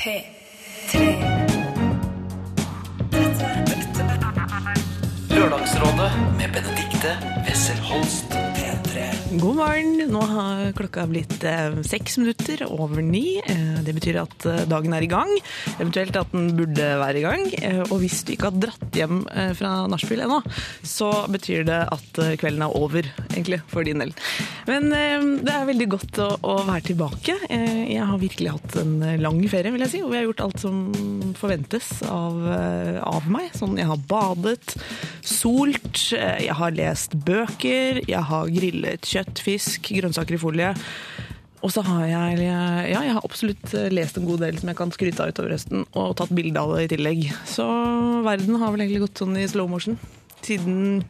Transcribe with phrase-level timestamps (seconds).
[0.00, 0.98] P3.
[5.30, 8.39] Lørdagsrådet med Benedikte Wessel Holst.
[9.30, 9.38] P3.
[9.38, 10.10] God morgen.
[10.10, 13.38] Nå har klokka blitt eh, seks minutter over ni.
[13.38, 15.30] Eh, det betyr at eh, dagen er i gang.
[15.78, 17.44] Eventuelt at den burde være i gang.
[17.90, 19.22] Og hvis du ikke har dratt hjem
[19.56, 20.40] fra nachspiel ennå,
[20.86, 24.12] så betyr det at kvelden er over, egentlig, for din del.
[24.68, 27.36] Men det er veldig godt å, være tilbake.
[27.50, 30.02] Jeg har virkelig hatt en lang ferie, vil jeg si.
[30.04, 30.80] Og vi har gjort alt som
[31.38, 32.38] forventes av,
[33.06, 33.50] av meg.
[33.56, 34.76] Sånn, jeg har badet,
[35.26, 40.72] solt, jeg har lest bøker, jeg har grillet kjøtt, fisk, grønnsaker i folie.
[41.60, 44.94] Og så har jeg, ja, jeg har absolutt lest en god del som jeg kan
[44.94, 47.26] skryte av utover høsten, og tatt bilde av det i tillegg.
[47.44, 47.66] Så
[48.24, 50.00] verden har vel egentlig gått sånn i slow motion
[50.40, 51.02] siden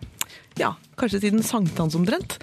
[0.59, 2.37] ja, kanskje siden sankthans omtrent.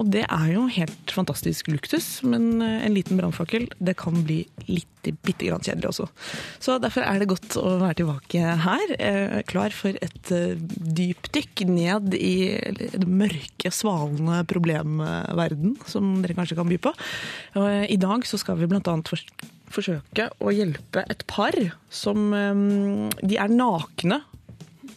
[0.00, 4.42] Og det er jo helt fantastisk luktus, men eh, en liten brannfakkel det kan bli
[4.66, 6.08] litt bitte grann kjedelig også.
[6.64, 10.56] Så derfor er det godt å være tilbake her, eh, klar for et eh,
[10.98, 12.34] dypdykk ned i
[12.80, 16.94] det mørke, svalende problemverden som dere kanskje kan by på.
[17.54, 19.10] I dag så skal vi annet
[19.72, 21.54] forsøke å hjelpe et par
[21.92, 24.20] som De er nakne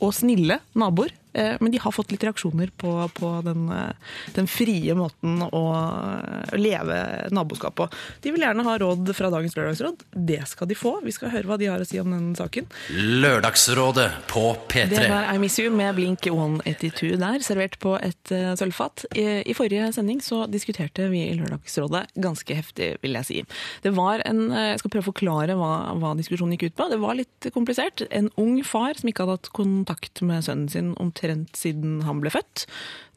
[0.03, 1.13] og snille naboer,
[1.59, 6.55] men de har fått litt reaksjoner på, på den, eh, den frie måten å eh,
[6.57, 7.89] leve naboskap på.
[8.23, 10.05] De vil gjerne ha råd fra dagens lørdagsråd.
[10.13, 10.97] Det skal de få.
[11.05, 12.69] Vi skal høre hva de har å si om den saken.
[12.95, 14.87] Lørdagsrådet på P3.
[14.93, 19.05] Det var I Miss You med Blink 182 der, servert på et sølvfat.
[19.17, 23.43] I, forrige sending så diskuterte vi i Lørdagsrådet ganske heftig, vil jeg si.
[23.85, 26.89] Det var en, eh, Jeg skal prøve å forklare hva, hva diskusjonen gikk ut på.
[26.89, 28.05] Det var litt komplisert.
[28.11, 32.31] En ung far som ikke hadde hatt kontakt med sønnen sin omtrent siden han ble
[32.33, 32.65] født.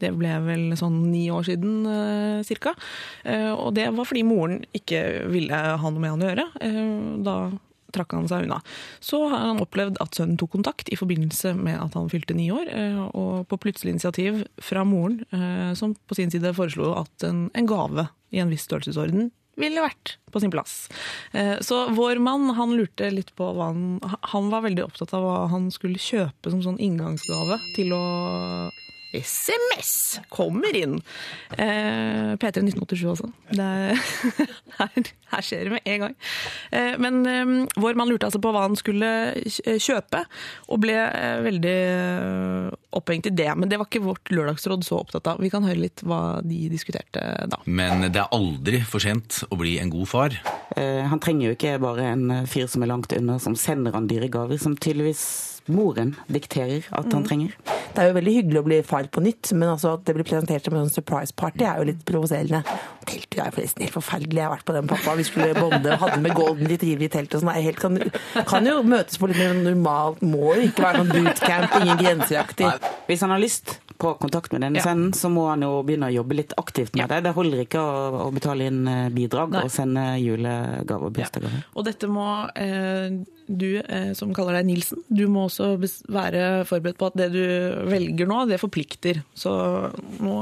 [0.01, 2.75] Det ble vel sånn ni år siden uh, cirka.
[3.25, 6.47] Eh, og det var fordi moren ikke ville ha noe med han å gjøre.
[6.65, 6.95] Eh,
[7.27, 7.37] da
[7.95, 8.61] trakk han seg unna.
[9.03, 12.51] Så har han opplevd at sønnen tok kontakt i forbindelse med at han fylte ni
[12.55, 17.27] år, eh, og på plutselig initiativ fra moren, eh, som på sin side foreslo at
[17.27, 20.89] en gave i en viss størrelsesorden ville vært på sin plass.
[21.33, 24.01] Eh, Så vår mann han lurte litt på hva han
[24.33, 28.05] Han var veldig opptatt av hva han skulle kjøpe som sånn inngangsgave til å
[29.13, 30.99] SMS kommer inn!
[31.57, 33.31] Eh, P3 1987 også.
[33.51, 34.03] Det er,
[34.81, 36.15] her, her skjer det med en gang.
[36.71, 39.11] Eh, men eh, vår mann lurte altså på hva han skulle
[39.83, 40.23] kjøpe,
[40.71, 43.51] og ble eh, veldig eh, opphengt i det.
[43.59, 45.43] Men det var ikke vårt lørdagsråd så opptatt av.
[45.43, 47.61] Vi kan høre litt hva de diskuterte da.
[47.67, 50.39] Men det er aldri for sent å bli en god far.
[50.77, 53.95] Eh, Han trenger jo ikke bare en eh, fyr som er langt unna, som sender
[53.97, 55.25] han dyre gaver, som tydeligvis
[55.75, 57.55] moren dikterer at han trenger.
[57.91, 60.27] Det er jo veldig hyggelig å bli far på nytt, men altså at det blir
[60.29, 62.61] presentert som en surprise party er jo litt provoserende.
[63.11, 64.39] Teltet er forresten helt forferdelig.
[64.39, 65.17] Jeg har vært på den pappa.
[65.19, 67.55] Vi skulle bonde og hadde med golden retriever i teltet og sånn.
[67.61, 67.97] Helt- Kan,
[68.47, 70.21] kan jo møtes på litt mer normalt.
[70.23, 72.79] Må jo ikke være noen bootcamp, ingen grensejakter.
[73.09, 74.87] Hvis han har lyst på kontakt med denne Ja.
[74.89, 77.23] sønnen, så må han jo begynne å jobbe litt aktivt med det.
[77.29, 79.65] Det holder ikke å, å betale inn eh, bidrag Nei.
[79.67, 81.67] og sende julegave og bursdagsgaver.
[81.77, 86.63] Og dette må eh, du eh, som kaller deg Nilsen, du må også bes- være
[86.71, 87.41] forberedt på at det du
[87.91, 89.23] velger nå, det forplikter.
[89.35, 89.51] Så
[90.23, 90.37] nå,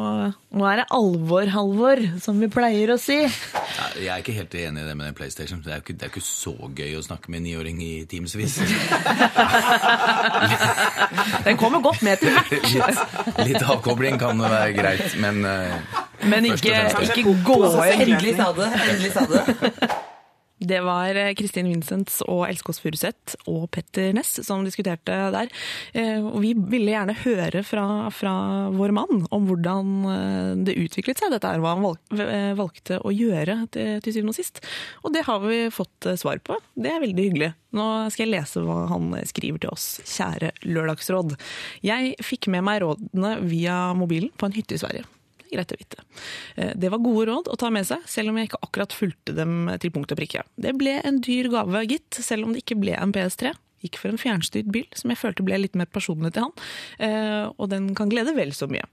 [0.52, 3.16] nå er det alvor, Halvor, som vi pleier å si.
[3.98, 5.62] Jeg er ikke helt enig i det med den PlayStation.
[5.64, 7.92] Det er jo ikke, det er ikke så gøy å snakke med en niåring i
[8.10, 8.58] timevis.
[11.44, 12.52] Den kommer godt med til hvert.
[13.48, 15.96] Litt, avkobling kan være greit, men eh,
[16.28, 16.74] Men ikke,
[17.06, 18.04] ikke gå inn.
[18.08, 18.68] Endelig sa det.
[18.90, 19.88] Endelig sa det.
[20.58, 25.50] Det var eh, Kristin Vincents og Elskås Furuseth og Petter Ness som diskuterte der.
[25.94, 28.34] Eh, Og vi ville gjerne høre fra, fra
[28.74, 31.86] vår mann om hvordan eh, det utviklet seg, dette er hva han
[32.58, 34.62] valgte å gjøre til, syvende og sist.
[35.04, 36.58] Og det har vi fått svar på.
[36.74, 37.52] Det er veldig hyggelig.
[37.76, 41.36] Nå skal jeg lese hva han skriver til oss, kjære lørdagsråd.
[41.84, 45.06] Jeg fikk med meg rådene via mobilen på en hytte i Sverige
[45.52, 46.02] greit å vite.
[46.56, 49.34] Eh, Det var gode råd å ta med seg, selv om jeg ikke akkurat fulgte
[49.36, 50.44] dem til punkt og prikke.
[50.56, 53.54] Det ble en dyr gave, gitt, selv om det ikke ble en PS3.
[53.84, 56.54] Gikk for en fjernstyrt bil, som jeg følte ble litt mer personlig til han.
[56.98, 58.84] Eh, Og den kan glede vel så mye.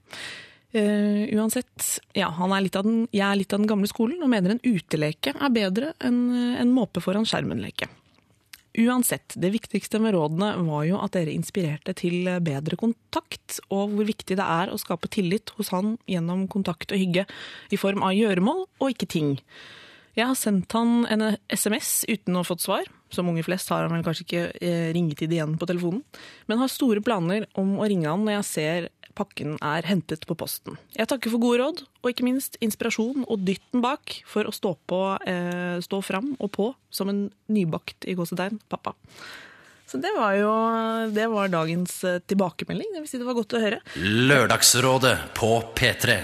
[0.76, 4.60] Eh, uansett, ja, er den, jeg er litt av den gamle skolen og mener en
[4.64, 7.88] uteleke er bedre enn en måpe foran skjermen-leke.
[8.76, 14.08] Uansett, det viktigste med rådene var jo at dere inspirerte til bedre kontakt, og hvor
[14.08, 17.24] viktig det er å skape tillit hos han gjennom kontakt og hygge
[17.72, 19.38] i form av gjøremål og ikke ting.
[20.16, 22.86] Jeg har sendt han en SMS uten å ha fått svar.
[23.12, 26.00] Som unge flest har han vel kanskje ikke eh, ringetid igjen på telefonen.
[26.48, 30.36] Men har store planer om å ringe han når jeg ser pakken er hentet på
[30.38, 30.76] posten.
[30.96, 34.76] Jeg takker for gode råd, og ikke minst inspirasjon og dytten bak for å stå,
[34.88, 38.94] på, eh, stå fram og på som en nybakt i gåsetegn pappa.
[39.86, 40.54] Så det var jo
[41.14, 42.90] det var dagens eh, tilbakemelding.
[42.94, 43.78] Det vil si det var godt å høre.
[44.02, 46.18] Lørdagsrådet på P3.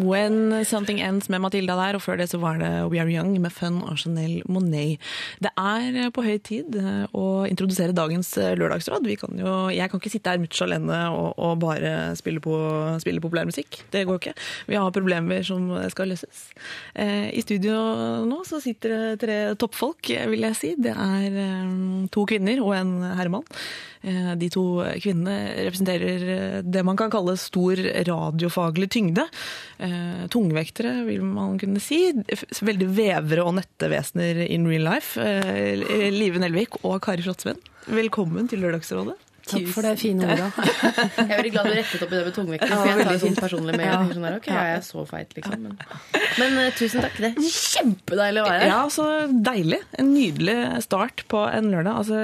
[0.00, 3.34] When Something Ends med Matilda der, og før det så var det We Are Young
[3.40, 5.00] med Fun og Chanel Monet.
[5.44, 9.08] Det er på høy tid eh, å introdusere dagens eh, lørdagsråd.
[9.20, 12.56] Kan jo, jeg kan ikke sitte her mutsj alene og, og bare spille, på,
[13.02, 13.82] spille populærmusikk.
[13.92, 14.34] Det går ikke.
[14.70, 16.46] Vi har problemer som skal løses.
[16.94, 17.76] Eh, I studio
[18.28, 20.74] nå så sitter det tre toppfolk, vil jeg si.
[20.80, 21.78] Det er eh,
[22.14, 23.46] to kvinner og en herremann.
[24.02, 24.64] Eh, De to
[25.02, 29.26] kvinnene representerer eh, det man kan kalle stor radiofaglig tyngde.
[29.78, 32.02] Eh, Tungvektere, vil man kunne si.
[32.60, 35.20] Veldig vevere og nette vesener in real life.
[35.20, 37.60] Live Nelvik og Kari Slottsvenn,
[37.90, 39.18] velkommen til Lørdagsrådet.
[39.50, 40.48] Takk for det fine ordet.
[40.60, 43.20] Jeg er veldig glad du rettet opp i det med tungvekter, for jeg tar det
[43.24, 43.86] sånn personlig med.
[43.86, 45.64] Jeg Sånn der, ok, jeg er så feit, liksom.
[45.66, 45.76] Men,
[46.40, 47.16] men uh, tusen takk.
[47.20, 48.70] Det er kjempedeilig å være her.
[48.72, 49.06] Ja, så
[49.50, 49.80] deilig.
[50.00, 50.56] En nydelig
[50.86, 52.00] start på en lørdag.
[52.02, 52.20] Altså,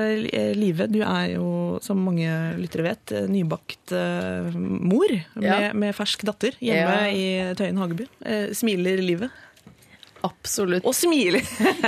[0.57, 1.47] Live, du er jo,
[1.85, 2.31] som mange
[2.61, 5.73] lyttere vet, eh, nybakt uh, mor med, Ja.
[5.77, 7.11] med fersk datter hjemme Ja.
[7.11, 8.09] i Tøyen Hageby.
[8.25, 9.43] Uh, smiler livet.
[10.27, 10.85] Absolutt.
[10.87, 11.45] Og smiler!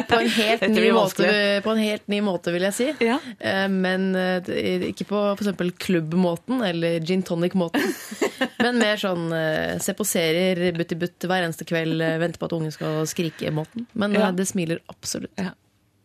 [0.08, 1.28] På en helt, ny måte,
[1.64, 2.88] på en helt ny måte, vil jeg si.
[3.04, 3.18] Ja.
[3.38, 4.48] Eh, Men eh,
[4.92, 7.84] ikke på eksempel klubbmåten eller gin tonic-måten.
[8.64, 12.48] Men mer sånn eh, se på serier, butt i butt hver eneste kveld, vente på
[12.48, 13.86] at ungen skal skrike-måten.
[13.98, 14.30] Men Ja.
[14.34, 15.34] det smiler absolutt.
[15.38, 15.52] Ja.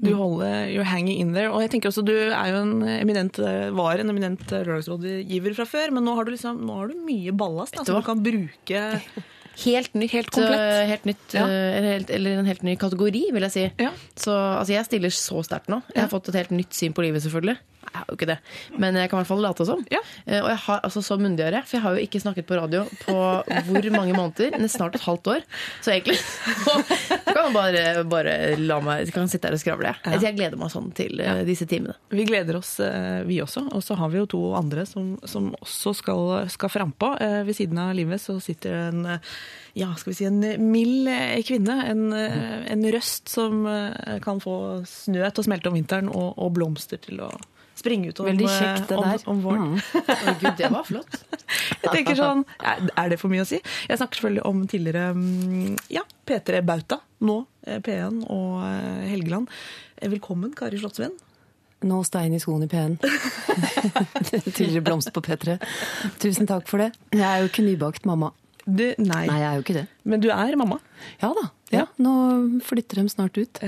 [0.04, 1.52] Du holder you're hanging in there.
[1.54, 3.38] Og jeg tenker også du er jo en eminent,
[3.78, 7.32] var en eminent lørdagsrådgiver fra før, men nå har du, liksom, nå har du mye
[7.32, 8.82] ballast da, som du kan bruke.
[9.64, 10.12] Helt nytt.
[10.12, 10.60] Helt komplett.
[10.82, 11.46] eh, helt nytt Ja.
[11.48, 13.72] eh, helt, eller en helt ny kategori, vil jeg si.
[13.80, 13.92] Ja.
[14.16, 15.82] Så altså, jeg stiller så sterkt nå.
[15.94, 17.58] Jeg har fått et helt nytt syn på livet, selvfølgelig.
[17.84, 18.38] Jeg har jo ikke det.
[18.80, 19.84] Men jeg kan i hvert fall late som.
[19.92, 20.00] Ja.
[20.26, 22.84] Eh, Og jeg har altså så myndiggjøre, for jeg har jo ikke snakket på radio
[23.04, 23.16] på
[23.68, 24.56] hvor mange måneder?
[24.58, 25.44] Nesten snart et halvt år.
[25.84, 26.18] Så egentlig
[26.66, 26.78] så
[27.28, 29.92] kan man bare, bare la meg jeg kan sitte her og skravle.
[29.94, 30.02] jeg.
[30.14, 31.36] Altså, Jeg gleder meg sånn til ja.
[31.48, 31.96] disse timene.
[32.14, 33.66] Vi gleder oss, eh, vi også.
[33.76, 37.14] Og så har vi jo to andre som, som også skal, skal frampå.
[37.22, 39.34] Eh, Ved siden av livet så sitter en eh,
[39.74, 40.40] ja, skal vi si en
[40.72, 41.80] mild eh, kvinne.
[41.90, 44.56] En, eh, en røst som eh, kan få
[44.88, 47.32] snø til å smelte om vinteren, og, og blomster til å
[47.84, 49.26] springe ut om, Veldig eh, kjekt, det der.
[49.28, 49.74] om våren.
[50.30, 51.18] Å gud, det var flott.
[51.84, 53.60] Jeg tenker sånn, er det for mye å si?
[53.90, 59.52] Jeg snakker selvfølgelig om tidligere mm, ja, P3 Bauta, nå eh, P1 og eh, Helgeland.
[60.00, 61.16] Velkommen, Kari Slottsvenn.
[61.84, 62.96] Nå stein i skoen i P1.
[64.56, 65.58] Tidligere blomst på P3.
[66.24, 66.94] Tusen takk for det.
[67.12, 68.32] Jeg er jo ikke nybakt mamma.
[68.64, 69.26] Du, nei.
[69.28, 69.88] Nei, jeg er jo ikke det.
[70.08, 70.80] men du er mamma.
[71.20, 71.50] Ja da.
[71.74, 72.14] Ja, nå
[72.64, 73.60] flytter de snart ut.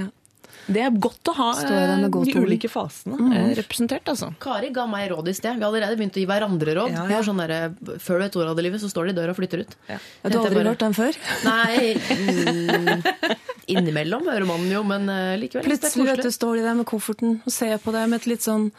[0.65, 3.51] Det er godt å ha eh, de ulike fasene mm.
[3.59, 4.31] representert, altså.
[4.41, 5.59] Kari ga meg råd i sted.
[5.59, 6.95] Vi har allerede begynt å gi hverandre råd.
[6.95, 7.21] Ja, ja.
[7.25, 7.55] Sånn der,
[8.01, 9.75] før du vet ordet av det livet, så står de i døra og flytter ut.
[9.91, 11.19] Ja, du har aldri bare- hørt den før?
[11.45, 11.95] Nei,
[12.25, 13.35] mm,
[13.75, 15.69] innimellom hører man jo, men eh, likevel.
[15.69, 18.45] Plutselig vet du, står de der med kofferten og ser på deg med et litt
[18.45, 18.71] sånn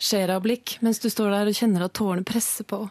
[0.00, 2.86] skjera-blikk mens du står der og kjenner at tårene presser på.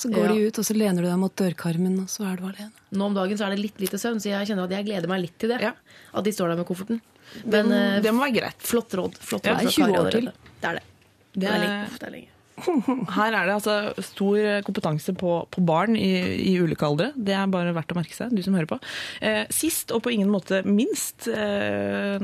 [0.00, 0.32] Så går ja.
[0.32, 2.72] de ut, og så lener du deg mot dørkarmen, og så er du alene.
[2.96, 5.10] Nå om dagen så er det litt lite søvn, så jeg kjenner at jeg gleder
[5.10, 5.60] meg litt til det.
[5.64, 5.74] Ja.
[6.16, 7.02] At de står der med kofferten.
[7.44, 8.62] Men eh, Det må være greit.
[8.62, 9.18] flott råd.
[9.18, 10.30] Flott råd det er 20 år til.
[10.60, 10.82] Det er det.
[11.32, 12.28] Det Det er er- det er lenge.
[12.56, 16.08] Her er det altså stor kompetanse på, på barn i,
[16.48, 17.10] i ulike aldre.
[17.16, 18.78] Det er bare verdt å merke seg, du som hører på.
[19.20, 22.16] Eh, sist, og på ingen måte minst, eh,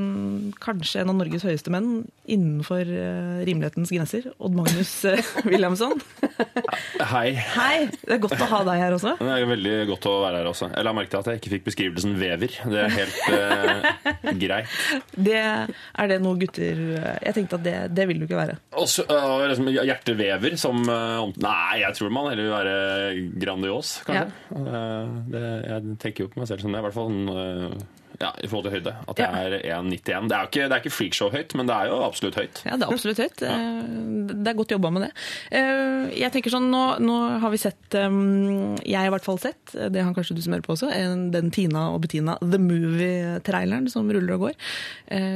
[0.63, 1.91] kanskje en av Norges høyeste menn
[2.25, 6.01] innenfor eh, rimelighetens grenser, Odd Magnus eh, Wilhelmsson.
[7.13, 7.35] Hei.
[7.53, 7.85] Hei!
[8.01, 9.15] Det er godt å ha deg her også.
[9.21, 10.71] Det er veldig godt å være her også.
[10.73, 12.57] Jeg la merke til at jeg ikke fikk beskrivelsen vever.
[12.73, 14.77] Det er helt eh, greit.
[15.13, 16.79] Det er det noe gutter
[17.21, 18.57] Jeg tenkte at det, det vil du ikke være.
[18.81, 19.69] Og så øh, liksom
[20.27, 24.31] hjertevever som om- Nei, jeg tror man heller vil være grandios, kanskje.
[24.53, 27.75] Eh, det, jeg tenker jo på meg selv som det, i hvert fall øh,
[28.21, 28.93] ja, i forhold til høyde.
[29.09, 30.27] At jeg er 1,91.
[30.29, 32.61] Det er ikke, det er ikke freakshow-høyt, men det er jo absolutt høyt.
[32.67, 33.41] Ja, det er absolutt høyt.
[33.47, 33.79] Eh,
[34.43, 35.11] Det er godt jobba med det.
[35.51, 38.09] Eh, Jeg tenker sånn, nå, nå har vi sett eh,
[38.85, 40.89] Jeg har i hvert fall sett, det har kanskje du som hører på også,
[41.33, 44.59] den Tina og Bettina The Movie-traileren som ruller og går.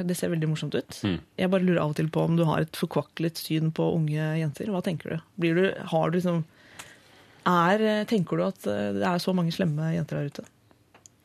[0.07, 0.99] Det ser veldig morsomt ut.
[1.37, 4.29] Jeg bare lurer av og til på om du har et forkvaklet syn på unge
[4.41, 4.69] jenter.
[4.73, 5.25] Hva tenker du?
[5.41, 6.43] Blir du har du liksom
[7.47, 10.45] er, Tenker du at det er så mange slemme jenter der ute?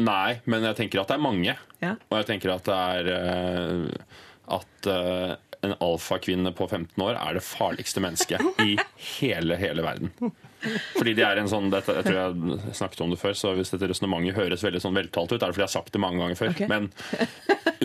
[0.02, 1.56] Nei, men jeg tenker at det er mange.
[1.82, 1.94] Ja.
[2.10, 3.88] Og jeg tenker at det er øh,
[4.58, 8.76] At øh, en alfakvinne på 15 år er det farligste mennesket i
[9.20, 10.10] hele, hele verden.
[10.96, 13.72] Fordi de er en sånn, dette, Jeg tror jeg snakket om det før, så hvis
[13.74, 16.22] dette resonnementet høres veldig sånn veltalt ut, er det fordi jeg har sagt det mange
[16.22, 16.52] ganger før.
[16.54, 16.68] Okay.
[16.70, 16.88] Men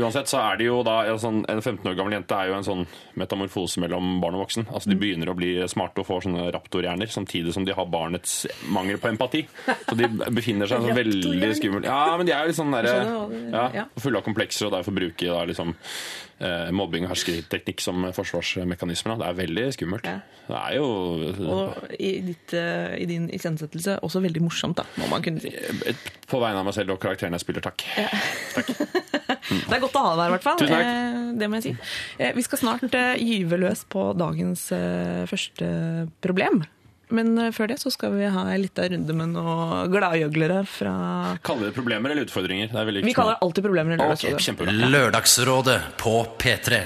[0.03, 2.57] uansett så er det jo da en, sånn, en 15 år gammel jente er jo
[2.59, 2.83] en sånn
[3.19, 4.67] metamorfose mellom barn og voksen.
[4.71, 8.39] Altså De begynner å bli smarte og får sånne raptorhjerner, samtidig som de har barnets
[8.73, 9.43] mangel på empati.
[9.87, 12.95] Så de befinner seg sånn veldig skummel Ja, men de er jo litt sånn derre
[13.75, 13.87] ja.
[13.99, 15.73] fulle av komplekser, og derfor bruker da liksom
[16.39, 19.17] eh, mobbing og hersketeknikk som forsvarsmekanismer.
[19.21, 20.05] Det er veldig skummelt.
[20.09, 20.19] Ja.
[20.47, 20.85] Det er jo
[21.43, 25.51] Og i, ditt, eh, i din iscenesettelse også veldig morsomt, da, må man kunne si.
[26.27, 27.83] På vegne av meg selv og karakteren jeg spiller, takk.
[29.47, 30.57] Det er godt å ha deg her, i hvert fall.
[30.59, 30.87] Tusen takk.
[30.87, 31.73] Eh, Det må jeg si.
[32.19, 35.69] Eh, Vi skal snart eh, gyve løs på dagens eh, første
[36.23, 36.63] problem.
[37.09, 40.93] Men eh, før det så skal vi ha en liten runde med noen gladgjøglere fra
[41.47, 42.71] Kaller det problemer eller utfordringer?
[42.71, 43.99] Det er Vi kaller det alltid problemer.
[44.01, 44.61] Lørdagsrådet.
[44.61, 46.81] Okay, Lørdagsrådet på P3.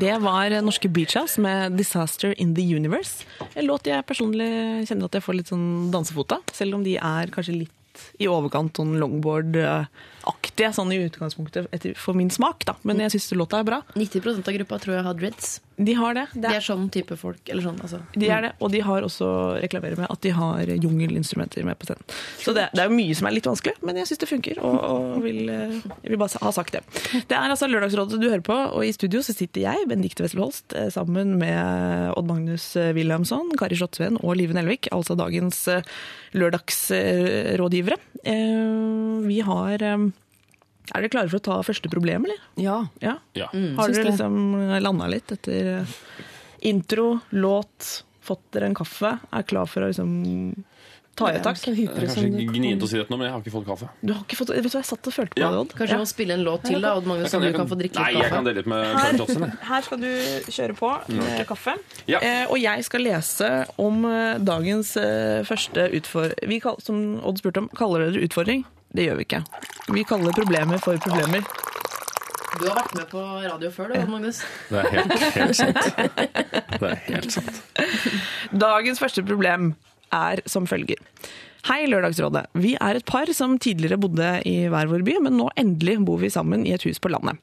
[0.00, 3.24] Det var norske Beach House med 'Disaster in the Universe'.
[3.54, 6.98] En låt jeg personlig kjenner at jeg får litt sånn dansefot av, selv om de
[6.98, 7.76] er kanskje litt
[8.20, 8.98] i overkant sånn
[10.20, 12.74] longboard-aktige sånn i utgangspunktet etter, for min smak, da.
[12.84, 13.82] Men jeg syns låta er bra.
[13.96, 15.60] 90% av gruppa tror jeg har dreads.
[15.80, 16.26] De har det.
[16.34, 17.40] De det er sånn type folk.
[17.48, 18.02] Eller sånn, altså.
[18.12, 19.28] De er det, og de har også
[19.62, 22.04] reklamerer med at de har jungelinstrumenter med på scenen.
[22.42, 24.60] Så det, det er jo mye som er litt vanskelig, men jeg syns det funker,
[24.60, 26.82] og, og vil, eh, vil bare ha sagt det.
[27.30, 30.42] Det er altså Lørdagsrådet du hører på, og i studio så sitter jeg, Benedicte Wessel
[30.44, 35.62] Holst, eh, sammen med Odd Magnus Williamson, Wilhelmsson, Kari Slottsveen og Live Nelvik, altså dagens
[35.72, 35.80] eh,
[36.36, 37.96] lørdagsrådgivere.
[38.24, 40.04] Eh, Vi har eh,
[40.94, 42.40] Er dere klare for å ta første problem, eller?
[42.60, 42.80] Ja.
[43.04, 43.18] Ja.
[43.38, 43.46] Ja.
[43.52, 44.40] Har syns dere liksom
[44.82, 45.98] landa litt etter eh,
[46.70, 49.18] intro, låt, fått dere en kaffe?
[49.32, 50.10] Er klar for å liksom
[51.18, 51.58] ta i et tak?
[51.62, 53.88] Jeg er kanskje gnient å si dette nå, men jeg har ikke fått kaffe.
[54.00, 55.50] Du har ikke fått, vet du hva, Jeg satt og følte på Ja.
[55.52, 55.74] det, Odd.
[55.78, 56.00] Kanskje Ja.
[56.00, 58.12] å spille en låt til, da, Odd Magnus, så du kan få drikke litt Nei,
[58.14, 59.46] litt jeg kan dele litt med her, Totsen.
[59.70, 60.10] Her skal du
[60.58, 61.76] kjøre på med kaffe.
[62.08, 62.18] Ja.
[62.20, 67.58] Eh, og jeg skal lese om eh, dagens eh, første utfordring Vi Som Odd spurte
[67.64, 68.64] om, kaller dere det utfordring?
[68.90, 69.42] Det gjør vi ikke.
[69.94, 71.44] Vi kaller problemer for problemer.
[72.58, 74.40] Du har vært med på radio før, du, Magnus.
[74.68, 75.78] Det er helt, helt sant.
[76.80, 77.60] Det er helt sant.
[78.50, 79.70] Dagens første problem
[80.14, 80.98] er som følger.
[81.68, 82.46] Hei, Lørdagsrådet.
[82.58, 86.18] Vi er et par som tidligere bodde i hver vår by, men nå endelig bor
[86.22, 87.38] vi sammen i et hus på landet.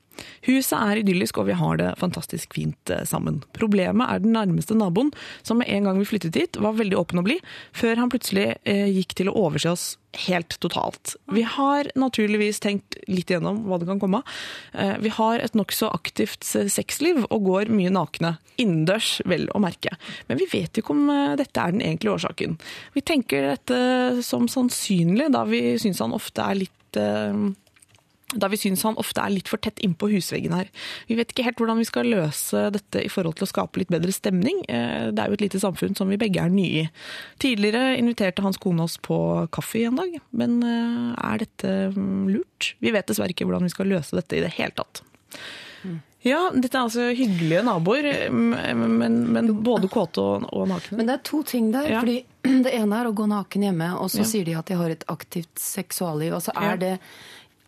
[0.47, 3.41] Huset er idyllisk, og vi har det fantastisk fint eh, sammen.
[3.57, 5.11] Problemet er den nærmeste naboen,
[5.43, 7.43] som med en gang vi flyttet hit, var veldig åpen og blid,
[7.75, 9.87] før han plutselig eh, gikk til å overse oss
[10.27, 11.13] helt totalt.
[11.33, 14.39] Vi har naturligvis tenkt litt igjennom hva det kan komme av.
[14.73, 18.37] Eh, vi har et nokså aktivt eh, sexliv og går mye nakne.
[18.57, 19.93] Innendørs, vel å merke.
[20.31, 21.05] Men vi vet ikke om
[21.37, 22.57] dette er den egentlige årsaken.
[22.95, 26.73] Vi tenker dette som sannsynlig, da vi syns han ofte er litt
[28.35, 30.67] da vi syns han ofte er litt for tett innpå husveggen her.
[31.07, 33.87] Vi vet ikke helt hvordan vi skal løse dette i forhold til å skape litt
[33.93, 34.65] bedre stemning.
[34.67, 36.89] Eh, Det er jo et lite samfunn som vi begge er nye i.
[37.39, 42.73] Tidligere inviterte hans kone oss på kaffe en dag, men eh, er dette mm, lurt?
[42.83, 45.03] Vi vet dessverre ikke hvordan vi skal løse dette i det hele tatt.
[46.25, 50.97] Ja, dette er altså hyggelige naboer, mm, men, men både kåte og, og nakne.
[50.99, 51.87] Men det er to ting der.
[51.93, 52.01] Ja.
[52.03, 52.25] fordi
[52.65, 54.27] Det ene er å gå naken hjemme, og så Ja.
[54.27, 56.33] sier de at de har et aktivt seksualliv.
[56.35, 56.91] Altså er det,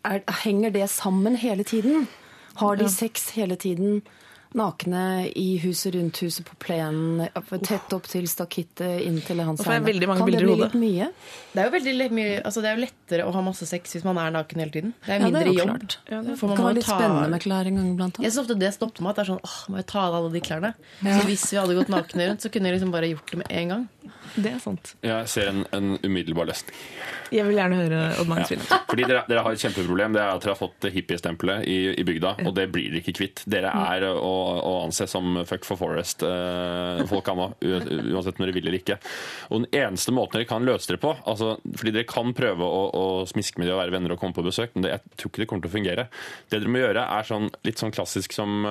[0.04, 2.08] er, henger det sammen hele tiden?
[2.60, 2.88] Har de Ja.
[2.88, 4.02] sex hele tiden?
[4.54, 7.28] Nakne i huset rundt huset på plenen,
[7.62, 9.84] tett opp til stakittet inntil hans mange
[10.18, 11.12] Kan det bli litt mye?
[11.54, 12.80] Det er jo veldig mye, altså det er jo
[13.10, 14.92] lettere å ha masse sex hvis man er naken hele tiden.
[15.04, 15.68] Det er Ja, det er mindre jo jobb.
[15.70, 15.96] klart.
[16.10, 18.16] Ja, det- Det kan være litt ta- spennende med klær en gang iblant.
[18.22, 19.10] Jeg synes ofte det stoppet meg.
[19.10, 20.74] At det er sånn, åh, må jeg ta av alle de klærne?
[21.02, 23.46] Så hvis vi hadde gått nakne rundt, så kunne jeg liksom bare gjort det med
[23.50, 23.88] en gang.
[24.36, 24.94] Det er sant.
[25.02, 26.74] Jeg ser en, en umiddelbar løsning.
[27.32, 28.78] Jeg vil gjerne høre Odd Magnus Ja.
[28.88, 30.12] Fordi dere, dere har et kjempeproblem.
[30.12, 33.14] Det er at dere har fått hippiestempelet i, i bygda, og det blir dere ikke
[33.14, 33.42] kvitt.
[33.46, 38.78] Dere er å, å anse som fuck for forest-folk uh, uansett om dere vil eller
[38.80, 38.98] ikke.
[39.50, 42.82] Og den eneste måten dere kan løse dere på altså, Fordi dere kan prøve å,
[43.00, 45.32] å smiske med de og være venner og komme på besøk, men det, jeg tror
[45.32, 46.06] ikke det kommer til å fungere.
[46.46, 48.64] Det dere må gjøre, er sånn, litt sånn klassisk som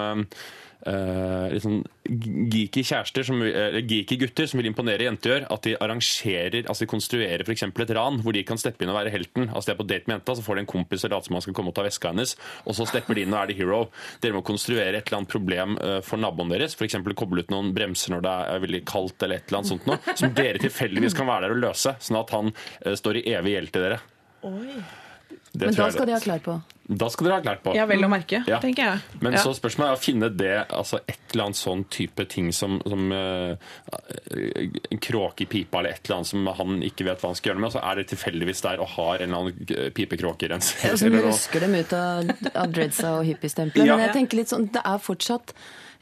[0.80, 5.48] Uh, litt sånn geeky kjærester, som, eller geeky gutter som vil imponere jenter, gjør.
[5.52, 7.66] At de arrangerer, altså de konstruerer f.eks.
[7.68, 9.50] et ran hvor de kan steppe inn og være helten.
[9.50, 11.36] Altså De er på date med jenta, så får de en kompis og later som
[11.36, 13.58] han skal komme og ta veska hennes, og så stepper de inn og er the
[13.60, 13.82] hero.
[14.24, 16.96] Dere må konstruere et eller annet problem eh, for naboen deres, f.eks.
[17.20, 20.16] koble ut noen bremser når det er veldig kaldt, eller et eller annet sånt noe,
[20.16, 22.56] som dere tilfeldigvis kan være der og løse, sånn at han
[22.96, 24.00] står i evig gjeld til dere.
[24.42, 26.60] Det Men da skal de ha klær på.
[26.90, 27.74] Da skal dere ha klart på.
[27.78, 28.58] Ja, vel å merke, Ja.
[28.62, 29.18] tenker jeg.
[29.22, 29.42] Men ja.
[29.46, 33.12] så spørsmålet er å finne det, altså et eller annet sånn type ting som, som
[33.14, 33.54] uh,
[34.90, 37.52] en kråke i pipa eller et eller annet som han ikke vet hva han skal
[37.52, 40.88] gjøre med, og så er det tilfeldigvis der og har en eller annen eh, pipekråkerenser.
[40.96, 43.86] Og som rusker dem ut av, av dreadsa og hippiestempelet.
[43.86, 44.00] Ja.
[44.00, 45.54] Men jeg tenker litt sånn, det er fortsatt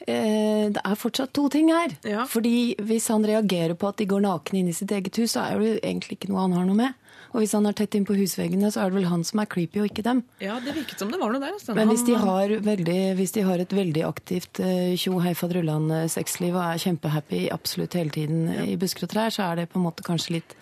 [0.08, 1.98] eh, det er fortsatt to ting her.
[2.08, 2.24] Ja.
[2.32, 5.44] Fordi hvis han reagerer på at de går nakne inn i sitt eget hus, så
[5.50, 7.03] er det jo egentlig ikke noe han har noe med.
[7.34, 9.81] Og hvis han er tett innpå husveggene, så er det vel han som er creepy,
[9.84, 10.24] og ikke dem.
[10.43, 11.57] Ja, det virket som det var noe der.
[11.57, 11.75] altså.
[11.77, 15.91] Men hvis de har, veldig, hvis de har et veldig aktivt eh, tjo hei faderullan
[16.03, 19.69] eh, sexliv og er kjempehappy absolutt hele tiden i busker og trær, så er det
[19.74, 20.55] på en måte kanskje litt,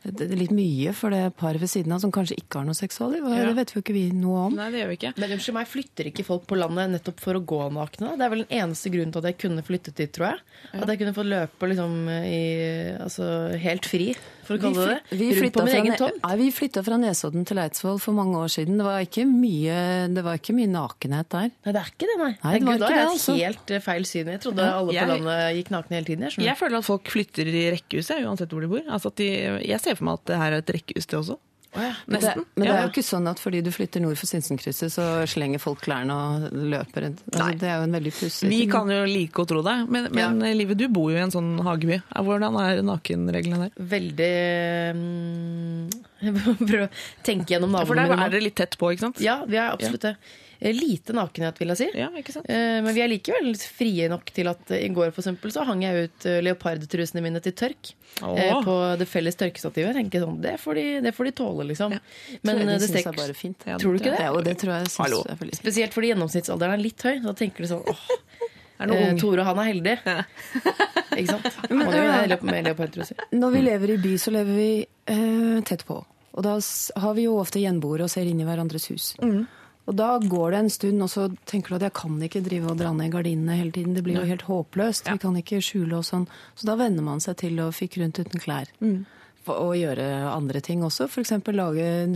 [0.00, 2.78] det er litt mye for det paret ved siden av som kanskje ikke har noe
[2.78, 3.26] seksualliv.
[3.28, 3.44] Ja.
[3.50, 4.56] Det vet jo ikke vi noe om.
[4.56, 5.12] Nei, det gjør vi ikke.
[5.20, 8.14] Men unnskyld meg, flytter ikke folk på landet nettopp for å gå nakne?
[8.16, 10.44] Det er vel den eneste grunnen til at jeg kunne flyttet dit, tror jeg.
[10.72, 12.44] At jeg kunne fått løpe liksom i,
[12.96, 13.28] altså,
[13.60, 14.14] helt fri,
[14.50, 15.18] for å kalle det det.
[15.20, 16.18] Vi Rundt på min egen tomt.
[16.26, 18.80] Nei, vi flytta fra Nesodden til Eidsvoll for mange år siden.
[18.80, 19.76] Det var ikke mye,
[20.16, 21.50] det var ikke mye nakenhet der.
[21.54, 22.30] Nei, det er ikke det, nei.
[22.42, 23.36] Nei, det var Gud, da har jeg altså.
[23.38, 24.32] helt eh, feil syn.
[24.34, 26.26] Jeg trodde alle på jeg- landet gikk nakne hele tiden.
[26.28, 26.46] Jeg.
[26.50, 28.82] Jeg føler at folk flytter i rekkehuset uansett hvor de bor.
[28.90, 29.30] Altså at de,
[29.70, 31.38] jeg ser for meg at det her er et rekkehus, det også.
[31.72, 32.44] Men det, Nesten.
[32.56, 32.76] men det Ja.
[32.80, 36.10] er jo ikke sånn at fordi du flytter nord for Sinsenkrysset, så slenger folk klærne
[36.10, 37.22] og løper rundt.
[37.30, 40.08] Altså, det er jo en veldig pussig Vi kan jo like å tro det, men,
[40.10, 42.00] men Live, du bor jo i en sånn hageby.
[42.10, 43.86] Hvordan er nakenreglene der?
[43.94, 44.34] Veldig
[44.98, 45.90] mm,
[46.26, 49.20] Jeg må prøve å tenke gjennom For der er dere litt tett på, ikke sant?
[49.24, 50.16] Ja, vi er absolutt det.
[50.18, 51.86] Eh, Lite nakenhet, vil jeg si.
[51.96, 52.44] Ja, ikke sant?
[52.52, 55.64] Eh, Men vi er likevel frie nok til at eh, i går for eksempel, så
[55.64, 57.94] hang jeg ut eh, leopardtrusene mine til tørk.
[58.20, 58.36] Åh.
[58.36, 59.94] eh, På det felles tørkestativet.
[59.94, 61.96] Jeg tenker sånn, det får de, det får de tåle, liksom.
[62.44, 63.62] Men det de det syns jeg bare fint.
[63.64, 63.80] fint.
[63.80, 64.26] Tror du ikke det?
[64.28, 65.22] Ja, det tror jeg synes Hallo.
[65.24, 65.54] er.
[65.56, 67.16] Spesielt fordi gjennomsnittsalderen er litt høy.
[67.24, 68.04] Da tenker du sånn åh,
[68.80, 69.16] Er eh.
[69.20, 69.96] Tore han er heldig.
[71.20, 71.48] Ikke sant?
[71.68, 73.16] Han er jo med leopardtruser.
[73.36, 74.70] Når vi lever i by, så lever vi
[75.12, 75.98] eh, tett på.
[76.30, 76.54] Og da
[77.02, 79.10] har vi jo ofte gjenboere og ser inn i hverandres hus.
[79.88, 82.70] Og da går det en stund, og så tenker du at jeg kan ikke drive
[82.70, 83.94] og dra ned gardinene hele tiden.
[83.96, 85.08] Det blir jo helt håpløst.
[85.10, 86.28] Vi kan ikke skjule og sånn.
[86.54, 88.70] Så da venner man seg til å fikke rundt uten klær.
[89.40, 91.08] For, og gjøre andre ting også.
[91.08, 91.32] F.eks.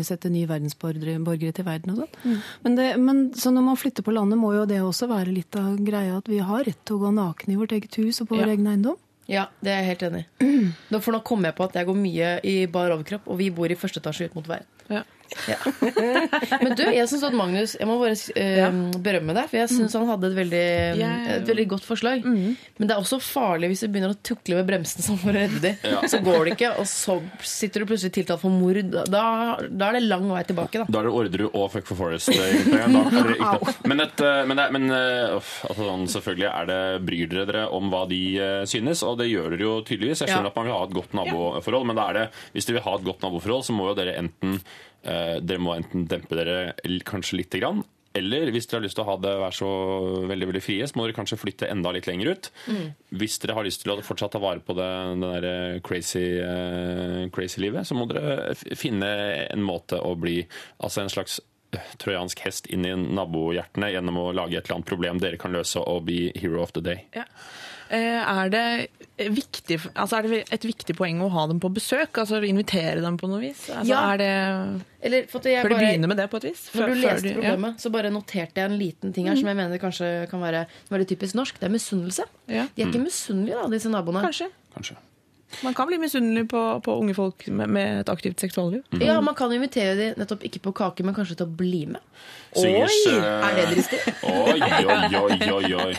[0.07, 2.37] sette nye verdensborgere til verden og sånn.
[2.63, 5.57] Men, det, men så når man flytter på landet, må jo det også være litt
[5.57, 8.29] av greia at vi har rett til å gå nakne i vårt eget hus og
[8.29, 8.45] på Ja.
[8.45, 9.01] vår egen eiendom.
[9.27, 10.29] Ja, det er jeg helt enig i.
[10.55, 11.01] Mm.
[11.03, 13.69] For nå kommer jeg på at jeg går mye i bar overkropp, og vi bor
[13.73, 14.69] i første etasje ut mot verden.
[14.89, 15.03] Ja.
[15.51, 15.59] Ja.
[16.65, 19.97] Men du, jeg synes at Magnus Jeg må bare eh, berømme deg, for jeg syns
[19.99, 20.63] han hadde et veldig,
[21.39, 22.25] et veldig godt forslag.
[22.25, 25.37] Men det er også farlig hvis du begynner å tukle med bremsen sånn for å
[25.37, 26.09] redde dem.
[26.11, 28.81] Så går det ikke, og så sitter du plutselig tiltalt for mord.
[29.11, 29.25] Da,
[29.69, 30.89] da er det lang vei tilbake, da.
[30.89, 32.31] Da er det Orderud og Fuck for Forest.
[32.35, 32.69] eh,
[33.85, 37.47] Men, et, eh, men, det, men eh, uff, altså, sånn, selvfølgelig er det, bryr dere
[37.51, 40.23] dere om hva de uh, synes, og det gjør dere jo tydeligvis.
[40.25, 40.53] Jeg skjønner Ja.
[40.53, 42.95] at man vil ha et godt naboforhold, men det er det, hvis dere vil ha
[42.99, 44.59] et godt naboforhold, så må jo dere enten,
[45.05, 46.75] eh, dere må enten dempe dere
[47.07, 49.69] kanskje lite grann, eller hvis dere har lyst til å ha det være så
[50.31, 52.51] veldig veldig frie, så må dere kanskje flytte enda litt lenger ut.
[53.19, 56.23] Hvis dere har lyst til å fortsatt ta vare på det, det der eh, crazy,
[56.39, 59.11] eh, crazy livet, så må dere finne
[59.49, 60.39] en måte å bli
[60.79, 61.41] altså en slags
[61.75, 65.55] eh, trojansk hest inn i nabohjertene gjennom å lage et eller annet problem dere kan
[65.55, 67.09] løse og bli hero of the day.
[67.19, 67.27] Ja.
[67.95, 68.65] Eh, Er det,
[69.31, 72.19] viktig, altså er det et viktig poeng å ha dem på besøk?
[72.19, 73.69] Altså Invitere dem på noe vis?
[73.71, 74.01] Altså, Ja.
[74.13, 76.65] er det, Eller, for at jeg bare, du begynner begynne med det på et vis?
[76.75, 77.57] Når du Før- før leste du- ja.
[77.79, 81.07] så bare noterte jeg en liten ting her som jeg mener kanskje kan være veldig
[81.07, 81.55] typisk norsk.
[81.61, 82.25] Det er misunnelse.
[82.49, 82.67] Ja.
[82.75, 84.23] De er ikke misunnelige, da, disse naboene.
[84.27, 84.49] Kanskje.
[84.75, 84.97] Kanskje.
[85.63, 88.83] Man kan bli misunnelig på, på unge folk med, med et aktivt seksualliv.
[89.01, 92.01] Ja, Man kan invitere dem nettopp ikke på kake, men kanskje til å bli med.
[92.55, 93.15] Swingers, Oi!
[93.19, 94.01] eh, Er det dristig?
[94.31, 95.95] Oi, oi, oi, oi, oi.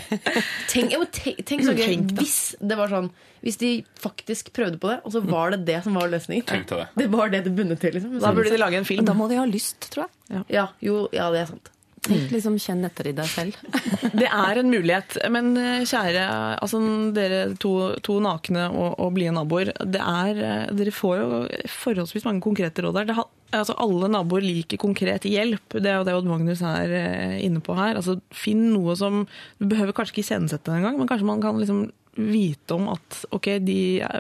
[0.72, 3.10] Tenk, tenk, tenk så gøy hvis det var sånn
[3.46, 6.46] Hvis de faktisk prøvde på det, og så var det det som var løsningen.
[6.50, 6.88] Tenk til det.
[6.98, 7.94] Det var det det bundet til.
[7.94, 8.16] liksom.
[8.24, 9.06] Da burde de lage en film.
[9.06, 10.46] Da må de ha lyst, tror jeg.
[10.56, 11.70] Ja, jo, ja, det er sant.
[12.06, 13.58] Tenk liksom, Kjenn etter i deg selv.
[14.20, 15.18] Det er en mulighet.
[15.34, 16.26] Men eh, kjære
[16.62, 16.82] altså,
[17.16, 17.74] dere to,
[18.06, 21.42] to nakne og, og blide naboer, er, eh, dere får jo
[21.82, 23.14] forholdsvis mange konkrete råd der.
[23.56, 25.78] Altså, alle naboer liker konkret hjelp.
[25.78, 27.98] Det er jo det Odd Magnus er eh, inne på her.
[27.98, 29.24] Altså, finn noe som
[29.60, 33.26] Du behøver kanskje ikke iscenesette det engang, men kanskje man kan liksom vite om at
[33.36, 33.78] ok, de,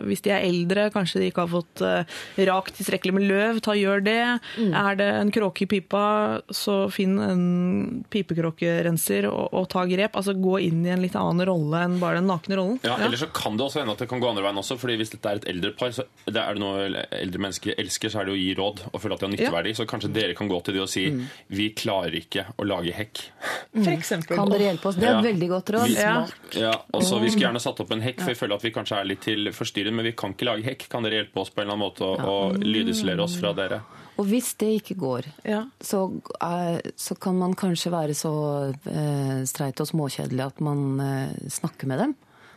[0.07, 2.17] hvis de er eldre, kanskje de ikke har fått uh,
[2.49, 4.17] rakt tilstrekkelig med løv, ta gjør det.
[4.75, 6.03] Er det en kråke i pipa,
[6.51, 7.45] så finn en
[8.11, 10.15] pipekråkerenser og, og ta grep.
[10.19, 12.79] Altså gå inn i en litt annen rolle enn bare den nakne rollen.
[12.85, 14.77] Ja, Eller så kan det også hende at det kan gå andre veien også.
[14.81, 18.11] fordi Hvis dette er et eldre par, så det er det noe eldre mennesker elsker,
[18.13, 19.75] så er det å gi råd og føle at de har nytteverdi.
[19.77, 21.05] Så kanskje dere kan gå til de og si
[21.55, 23.23] vi klarer ikke å lage hekk.
[23.75, 24.37] For eksempel.
[24.39, 24.99] Kan dere hjelpe oss?
[24.99, 25.19] Det er Ja.
[25.19, 25.87] et veldig godt råd.
[25.87, 26.15] Vi, Ja.
[26.53, 28.97] ja, og Vi skulle gjerne satt opp en hekk, for vi føler at vi kanskje
[28.97, 30.87] er litt til forstyrret, men vi kan ikke lage hekk.
[30.89, 33.81] Kan dere hjelpe oss på en eller annen måte å, å lydisolere oss fra dere?
[34.17, 35.65] Og hvis det ikke går, Ja.
[35.83, 38.33] så, eh, så kan man kanskje være så
[38.87, 42.15] eh, streit og småkjedelig at man eh, snakker med dem.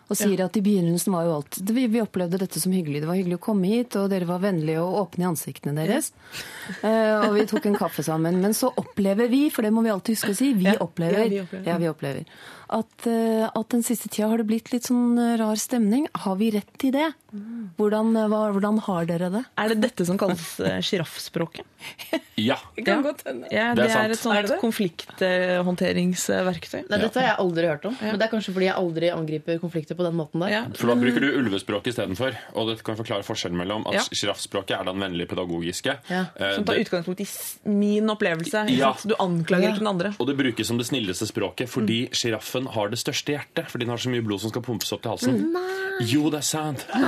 [0.09, 3.03] Og sier at i begynnelsen var jo alt vi, vi opplevde dette som hyggelig.
[3.05, 6.13] Det var hyggelig å komme hit, og dere var vennlige og åpne i ansiktene deres.
[6.81, 8.41] Uh, og vi tok en kaffe sammen.
[8.41, 11.29] Men så opplever vi, for det må vi alltid huske å si, vi opplever, Ja,
[11.29, 11.69] vi opplever.
[11.69, 12.25] ja, vi opplever
[12.69, 16.07] at, uh, at den siste tida har det blitt litt sånn eh, rar stemning.
[16.25, 17.07] Har vi rett i det?
[17.29, 19.43] Hvordan, eh, hva, hvordan har dere det?
[19.61, 21.65] Er det dette som kalles eh, sjiraffspråket?
[22.39, 22.57] Ja.
[22.79, 22.85] Ja.
[22.87, 23.59] Ja, Det det,
[23.91, 26.85] er er et sånt konflikthåndteringsverktøy.
[26.89, 27.97] Nei, dette har jeg aldri hørt om.
[28.01, 30.51] Men det er kanskje fordi jeg aldri angriper konflikter på den måten der.
[30.53, 30.61] Ja.
[30.79, 32.33] For da bruker du ulvespråk istedenfor.
[32.55, 34.03] Og det kan forklare forskjellen mellom at Ja.
[34.07, 35.93] sjiraffspråket er den vennlige pedagogiske.
[36.11, 36.23] Ja.
[36.39, 37.27] Eh, Som tar det- utgangspunkt i
[37.75, 38.59] min opplevelse.
[38.71, 38.95] Ja.
[39.03, 39.73] Du anklager Ja.
[39.75, 40.15] ikke den andre.
[40.21, 43.67] Og det brukes som det snilleste språket fordi sjiraffen har det største hjertet.
[43.67, 45.53] Fordi den har så mye blod som skal pumpes opp til halsen.
[46.07, 46.87] Jo, det er sant.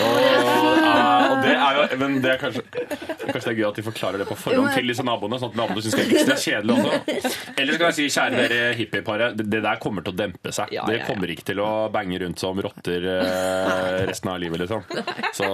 [0.00, 2.62] og, og det er jo Men det er kanskje
[3.22, 5.58] Kanskje det er gøy at de forklarer det på forhånd til disse naboene, sånn at
[5.58, 7.30] naboene syns det er ekstra kjedelig også.
[7.62, 10.72] Eller skal jeg si, kjære dere hippieparet, det, det der kommer til å dempe seg.
[10.74, 14.40] Ja, Det ja, Det kommer ikke til å bange rundt som rotter eh, resten av
[14.42, 14.84] livet, liksom.
[15.36, 15.48] Så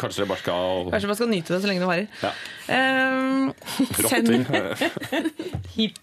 [0.00, 2.08] kanskje dere bare skal Kanskje man skal nyte det så lenge det varer.
[2.24, 2.32] Ja.
[2.70, 3.52] Um,
[4.00, 4.34] Rotter.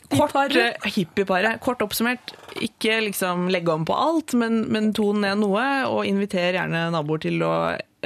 [0.18, 1.62] kort, eh, hippieparet.
[1.64, 6.58] Kort oppsummert, ikke liksom legge om på alt, men, men ton ned noe, og inviter
[6.58, 7.54] gjerne naboer til å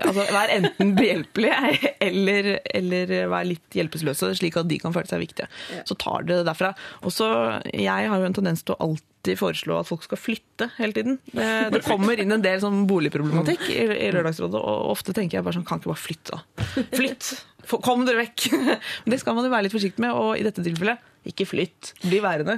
[0.07, 1.51] Altså, Vær enten behjelpelig
[2.01, 5.47] eller, eller vær litt hjelpeløse, slik at de kan føle seg viktige.
[5.87, 6.73] Så tar dere det derfra.
[7.07, 7.27] Også,
[7.73, 11.19] Jeg har jo en tendens til å alltid foreslå at folk skal flytte hele tiden.
[11.29, 15.45] Det, det kommer inn en del sånn boligproblematikk i, i Lørdagsrådet, og ofte tenker jeg
[15.45, 16.85] bare sånn Kan ikke bare flytte, da?
[16.97, 17.31] Flytt!
[17.85, 18.49] Kom dere vekk!
[19.05, 21.93] Men det skal man jo være litt forsiktig med, og i dette tilfellet ikke flytt.
[22.01, 22.57] Bli værende.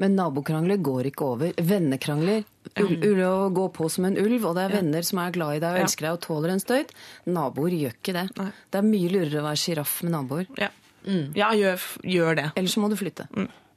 [0.00, 1.52] Men nabokrangler går ikke over.
[1.56, 2.46] Vennekrangler
[2.80, 5.56] Ulv ul, å gå på som en ulv, og det er venner som er glad
[5.56, 6.92] i deg og elsker deg og tåler en støyt.
[7.28, 8.26] Naboer gjør ikke det.
[8.70, 10.46] Det er mye lurere å være sjiraff med naboer.
[10.60, 10.70] Ja,
[11.36, 12.46] ja gjør, gjør det.
[12.60, 13.26] Ellers så må du flytte.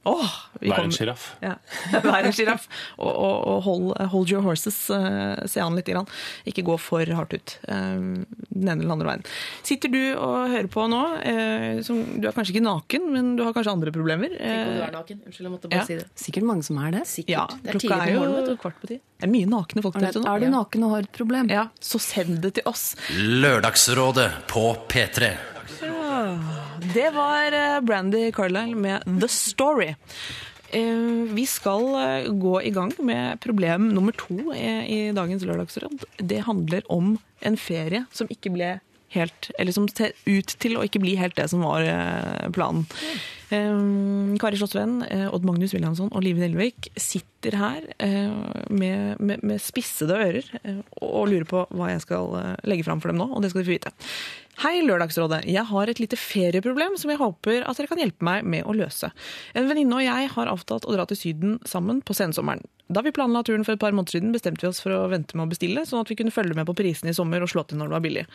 [0.04, 0.32] Åh,
[0.64, 1.30] Vær en sjiraff.
[1.44, 1.54] Ja.
[2.04, 2.66] Vær en sjiraff.
[2.98, 4.78] Og, og, og hold, hold your horses.
[4.92, 5.88] eh, se an litt.
[5.88, 6.08] Grann.
[6.48, 7.56] Ikke gå for hardt ut.
[7.68, 8.00] eh,
[8.54, 9.24] den ene eller andre veien.
[9.66, 13.44] Sitter du og hører på nå, eh, som, du er kanskje ikke naken, men du
[13.48, 14.36] har kanskje andre problemer.
[14.36, 15.24] Tenk om du er naken.
[15.28, 15.88] Unnskyld, jeg måtte bare ja.
[15.88, 16.08] si det.
[16.26, 17.06] Sikkert mange som er det.
[17.10, 17.36] Sikkert.
[17.36, 18.62] ja, det er klokka tidlig er på morgenen, jo du.
[18.64, 19.00] kvart på ti.
[19.24, 20.28] Det er mye nakne folk der ute nå.
[20.34, 21.54] Er du naken og har et problem?
[21.54, 22.86] Ja, så send det til oss.
[23.16, 25.34] Lørdagsrådet på P3.
[26.92, 29.96] Det var eh, Brandy Carlisle med The Story.
[30.70, 36.04] Eh, Vi skal eh, gå i gang med problem nummer to i dagens Lørdagsråd.
[36.18, 38.80] Det handler om en ferie som ikke ble
[39.14, 41.86] helt Eller som ser ut til å ikke bli helt det som var
[42.50, 42.88] planen.
[43.54, 48.32] Eh, Kari Slottsvenn, eh, Odd Magnus Williamson og Live Nelvik sitter her eh,
[48.74, 52.34] med, med, med spissede ører eh, og, lurer på hva jeg skal
[52.68, 53.94] legge fram for dem nå, og det skal de få vite.
[54.64, 55.44] Hei, Lørdagsrådet.
[55.50, 58.76] Jeg har et lite ferieproblem som jeg håper at dere kan hjelpe meg med å
[58.78, 59.10] løse.
[59.58, 62.62] En venninne og jeg har avtalt å dra til Syden sammen på sensommeren.
[62.94, 65.38] Da vi planla turen for et par måneder siden, bestemte vi oss for å vente
[65.38, 67.66] med å bestille, sånn at vi kunne følge med på prisene i sommer og slå
[67.66, 68.26] til når det var billig.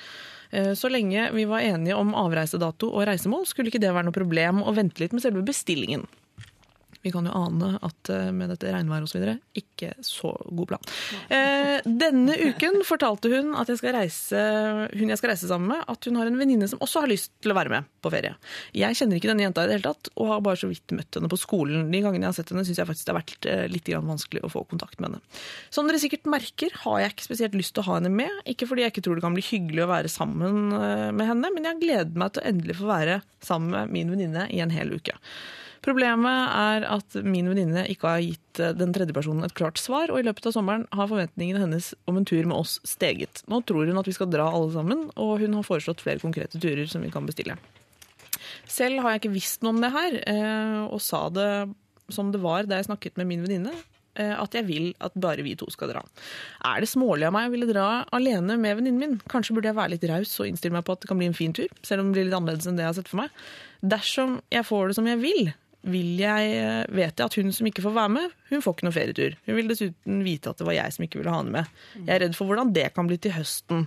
[0.50, 4.16] Eh, Så lenge vi var enige om avreisedato og reisemål, skulle ikke det være noe
[4.16, 6.06] problem å vente litt med selve bestillingen.
[7.04, 9.26] Vi kan jo ane at eh, med dette regnværet osv.
[9.58, 10.88] ikke så god plan.
[11.30, 14.42] Eh, denne uken fortalte hun at jeg skal reise,
[14.92, 17.32] hun jeg skal reise sammen med, at hun har en venninne som også har lyst
[17.42, 18.34] til å være med på ferie.
[18.76, 21.18] Jeg kjenner ikke denne jenta i det hele tatt, og har bare så vidt møtt
[21.18, 21.87] henne på skolen.
[21.92, 24.44] De gangene jeg har sett henne, syns jeg faktisk det har vært eh, litt vanskelig
[24.44, 25.38] å få kontakt med henne.
[25.74, 28.42] Som dere sikkert merker, har jeg ikke spesielt lyst til å ha henne med.
[28.50, 31.54] Ikke fordi jeg ikke tror det kan bli hyggelig å være sammen eh, med henne,
[31.54, 34.74] men jeg gleder meg til å endelig få være sammen med min venninne i en
[34.74, 35.16] hel uke.
[35.84, 40.10] Problemet er at min venninne ikke har gitt eh, den tredje personen et klart svar,
[40.12, 43.44] og i løpet av sommeren har forventningene hennes om en tur med oss steget.
[43.50, 46.60] Nå tror hun at vi skal dra alle sammen, og hun har foreslått flere konkrete
[46.60, 47.58] turer som vi kan bestille.
[48.68, 51.50] Selv har jeg ikke visst noe om det her, eh, og sa det
[52.12, 53.74] som det var da jeg snakket med min venninne,
[54.18, 56.02] eh, at jeg vil at bare vi to skal dra.
[56.66, 59.16] Er det smålig av meg å ville dra alene med venninnen min?
[59.30, 61.38] Kanskje burde jeg være litt raus og innstille meg på at det kan bli en
[61.38, 63.40] fin tur, selv om det blir litt annerledes enn det jeg har sett for meg.
[63.94, 65.52] Dersom jeg får det som jeg vil,
[65.88, 68.87] vil jeg, eh, vet jeg at hun som ikke får være med, hun får ikke
[68.88, 69.37] noen ferietur.
[69.48, 71.77] Hun vil dessuten vite at det var jeg som ikke ville ha henne med.
[71.98, 73.87] Jeg er redd for hvordan det kan bli til høsten.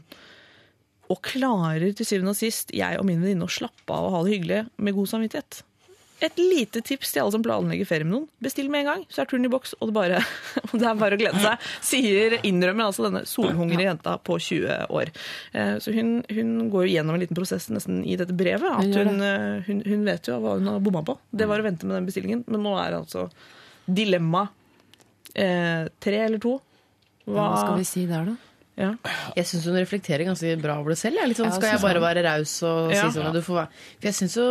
[1.12, 4.24] Og klarer til syvende og sist jeg og min venninne å slappe av og ha
[4.26, 5.64] det hyggelig med god samvittighet?
[6.22, 8.28] Et lite tips til alle som planlegger ferie med noen.
[8.46, 10.20] Bestill med en gang, så er turen i boks, og det, bare,
[10.78, 11.64] det er bare å glede seg.
[11.82, 15.10] Sier, innrømmer altså denne solhungrige jenta på 20 år.
[15.58, 18.70] Eh, Så hun, hun går jo gjennom en liten prosess nesten i dette brevet.
[18.70, 21.18] At hun, eh, hun, hun vet jo hva hun har bomma på.
[21.34, 22.46] Det var å vente med den bestillingen.
[22.48, 23.26] Men nå er det altså
[23.90, 24.46] dilemma
[25.34, 26.60] eh, tre eller to.
[27.26, 28.38] Hva skal vi si der, da?
[28.82, 28.94] Ja.
[29.38, 31.20] Jeg syns hun reflekterer ganske bra over det selv.
[31.20, 31.30] Jeg.
[31.34, 33.04] Litt sånn, skal jeg bare være raus og Ja.
[33.10, 34.48] si sånn du får være For jeg syns jo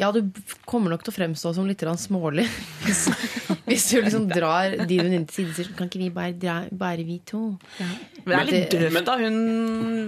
[0.00, 0.20] ja, du
[0.68, 2.46] kommer nok til å fremstå som litt smålig
[2.86, 3.02] hvis,
[3.66, 6.54] Hvis du liksom drar De venninne til side og sier Kan ikke vi bare dra
[6.72, 7.42] bare vi to?
[8.24, 9.36] Men det er litt drøvt av hun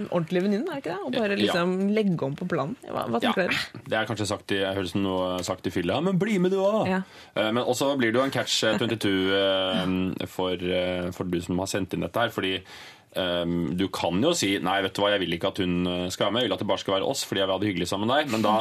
[0.09, 1.05] ordentlige venninnen, er det ikke det?
[1.05, 2.75] Å bare liksom legge om på planen.
[2.87, 3.59] Hva, hva Ja, dere?
[3.85, 6.59] det er kanskje sagt i, jeg høres noe sagt i fylla, men bli med du
[6.63, 6.87] òg!
[6.87, 7.01] Ja.
[7.35, 11.71] Men også blir det jo en catch 22 eh, for, eh, for du som har
[11.71, 12.33] sendt inn dette her.
[12.35, 12.59] fordi
[13.15, 16.07] Um, du kan jo si nei, vet du hva, jeg vil ikke at hun eh,
[16.11, 17.61] skal være med, jeg vil at det bare skal være oss fordi jeg vil ha
[17.61, 18.33] det hyggelig sammen med deg.
[18.33, 18.55] Men da,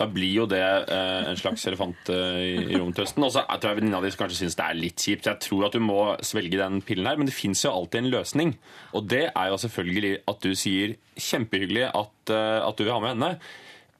[0.00, 3.24] da blir jo det eh, en slags elefant eh, i, i høsten.
[3.26, 5.28] Og så tror jeg venninna di kanskje syns det er litt kjipt.
[5.28, 8.12] Jeg tror at du må svelge den pillen her, men det fins jo alltid en
[8.14, 8.54] løsning.
[8.96, 13.02] Og det er jo selvfølgelig at du sier kjempehyggelig at, eh, at du vil ha
[13.04, 13.30] med henne.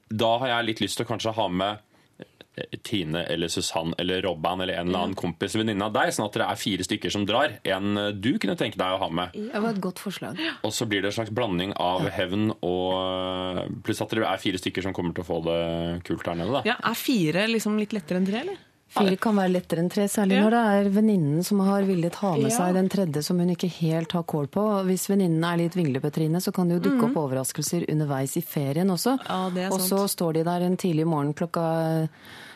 [0.09, 1.87] Da har jeg litt lyst til å kanskje ha med
[2.83, 6.35] Tine eller Susann eller Robban eller en eller annen kompis venninne av deg, sånn at
[6.35, 7.53] dere er fire stykker som drar.
[7.63, 9.31] En eh, du kunne tenke deg å ha med.
[9.37, 10.39] Det var et godt forslag.
[10.67, 14.59] Og så blir det en slags blanding av hevn og Pluss at dere er fire
[14.59, 15.61] stykker som kommer til å få det
[16.07, 16.59] kult der nede.
[16.59, 16.61] da.
[16.73, 18.59] Ja, Er fire liksom litt lettere enn tre, eller?
[18.91, 20.41] Fire kan være lettere enn tre, særlig Ja.
[20.43, 22.57] når det er venninnen som har villet ha med Ja.
[22.57, 24.83] seg den tredje som hun ikke helt har kål på.
[24.85, 28.89] Hvis venninnen er litt vinglepetrine, så kan det jo dukke opp overraskelser underveis i ferien
[28.91, 29.17] også.
[29.17, 29.27] Mhm.
[29.29, 32.09] Ja, det er og så står de der en tidlig morgen klokka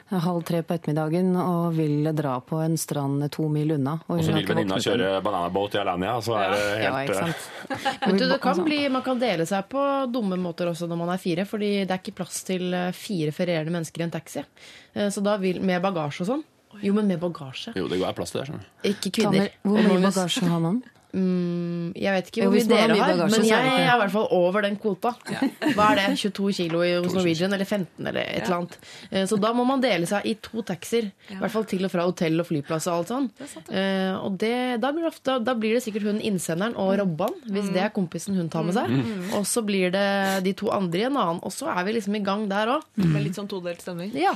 [0.09, 3.95] halv tre på ettermiddagen og vil dra på en strand to mil unna.
[4.05, 7.33] Og så vil venninna kjøre bananabåt i Alanya, så er det Ja, helt ikke eh,
[7.33, 8.01] sant.
[8.05, 11.13] Men du, det kan bli, man kan dele seg på dumme måter også når man
[11.15, 14.45] er fire, fordi det er ikke plass til eh, fire ferierende mennesker i en taxi.
[14.93, 16.45] Eh, Så da vil, Med bagasje og sånn.
[16.83, 17.71] Jo, men med bagasje.
[17.77, 18.59] Jo, det er plass til det.
[18.91, 19.49] Ikke kvinner.
[19.63, 20.83] Hvor mye bagasje har man?
[21.15, 24.13] Jeg vet ikke hvor mye dere har, bagasje, men så er jeg er i hvert
[24.15, 25.11] fall over den kvota.
[25.77, 26.05] Hva er det?
[26.19, 28.77] 22 kilo i hos Norwegian, eller 15, eller et eller annet.
[29.11, 31.11] Eh, Så da må man dele seg i to taxier.
[31.31, 33.29] I hvert fall til og fra hotell og flyplass og alt sånn.
[33.71, 37.35] Eh, Og det, da, blir det ofte, da blir det sikkert hun innsenderen og Robban,
[37.47, 38.91] hvis det er kompisen hun tar med seg.
[39.39, 40.07] Og så blir det
[40.45, 42.83] de to andre i en annen, og så er vi liksom i gang der òg.
[43.01, 44.11] Med litt sånn todelt stemning?
[44.17, 44.35] Ja.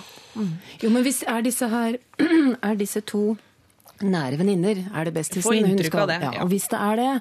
[0.81, 1.97] Jo, men hvis er disse her
[2.69, 3.37] Er disse to
[4.05, 4.83] nære venninner?
[4.93, 6.43] Er det best Få inntrykk av det, Ja, ja.
[6.43, 7.13] og hvis det er det,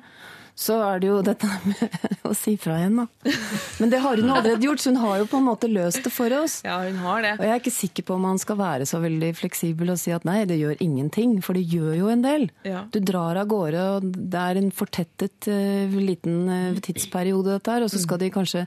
[0.58, 3.34] så er det jo dette med å si fra igjen, da.
[3.78, 6.10] Men det har hun allerede gjort, så hun har jo på en måte løst det
[6.10, 6.58] for oss.
[6.66, 7.34] Ja, hun har det.
[7.38, 10.10] Og jeg er ikke sikker på om man skal være så veldig fleksibel og si
[10.14, 12.48] at nei, det gjør ingenting, for det gjør jo en del.
[12.66, 12.82] Ja.
[12.90, 17.86] Du drar av gårde, og det er en fortettet uh, liten uh, tidsperiode dette her,
[17.86, 18.64] og så skal de kanskje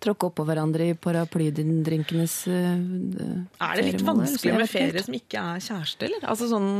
[0.00, 2.76] tråkke oppå hverandre i paraplydrinkenes uh,
[3.64, 6.28] Er det litt vanskelig med ferie som ikke er kjæreste, eller?
[6.28, 6.70] Altså sånn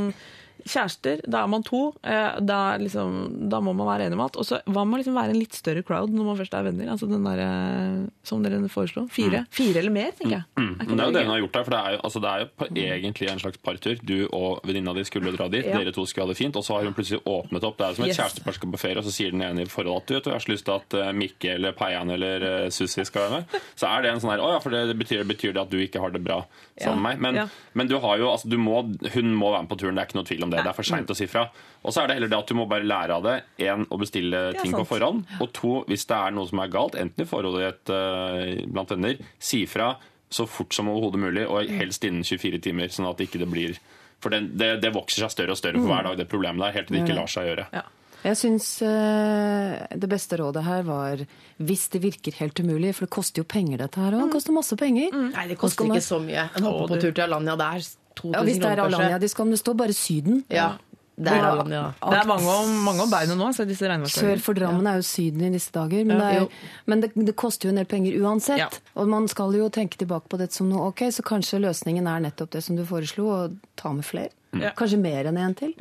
[0.66, 1.94] Kjærester, da er man to.
[2.05, 4.37] eh, Da, liksom, da må man være enig om alt.
[4.37, 6.62] Og så hva med å liksom være en litt større crowd når man først er
[6.68, 6.90] venner?
[6.92, 9.09] Altså den der, eh, Som dere foreslo.
[9.11, 9.44] Fire.
[9.51, 10.44] Fire eller mer, tenker jeg.
[10.57, 11.64] Er ikke det er jo det hun har gjort her.
[11.64, 13.96] for det er jo, altså det er jo på, egentlig en slags partur.
[14.05, 15.79] Du og venninna di skulle dra dit, Ja.
[15.79, 17.77] dere to skulle ha det fint, og så har hun plutselig åpnet opp.
[17.79, 18.16] Det er som et Yes.
[18.18, 20.33] kjærestepar skal på ferie, og så sier den ene i forholdet at du vet, jeg
[20.33, 23.44] har så lyst til at eh, Mikke eller Peian eller Sussi skal være med.
[23.77, 25.70] Så er det en sånn her Å ja, for det, det betyr, betyr det at
[25.70, 26.44] du ikke har det bra
[26.84, 27.20] sammen med meg.
[27.26, 27.46] Men, Ja.
[27.74, 28.80] men du har jo, altså, du må,
[29.14, 30.62] hun må være med på turen, det er ikke noe tvil om det.
[30.64, 31.44] Det er for seint å si fra.
[31.84, 33.36] Og så er det heller det at du må bare lære av det.
[33.66, 35.24] Én, å bestille ting på forhånd.
[35.40, 38.90] Og to, hvis det er noe som er galt, enten i forholdet ditt eh, blant
[38.96, 39.94] venner, si fra
[40.30, 43.78] så fort som overhodet mulig, og helst innen 24 timer, sånn at ikke det blir
[44.22, 46.74] For det, det, det vokser seg større og større for hver dag, det problemet der,
[46.76, 47.64] helt til det ikke lar seg gjøre.
[47.72, 47.82] Ja.
[48.24, 51.22] Jeg syns eh, det beste rådet her var
[51.61, 54.26] hvis det virker helt umulig, for det koster jo penger dette her òg.
[54.26, 55.09] Det koster masse penger.
[55.14, 56.44] Nei, det koster man- ikke så mye.
[56.56, 57.88] En hoppe på tur til Alanya, det er
[58.20, 58.85] 2000 Ja, hvis det er.
[58.85, 60.44] Alanya de skal, men det står bare Syden.
[60.50, 60.68] Ja,
[61.16, 61.94] det er Alanya.
[62.00, 65.02] Det er mange om, mange om beinet nå, så disse Sør for Drammen er jo
[65.02, 66.44] Syden i disse dager, men, det, jo.
[66.44, 68.59] er, men det, det koster jo en del penger uansett.
[68.59, 68.68] Ja.
[68.96, 72.20] Og man skal jo tenke tilbake på dette som noe ok, så kanskje løsningen er
[72.28, 74.30] nettopp det som du foreslo, å ta med flere.
[74.52, 74.72] Ja.
[74.76, 75.74] Kanskje mer enn én til.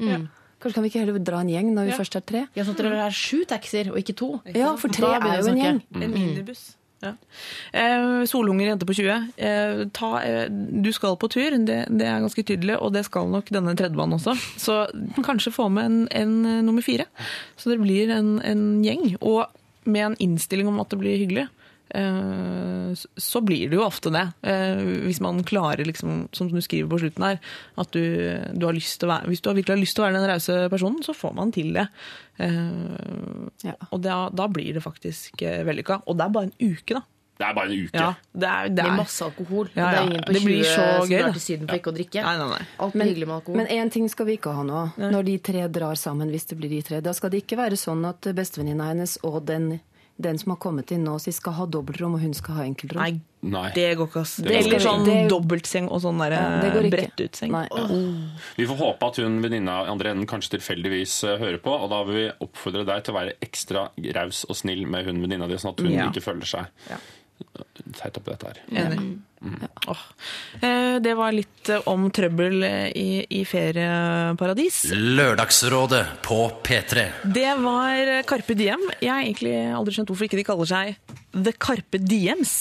[0.60, 1.98] Kanskje kan vi ikke heller dra en gjeng når vi Ja.
[1.98, 2.48] først er tre?
[2.56, 4.42] Ja, sånn at dere er sju taxier, og ikke to.
[4.54, 5.82] Ja, for tre er jo en gjeng.
[5.96, 6.76] En minibuss.
[7.02, 7.14] Ja.
[7.74, 9.30] Eh, Solunger jente på 20.
[9.38, 13.30] Eh, ta, eh, du skal på tur, det, det er ganske tydelig, og det skal
[13.32, 14.36] nok denne tredjebanen også.
[14.60, 14.76] Så
[15.24, 17.06] kanskje få med en, en eh, nummer fire.
[17.56, 19.16] Så det blir en, en gjeng.
[19.22, 19.46] Og
[19.86, 21.48] med en innstilling om at det blir hyggelig.
[21.96, 24.26] Eh, Så blir det jo ofte det.
[24.44, 27.40] Eh, Hvis man klarer, liksom, som du skriver på slutten her,
[27.78, 28.02] at du,
[28.56, 30.30] du har lyst til å være Hvis du virkelig har lyst til å være den
[30.32, 31.88] rause personen, så får man til det.
[32.40, 33.74] Eh, Ja.
[33.92, 36.02] Og da, da blir det faktisk vellykka.
[36.08, 37.02] Og det er bare en uke, da.
[37.40, 37.96] Det er bare en uke.
[37.96, 38.98] Ja, det er, det Med er.
[39.00, 39.70] masse alkohol.
[39.72, 39.90] Ja, ja.
[39.92, 41.92] det er ingen på Det 20 blir så som gøy, drar til Syden for ikke
[41.92, 42.24] å drikke.
[42.26, 42.66] Nei, nei, nei.
[42.84, 43.58] Alt men, hyggelig med alkohol.
[43.62, 46.58] Men én ting skal vi ikke ha nå, når de tre drar sammen, hvis det
[46.60, 47.00] blir de tre.
[47.06, 49.70] Da skal det ikke være sånn at bestevenninna hennes og den,
[50.20, 53.00] den som har kommet inn nå, så skal ha dobbeltrom, og hun skal ha enkeltrom.
[53.02, 53.72] Nei, Nei.
[53.74, 54.36] det går ikke, ass.
[54.44, 56.98] Det Eller vi- sånn det- dobbeltseng og sånn der Ja, det går ikke.
[56.98, 57.52] brettutseng.
[58.58, 61.90] Vi får håpe at hun venninna i andre enden kanskje tilfeldigvis eh, hører på, og
[61.90, 65.48] da vil vi oppfordre deg til å være ekstra raus og snill med hun venninna
[65.48, 66.10] di, sånn at hun Ja.
[66.10, 66.98] ikke føler seg Ja.
[67.98, 68.62] Teit oppi dette her.
[68.84, 69.00] Enig.
[69.88, 70.02] Åh.
[70.62, 73.08] Eh, Det var litt eh, om trøbbel eh, i,
[73.40, 74.82] i ferieparadis.
[74.96, 77.06] Lørdagsrådet på P3.
[77.40, 78.84] Det var Carpe Diem.
[79.00, 82.58] Jeg har egentlig aldri skjønt hvorfor ikke de kaller seg The Carpe Diems.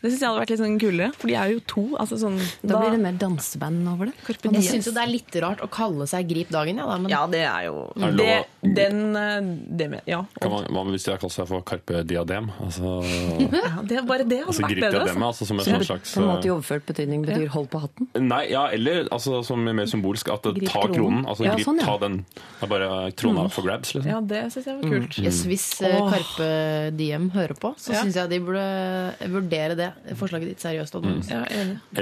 [0.00, 1.82] Det syns jeg hadde vært litt sånn kulere, for de er jo to.
[2.00, 4.14] Altså sånn, Da blir det mer danseband over det.
[4.24, 6.96] Carpe Jeg syns jo det er litt rart å kalle seg Grip dagen, ja, da,
[7.02, 8.28] men Ja, det er jo Er det
[8.62, 9.40] det, Den eh,
[9.76, 10.22] det med, Ja.
[10.40, 12.48] Hva hvis de har kalt seg for Carpe Diadem?
[12.64, 12.94] Altså,
[13.60, 15.04] ja det, bare det hadde altså vært Grip bedre.
[15.04, 15.44] Diadem, Altså.
[15.44, 17.82] altså som en sånn slags på en måte i eh, overført betydning betyr hold på
[17.84, 18.08] hatten.
[18.24, 20.96] Nei, ja, eller altså, som mer symbolsk at Grip ta kronen.
[20.96, 21.26] kronen.
[21.28, 21.86] Altså Ja, grip, sånn, ja.
[21.88, 22.18] ta den.
[22.34, 24.10] Det er bare krona for grabs, liksom.
[24.10, 25.20] Ja, det syns jeg var kult.
[25.20, 26.10] Yes, hvis uh.
[26.14, 26.50] Karpe
[26.96, 28.02] Diem hører på, så Ja.
[28.04, 30.98] syns jeg de burde vurdere det forslaget ditt seriøst.
[31.00, 31.22] Mm.
[31.30, 31.44] Ja.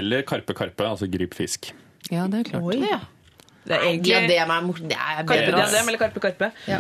[0.01, 1.73] Eller Karpe Karpe, altså grip fisk.
[2.11, 2.63] Ja, det er klart.
[2.63, 2.83] Oi.
[2.83, 3.01] Ja.
[3.69, 4.89] Det er Egentlig ja, det er morsomt.
[4.89, 5.51] Det er Karpe.
[5.53, 6.51] Diadem eller Karpe Karpe.
[6.69, 6.79] Ja.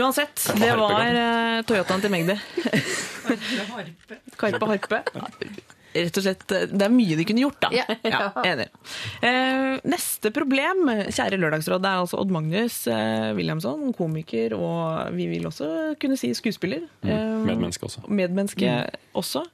[0.00, 2.34] Uansett, det var uh, Toyotaen til Magdi.
[4.40, 5.04] Karpe Harpe.
[5.94, 7.70] Rett og slett, eh, Det er mye de kunne gjort, da.
[8.14, 8.30] Ja.
[8.44, 8.66] enig.
[9.24, 15.28] Eh, neste problem, kjære Lørdagsråd, det er altså Odd Magnus eh, Williamson, komiker og vi
[15.30, 15.68] vil også
[16.02, 16.84] kunne si skuespiller.
[17.04, 18.04] Eh, Medmenneske også.
[18.08, 18.74] medmenneske
[19.14, 19.44] også.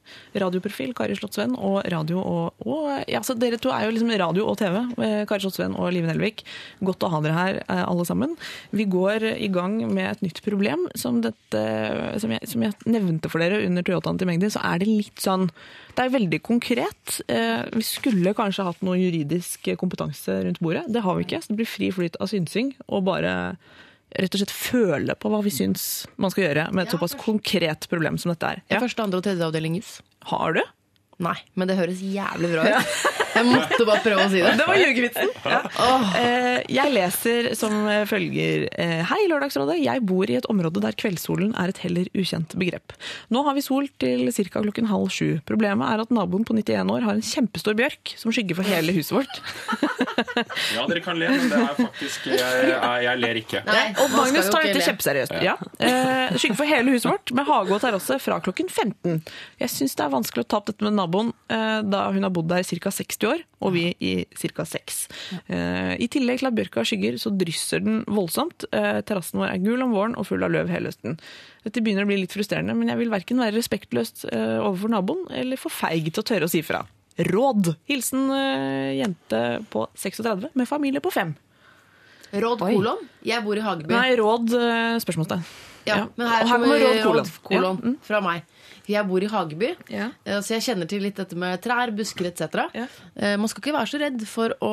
[0.41, 4.47] Radioprofil, Kari Slottsvenn, og radio og, og ja, så Dere to er jo liksom radio
[4.51, 4.81] og TV.
[5.29, 6.45] Kari Slottsvenn og Live Nelvik.
[6.85, 8.37] Godt å ha dere her, alle sammen.
[8.77, 10.87] Vi går i gang med et nytt problem.
[10.99, 11.61] Som, dette,
[12.21, 15.21] som, jeg, som jeg nevnte for dere under Toyotaen til Magdi, så er det litt
[15.23, 15.49] sånn
[15.97, 17.21] Det er veldig konkret.
[17.29, 20.87] Eh, Vi skulle kanskje hatt noe juridisk kompetanse rundt bordet.
[20.93, 21.43] Det har vi ikke.
[21.43, 22.75] Så det blir fri flyt av synsing.
[22.89, 23.57] og bare
[24.19, 27.87] rett og slett føle på hva vi syns man skal gjøre med et såpass konkret
[27.89, 28.63] problem som dette er.
[28.71, 28.81] Ja.
[28.83, 30.01] Første, andre og tredje avdeling juss.
[30.27, 30.63] Har du?
[31.21, 32.95] Nei, men det høres jævlig bra ut.
[33.31, 34.53] Jeg måtte bare prøve å si det.
[34.59, 35.29] Det var ljugevitsen!
[35.47, 35.59] Ja.
[36.19, 37.77] Eh, Jeg leser som
[38.11, 39.77] følger eh, Hei, Lørdagsrådet.
[39.85, 42.93] Jeg bor i et område der kveldssolen er et heller ukjent begrep.
[43.33, 44.65] Nå har vi sol til ca.
[44.65, 45.39] klokken halv sju.
[45.49, 48.97] Problemet er at naboen på 91 år har en kjempestor bjørk som skygger for hele
[48.99, 49.41] huset vårt.
[50.75, 52.69] Ja, dere kan le, men det er faktisk Jeg,
[53.05, 53.61] jeg, ler ikke.
[53.67, 55.35] Nei, Og Magnus tar dette kjempeseriøst.
[55.45, 55.55] Ja.
[55.83, 59.21] Eh, skygger for hele huset vårt med hage og terrasse fra klokken 15.
[59.61, 61.10] Jeg syns det er vanskelig å ta opp dette med naboen,
[61.51, 62.91] eh, da hun har bodd der i ca.
[62.91, 64.65] 60 år, og vi i ca.
[64.65, 64.99] 6.
[65.49, 68.65] Eh, I tillegg til at bjørka skygger, så drysser den voldsomt.
[68.73, 71.19] Eh, terrassen vår er gul om våren og full av løv hele høsten.
[71.65, 75.57] Dette begynner å bli litt frustrerende, men jeg vil verken være respektløst overfor naboen eller
[75.61, 76.85] for feig til å tørre å si fra.
[77.21, 77.75] Råd!
[77.91, 78.31] Hilsen
[78.97, 81.35] jente på 36 med familie på 5.
[82.41, 82.75] Råd Oi.
[82.79, 83.03] kolon.
[83.27, 83.91] Jeg bor i Hageby.
[83.93, 84.55] Nei, råd
[85.03, 85.43] spørsmålstegn.
[85.89, 86.07] Ja, Ja.
[86.17, 87.27] men her, Og her kommer råd kolon.
[87.43, 87.97] kolon, Ja, mm.
[88.03, 88.43] fra meg.
[88.91, 90.11] Jeg bor i Hageby, Ja.
[90.25, 92.67] eh, så jeg kjenner til litt dette med trær, busker etc.
[92.75, 92.87] Ja.
[93.17, 94.73] Eh, Man skal ikke være så redd for å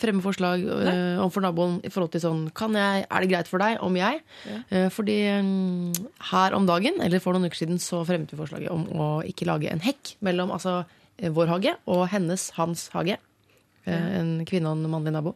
[0.00, 3.58] fremme forslag om overfor naboen i forhold til sånn kan jeg, Er det greit for
[3.58, 4.22] deg om jeg?
[4.48, 4.88] Ja.
[4.90, 5.94] Fordi mm,
[6.32, 9.46] her om dagen, eller for noen uker siden, så fremmet vi forslaget om å ikke
[9.46, 10.84] lage en hekk mellom altså,
[11.18, 13.16] eh, vår hage og hennes, hans hage.
[13.88, 15.32] Eh, En kvinne og en mannlig nabo.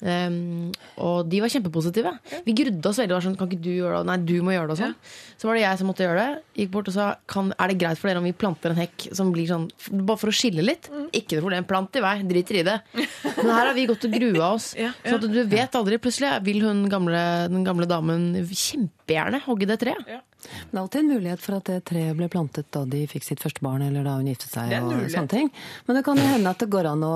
[0.00, 2.12] Um, og de var kjempepositive.
[2.46, 3.14] Vi grudde oss veldig.
[3.14, 4.08] Var sånn, kan ikke du gjøre det?
[4.10, 4.76] Nei, du må gjøre det.
[4.76, 4.96] Og sånn.
[5.38, 6.42] Så var det jeg som måtte gjøre det.
[6.60, 9.08] Gikk bort og sa kan, er det greit for dere om vi planter en hekk
[9.16, 9.68] som blir sånn
[10.02, 10.90] bare for å skille litt?
[11.14, 11.68] Ikke noe problem.
[11.70, 12.14] Plant i vei.
[12.26, 12.76] Driter i det.
[13.38, 14.72] Men her har vi gått og grua oss.
[14.78, 16.00] Ja, Så at du vet aldri.
[16.02, 17.22] Plutselig vil hun gamle,
[17.52, 20.16] den gamle damen kjempegjerne hogge det treet.
[20.46, 23.24] Men det er alltid en mulighet for at det treet ble plantet da de fikk
[23.26, 24.72] sitt første barn, eller da hun giftet seg.
[24.82, 25.50] Og sånne ting.
[25.86, 27.14] Men det kan jo hende at det går an å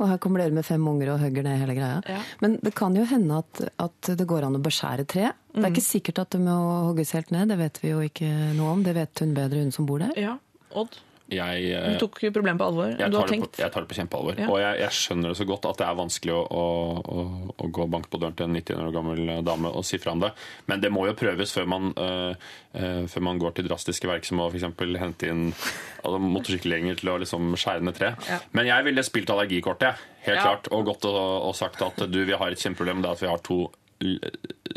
[0.00, 2.00] Og her kommer dere med fem unger og hugger ned hele greia.
[2.08, 2.20] Ja.
[2.40, 5.30] Men det kan jo hende at, at det går an å beskjære tre.
[5.52, 5.64] Det Mm.
[5.66, 6.54] er ikke sikkert at det må
[6.88, 8.82] hogges helt ned, det vet vi jo ikke noe om.
[8.86, 10.14] Det vet hun bedre, hun som bor der.
[10.16, 10.38] Ja,
[10.72, 10.96] Odd,
[11.32, 12.92] Jeg, du eh, tok problemet på alvor.
[12.92, 14.40] jeg Du tar, på, jeg tar det på kjempealvor.
[14.42, 14.48] Ja.
[14.52, 17.24] Og jeg, jeg skjønner det så godt at det er vanskelig å, å,
[17.56, 20.14] å, gå og banke på døren til en 91 år gammel dame og si fra
[20.16, 20.32] om det.
[20.70, 22.32] Men det må jo prøves før man, uh,
[22.76, 24.68] uh, før man går til drastiske verk som å f.eks.
[25.02, 28.14] hente inn altså, motorsykkelgjenger til å liksom skjære ned tre.
[28.28, 28.40] Ja.
[28.56, 30.48] Men jeg ville spilt allergikortet, helt Ja.
[30.48, 30.72] klart.
[30.72, 33.04] Og gått og, og sagt at du, vi har et kjempeproblem.
[33.04, 33.62] Det er at vi har to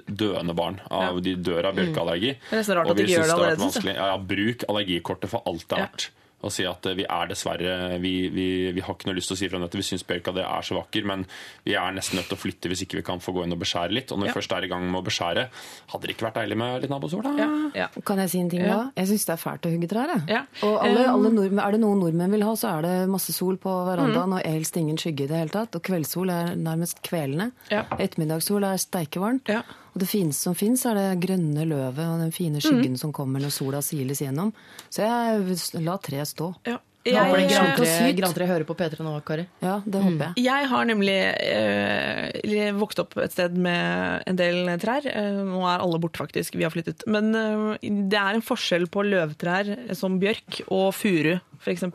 [0.06, 0.80] døende barn.
[0.94, 2.36] Av, De dør av bjørkeallergi.
[2.38, 3.96] Det er nesten rart at de ikke gjør det allerede.
[3.96, 6.12] Ja, bruk allergikortet for alt det er Ja.
[6.44, 9.36] Og si at eh, vi er dessverre Vi, vi, vi har ikke noe lyst til
[9.36, 9.78] å si fra om dette.
[9.80, 11.26] Vi syns bjørka det er så vakker, men
[11.66, 13.60] vi er nesten nødt til å flytte hvis ikke vi kan få gå inn og
[13.64, 14.12] beskjære litt.
[14.12, 14.34] Og når Ja.
[14.34, 15.48] vi først er i gang med å beskjære,
[15.94, 17.32] hadde det ikke vært deilig med litt nabosol, da?
[17.40, 17.88] ja, ja.
[18.06, 18.76] Kan jeg si en ting Ja.
[18.76, 18.92] da?
[18.98, 20.08] Jeg syns det er fælt å hugge trær.
[20.14, 20.24] jeg.
[20.30, 20.44] Ja.
[20.68, 23.34] Og alle, Um, alle nordmenn, er det noe nordmenn vil ha, så er det masse
[23.34, 25.76] sol på verandaen og helst ingen skygge i det hele tatt.
[25.76, 27.52] Og kveldssol er nærmest kvelende.
[27.72, 27.84] Ja.
[27.98, 29.50] Ettermiddagssol er steikevarmt.
[29.96, 33.40] Og det fineste som fins, er det grønne løvet og den fine skyggen som kommer
[33.40, 34.52] når sola siles gjennom.
[34.92, 36.52] Så jeg la treet stå.
[36.68, 36.82] Ja.
[37.06, 38.18] Jeg håper det Jeg- Gran Tre- Sykt.
[38.18, 39.44] Gran Tre hører på P3 nå, Kari.
[39.62, 40.44] Ja, det håper jeg.
[40.44, 45.06] Jeg har nemlig eh, vokst opp et sted med en del trær.
[45.06, 46.58] Eh, nå er alle borte, faktisk.
[46.58, 47.06] Vi har flyttet.
[47.08, 47.78] Men eh,
[48.10, 51.86] det er en forskjell på løvtrær som bjørk og furu, f.eks.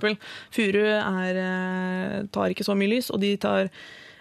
[0.55, 3.69] Furu er, eh, tar ikke så mye lys, og de tar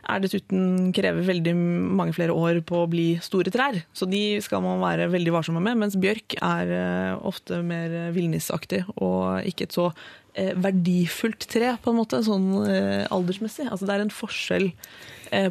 [0.07, 1.53] er dessuten krever veldig
[1.99, 3.81] mange flere år på å bli store trær.
[3.93, 8.85] Så de skal man være veldig varsomme med, mens bjørk er eh, ofte mer villnisaktig
[8.95, 9.89] og ikke et så
[10.33, 13.69] eh, verdifullt tre, på en måte, sånn eh, aldersmessig.
[13.69, 14.71] Altså det er en forskjell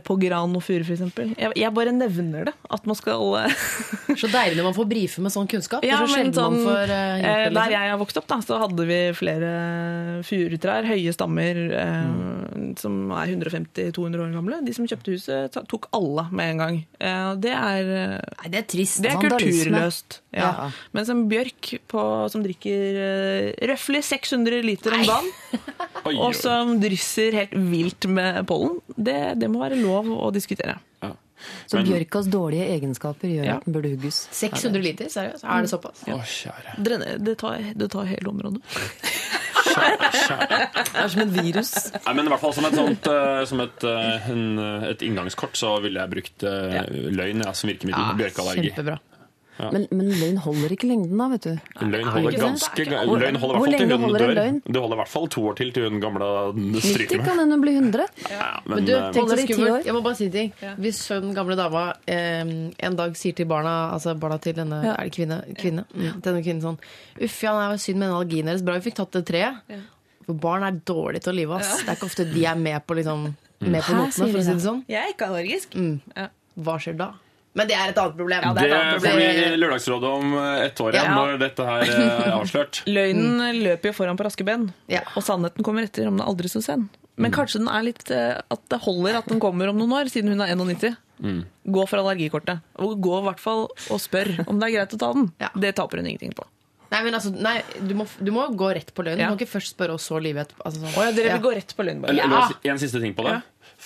[0.04, 1.04] på gran og furu, f.eks.
[1.38, 2.54] Jeg, jeg bare nevner det.
[2.74, 3.66] At man skal eh,
[4.18, 5.84] Så deilig når man får brife med sånn kunnskap.
[5.86, 7.28] ja, så men sånn, man får eh, eh, det.
[7.28, 7.74] Der Liksom.
[7.74, 9.52] jeg har vokst opp, da, så hadde vi flere
[10.26, 12.72] furutrær, høye stammer, mm.
[12.80, 14.60] som er 150-200 år gamle.
[14.66, 16.80] De som kjøpte huset, tok alle med en gang.
[17.00, 19.02] Eh, det er eh, Nei, det er trist.
[19.04, 20.20] det er kulturløst.
[20.34, 20.48] Ja.
[20.48, 20.66] Ja.
[20.92, 25.30] Mens en bjørk på, som drikker uh, røftlig 600 liter om dagen,
[26.26, 30.76] og som drysser helt vilt med pollen, det, det må være lov å diskutere.
[31.04, 31.14] Ja.
[31.70, 33.56] Så Men- bjørkas dårlige egenskaper gjør Ja.
[33.56, 34.24] at den burde hugges.
[34.36, 35.44] 600 liter, seriøst?
[35.46, 36.04] Er det såpass?
[36.10, 36.76] Å, kjære.
[36.82, 38.62] Det, Det tar, det tar hele området.
[39.78, 41.70] Det er som et virus.
[41.92, 44.44] Nei, men i hvert fall som et, sånt, eh, som et, eh, en,
[44.88, 46.82] et inngangskort så ville jeg brukt ja.
[46.88, 48.16] løgn ja, som virkemiddel.
[48.18, 48.72] Bjørkeallergi.
[48.72, 48.96] Kjempebra.
[49.58, 51.54] Men, men løgn holder ikke lengden, da, vet du.
[51.82, 54.40] Løgn holder ganske Løgn holder i hvert fall til hun dør.
[54.68, 56.28] Det holder i hvert fall to år til til hun gamle
[56.84, 57.26] stryker med.
[57.26, 58.06] kan hende bli 100.
[58.30, 59.86] Ja, Men men, du, tenk så skummelt.
[59.88, 60.52] Jeg må bare si en ting.
[60.78, 62.42] Hvis sønnen, gamle dama, eh,
[62.88, 64.94] en dag sier til barna, altså barna til denne Ja.
[64.94, 65.84] er det kvinne, kvinne?
[65.94, 66.20] Mm.
[66.22, 66.78] Denne kvinnen sånn
[67.18, 68.62] Uff, ja, det var synd med den allergien deres.
[68.62, 69.58] Bra vi fikk tatt det treet.
[70.28, 71.78] For barn er dårlige til å live, ass.
[71.82, 73.22] Det er ikke ofte de er med på, liksom,
[73.64, 74.54] med på notene, for å si det?
[74.58, 74.82] det sånn.
[74.86, 75.74] Jeg er ikke allergisk.
[75.74, 76.00] Mm.
[76.14, 76.28] Ja.
[76.58, 77.10] Hva skjer da?
[77.58, 78.44] Men det er et annet problem.
[78.46, 79.18] Ja, det det et får problem.
[79.18, 81.16] bli Lørdagsrådet om eh, ett år, igjen, Ja.
[81.18, 82.80] når dette her eh, er avslørt.
[82.98, 85.02] Løgnen løper jo foran på raske ben, Ja.
[85.18, 86.86] og sannheten kommer etter om den er aldri så sen.
[87.18, 90.06] Men kanskje den er litt eh, at det holder at den kommer om noen år,
[90.12, 90.94] siden hun er 91.
[91.66, 92.60] Gå for allergikortet.
[92.78, 95.32] Og gå i hvert fall og spør om det er greit å ta den.
[95.42, 95.48] Ja.
[95.58, 96.46] Det taper hun ingenting på.
[96.88, 99.18] Nei, men altså, nei, du, må, du må gå rett på løgn.
[99.20, 99.26] Ja.
[99.28, 100.62] Du må ikke først spørre og så livet etterpå.
[100.64, 100.94] Altså, sånn.
[100.94, 101.34] Å ja, dere Ja.
[101.36, 102.46] vil gå rett på løgn, bare.
[102.70, 103.34] En siste ting på det.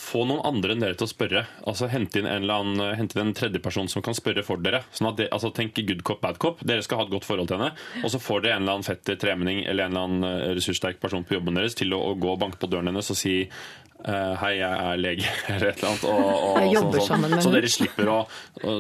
[0.02, 1.44] Få noen andre enn dere til å spørre.
[1.68, 4.82] Altså Hente inn en eller annen Hente inn en tredjeperson som kan spørre for dere.
[4.90, 6.64] Sånn at de, altså Tenk good cop, bad cop.
[6.66, 7.76] Dere skal ha et godt forhold til henne.
[8.02, 10.98] Og så får dere en eller annen fetter, tremenning eller en eller annen eh, ressurssterk
[11.02, 13.36] person på jobben deres til å, å gå og banke på døren hennes og si
[13.44, 13.62] eh,
[14.02, 16.04] Hei, jeg er lege, eller et eller annet.
[16.10, 17.06] Og, og, Jeg sånn, jobber sånn.
[17.08, 18.16] sammen med Så dere slipper, å,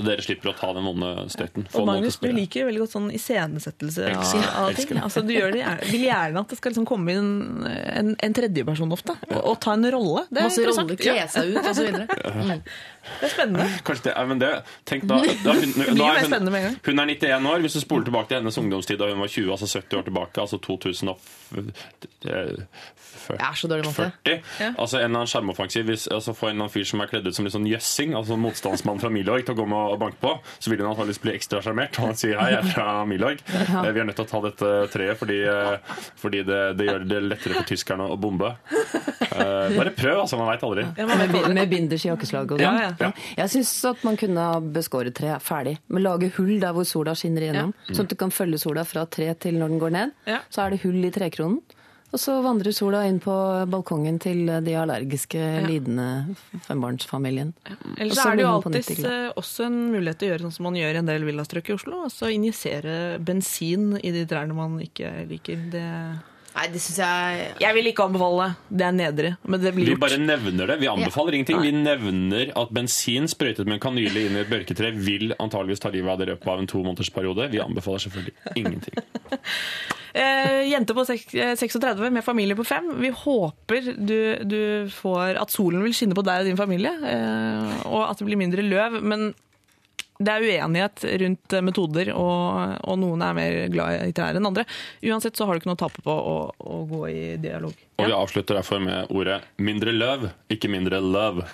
[0.02, 1.66] dere slipper å ta den vonde støyten.
[1.78, 4.32] Og Magnus, du liker liker veldig godt sånn iscenesettelse av,
[4.64, 4.98] av ting.
[5.02, 5.62] Altså, du gjør det,
[5.92, 7.30] vil gjerne at det skal liksom komme inn
[7.70, 10.24] en, en tredjeperson ofte, og, og ta en rolle.
[10.30, 10.90] Det er Masse interessant.
[10.90, 11.86] roller, kle seg ut osv.
[12.32, 12.60] Mm.
[13.20, 13.64] det er spennende.
[13.82, 14.48] Kanskje det, men det,
[14.86, 17.64] tenk da, da hun, da er en hun, hun er 91 år.
[17.64, 20.44] Hvis du spoler tilbake til hennes ungdomstid da hun var 20, altså 70 år tilbake,
[20.44, 20.60] altså
[23.22, 24.36] 2040 Jeg er så dårlig i matte.
[24.82, 27.26] Altså en eller annen skjermoffensiv hvis, altså Få en eller annen fyr som er kledd
[27.26, 30.18] ut som litt sånn jøssing, altså motstandsmann fra Milorg, til å gå med og banke
[30.22, 31.98] på, så vil hun antakeligvis bli ekstra sjarmert.
[32.00, 33.42] Og han sier hei, jeg er fra Milorg.
[33.52, 33.82] Ja.
[33.92, 37.20] Vi er nødt til å ta dette treet fordi, eh, fordi det, det gjør det
[37.30, 38.52] lettere for tyskerne å bombe.
[39.32, 40.36] Eh, Bare prøv, altså.
[40.40, 40.84] Man veit aldri.
[40.96, 42.96] Med, bi- med binders i jakkeslaget og Ja, sånn.
[43.00, 43.12] ja.
[43.42, 45.76] Jeg syns at man kunne ha beskåret tre ferdig.
[45.88, 47.74] Men lage hull der hvor sola skinner igjennom.
[47.90, 50.12] Sånn at du kan følge sola fra tre til når den går ned.
[50.28, 50.40] Ja.
[50.52, 51.60] Så er det hull i trekronen.
[52.12, 53.34] Og så vandrer sola inn på
[53.72, 56.34] balkongen til de allergiske, lidende
[56.66, 57.54] fembarnsfamilien.
[57.64, 60.56] Ellers Eller så er det jo alltid eh, også en mulighet til å gjøre sånn
[60.58, 62.02] som man gjør i en del villastrøk i Oslo.
[62.10, 65.64] Altså injisere bensin i de trærne man ikke liker.
[65.72, 65.86] Det
[66.52, 68.78] Nei, det syns jeg Jeg vil ikke anbefale det.
[68.80, 69.30] Det er nedre.
[69.48, 70.76] men det blir Vi bare nevner det.
[70.82, 71.62] Vi anbefaler ingenting.
[71.64, 75.88] Vi nevner at bensin sprøytet med en kanyle inn i et bjørketre vil antageligvis ta
[75.94, 77.48] livet av dere i løpet av en to måneders periode.
[77.54, 78.94] Vi anbefaler selvfølgelig ingenting.
[80.12, 82.90] Eh, jente på sek- eh, 36 med familie på fem.
[83.00, 84.58] Vi håper du, du
[84.92, 88.36] får at solen vil skinne på deg og din familie, eh, og at det blir
[88.36, 88.98] mindre løv.
[89.00, 89.30] Men
[90.24, 94.48] det er uenighet rundt eh, metoder, og, og noen er mer glad i trær enn
[94.48, 94.64] andre.
[95.04, 97.74] Uansett så har du ikke noe å tape på å, å gå i dialog.
[98.02, 101.44] Og vi avslutter derfor med ordet 'mindre løv', ikke mindre love.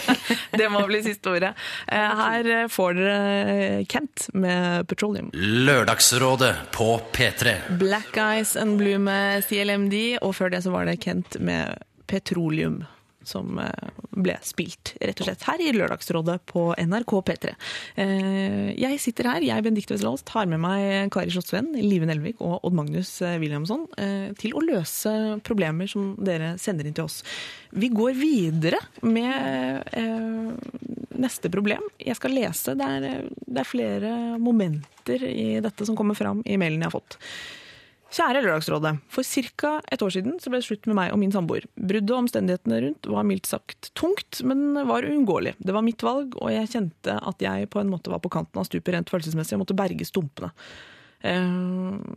[0.58, 1.52] Det må bli siste ordet.
[1.86, 5.30] Eh, Her får dere Kent med 'Petroleum'.
[5.34, 7.54] Lørdagsrådet på P3.
[7.78, 11.78] Black Eyes and Blue med CLMD, og før det så var det Kent med
[12.10, 12.82] Petroleum.
[13.28, 17.54] Som eh, ble spilt rett og slett her i Lørdagsrådet på NRK P3.
[18.02, 22.66] Eh, Jeg sitter her, jeg Benedicte Westerdals, tar med meg Kari Slottsvenn, Live Nelvik og
[22.66, 23.86] Odd Magnus eh, Williamson
[24.38, 25.10] til å løse
[25.46, 27.20] problemer som dere sender inn til oss.
[27.72, 29.88] Vi går videre med
[31.22, 31.84] neste problem.
[32.00, 32.74] Jeg skal lese.
[32.78, 34.12] Det er, det er flere
[34.42, 37.18] momenter i dette som kommer fram i mailen jeg har fått.
[38.12, 38.98] Kjære Lørdagsrådet.
[39.08, 39.80] For ca.
[39.88, 41.64] et år siden ble det slutt med meg og min samboer.
[41.80, 45.54] Bruddet og omstendighetene rundt var mildt sagt tungt, men var uunngåelig.
[45.56, 48.60] Det var mitt valg, og jeg kjente at jeg på en måte var på kanten
[48.60, 50.52] av stupet rent følelsesmessig og måtte berge stumpene.
[51.24, 51.56] Eh,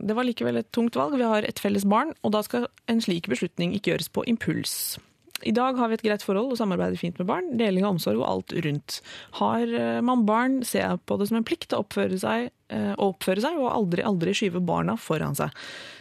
[0.04, 1.16] Det var likevel et tungt valg.
[1.16, 4.98] Vi har et felles barn, og da skal en slik beslutning ikke gjøres på impuls.
[5.44, 7.50] I dag har vi et greit forhold og samarbeider fint med barn.
[7.60, 9.00] Deling av omsorg og alt rundt.
[9.40, 12.94] Har eh, man barn, ser jeg på det som en plikt å oppføre seg, eh,
[12.96, 15.52] å oppføre seg og aldri, aldri skyve barna foran seg.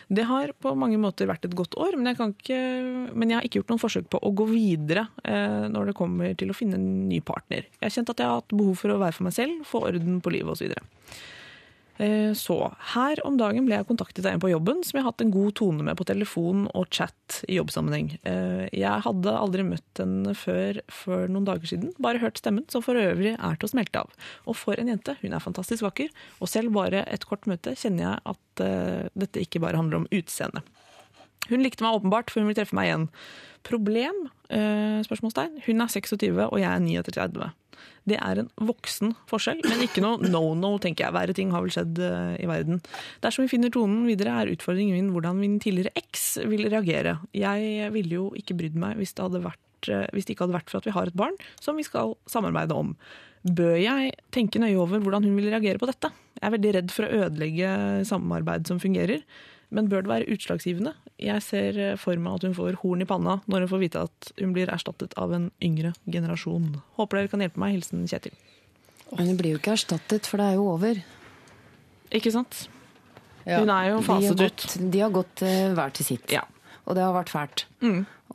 [0.08, 2.60] Det har på mange måter vært et godt år, men jeg, ikke,
[3.18, 6.36] men jeg har ikke gjort noen forsøk på å gå videre eh, når det kommer
[6.38, 7.66] til å finne en ny partner.
[7.80, 9.82] Jeg har kjent at jeg har hatt behov for å være for meg selv, få
[9.90, 10.78] orden på livet osv.
[11.98, 12.56] Eh, Så,
[12.92, 15.32] her om dagen ble jeg kontaktet av en på jobben som jeg har hatt en
[15.32, 18.18] god tone med på telefon og chat i jobbsammenheng.
[18.28, 22.84] Eh, Jeg hadde aldri møtt henne før for noen dager siden, bare hørt stemmen, som
[22.84, 24.12] for øvrig er til å smelte av.
[24.46, 26.10] Og for en jente, hun er fantastisk vakker,
[26.42, 30.08] og selv bare et kort møte kjenner jeg at eh, dette ikke bare handler om
[30.12, 30.64] utseende.
[31.50, 33.10] Hun likte meg åpenbart, for hun vil treffe meg igjen.
[33.66, 34.26] Problem?
[34.54, 35.62] Eh, spørsmålstegn.
[35.66, 37.52] Hun er 26, og jeg er 39.
[38.06, 41.16] Det er en voksen forskjell, men ikke noe no-no, tenker jeg.
[41.16, 42.82] Verre ting har vel skjedd eh, i verden.
[43.26, 47.18] Dersom vi finner tonen videre, er utfordringen min hvordan min tidligere eks vil reagere.
[47.34, 50.70] Jeg ville jo ikke brydd meg hvis det, vært, eh, hvis det ikke hadde vært
[50.74, 52.94] for at vi har et barn som vi skal samarbeide om.
[53.46, 56.14] Bør jeg tenke nøye over hvordan hun vil reagere på dette?
[56.38, 57.74] Jeg er veldig redd for å ødelegge
[58.10, 59.26] samarbeid som fungerer.
[59.74, 60.94] Men bør det være utslagsgivende?
[61.22, 64.32] Jeg ser for meg at hun får horn i panna når hun får vite at
[64.42, 66.74] hun blir erstattet av en yngre generasjon.
[67.00, 67.78] Håper dere kan hjelpe meg.
[67.78, 68.34] Hilsen Kjetil.
[69.16, 71.00] Men hun blir jo ikke erstattet, for det er jo over.
[72.16, 72.66] Ikke sant?
[73.46, 73.62] Ja.
[73.62, 74.92] Hun er jo De gått, faset ut.
[74.92, 76.28] de har gått eh, hver til sitt.
[76.34, 76.44] Ja.
[76.86, 77.66] Og det har vært fælt.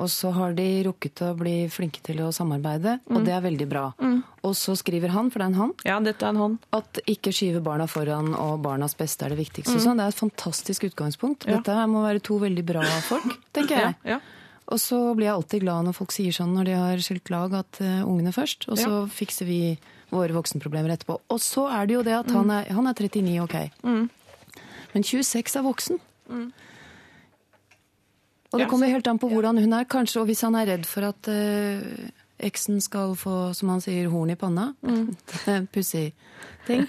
[0.00, 3.66] Og så har de rukket å bli flinke til å samarbeide, og det er veldig
[3.68, 3.82] bra.
[4.48, 6.54] Og så skriver han, for det er en han, Ja, dette er en han.
[6.72, 9.76] at ikke skyve barna foran og barnas beste er det viktigste.
[9.82, 11.44] Sånn, det er et fantastisk utgangspunkt.
[11.44, 11.58] Ja.
[11.60, 13.96] Dette må være to veldig bra folk, tenker jeg.
[14.08, 14.20] Ja, ja.
[14.70, 17.52] Og så blir jeg alltid glad når folk sier sånn når de har skilt lag,
[17.58, 19.60] at uh, ungene først, og så fikser vi
[20.14, 21.16] våre voksenproblemer etterpå.
[21.28, 23.56] Og så er det jo det at han, er, han er 39, ok.
[24.94, 25.98] Men 26 er voksen.
[28.50, 30.22] Og det kommer helt an på hvordan hun er, kanskje.
[30.22, 32.10] Og hvis han er redd for at eh,
[32.50, 34.70] eksen skal få, som han sier, horn i panna,
[35.74, 36.10] pussig
[36.70, 36.86] ting,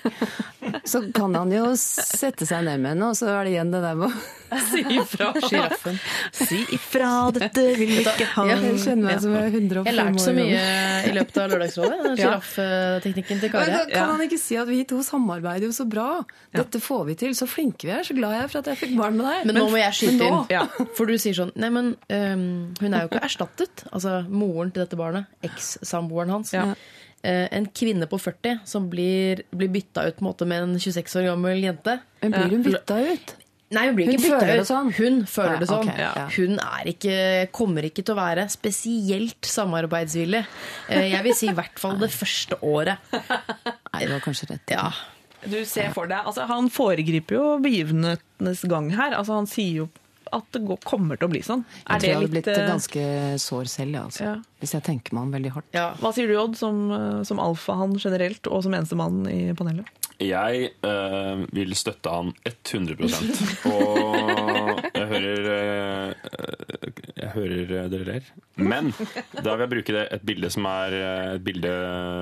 [0.87, 3.81] så kan han jo sette seg ned med henne, og så er det igjen det
[3.83, 4.37] der med å
[4.71, 5.29] Si ifra.
[5.39, 5.95] Sjiraffen.
[6.35, 8.43] Si ifra, dette vil vi ikke ha.
[8.49, 10.63] Jeg kjenner meg som jeg er 105 år Jeg har lært så mye
[11.07, 11.99] i løpet av Lørdagsrådet.
[12.21, 12.33] Ja.
[12.43, 13.71] Sjiraffteknikken til Men Kari.
[13.77, 16.09] da kan han ikke si at vi to samarbeider jo så bra.
[16.51, 17.35] Dette får vi til.
[17.39, 18.03] Så flinke vi er.
[18.03, 19.47] Så glad jeg er for at jeg fikk barn med deg.
[19.47, 20.39] Men nå må jeg skyte inn.
[20.51, 20.65] Ja.
[20.99, 22.45] For du sier sånn Nei, men øhm,
[22.83, 23.85] hun er jo ikke erstattet.
[23.95, 25.31] Altså moren til dette barnet.
[25.47, 26.51] Eks-samboeren hans.
[26.55, 26.73] Ja.
[27.23, 30.79] Eh, en kvinne på 40 som blir, blir bytta ut på en måte med en
[30.81, 31.99] 26 år gammel jente.
[32.23, 33.35] Men blir hun bytta ut?
[33.71, 34.67] Nei, hun blir Hun ikke bytta ut.
[34.67, 34.89] sånn.
[34.97, 35.85] Hun føler Ja, det sånn.
[35.87, 36.25] Okay, ja.
[36.33, 37.13] Hun er ikke,
[37.55, 40.41] kommer ikke til å være spesielt samarbeidsvillig.
[40.89, 42.97] Eh, jeg vil si i hvert fall det første året.
[43.13, 44.73] Nei, det var kanskje rett.
[44.73, 44.89] Ja.
[45.45, 49.15] Du ser for deg, altså Han foregriper jo begivenhetenes gang her.
[49.17, 49.87] Altså Han sier jo
[50.35, 51.63] at det går, kommer til å bli sånn.
[51.83, 53.05] Jeg tror jeg hadde blitt eh, ganske
[53.43, 54.23] sår selv, altså.
[54.25, 54.35] Ja.
[54.61, 55.67] Hvis jeg tenker meg om veldig hardt.
[55.75, 55.87] ja.
[56.01, 59.89] Hva sier du, Odd, som, eh, som alfahann generelt, og som eneste mann i panelet?
[60.21, 63.07] Jeg øh, vil støtte han 100
[63.65, 64.17] Og
[64.93, 66.11] jeg hører øh,
[67.17, 68.27] Jeg hører dere ler.
[68.61, 68.91] Men
[69.33, 71.71] da vil jeg bruke det, et bilde som er et bilde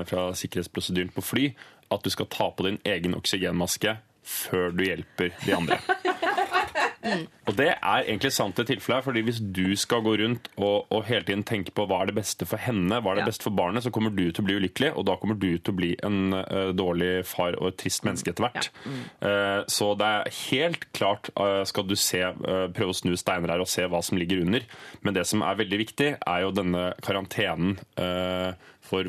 [0.08, 1.50] fra sikkerhetsprosedyren på fly.
[1.92, 3.98] At du skal ta på din egen oksygenmaske
[4.30, 5.80] før du hjelper de andre.
[7.48, 11.06] Og det er egentlig sant i tilfellet, fordi hvis du skal gå rundt og, og
[11.08, 13.30] hele tiden tenke på hva er det beste for henne, hva er det Ja.
[13.30, 15.72] beste for barnet, så kommer du til å bli ulykkelig, og da kommer du til
[15.72, 18.68] å bli en uh, dårlig far og et trist menneske etter hvert.
[19.24, 22.20] Eh, så det er helt klart uh, skal du se,
[22.76, 24.64] prøve å snu steiner her og se hva som ligger under.
[25.02, 27.78] Men det som er veldig viktig, er jo denne karantenen
[28.84, 29.06] for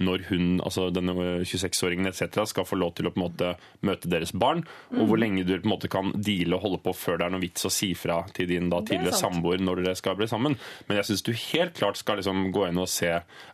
[0.00, 1.14] når hun, altså denne
[1.44, 3.52] 26-åringen etc., skal få lov til å på en måte
[3.86, 4.64] møte deres barn,
[4.94, 7.34] og hvor lenge du på en måte kan deale og holde på før det er
[7.34, 10.56] noe vits å si fra til din da tidligere samboer når dere skal bli sammen.
[10.88, 13.12] Men jeg syns du helt klart skal liksom gå inn og se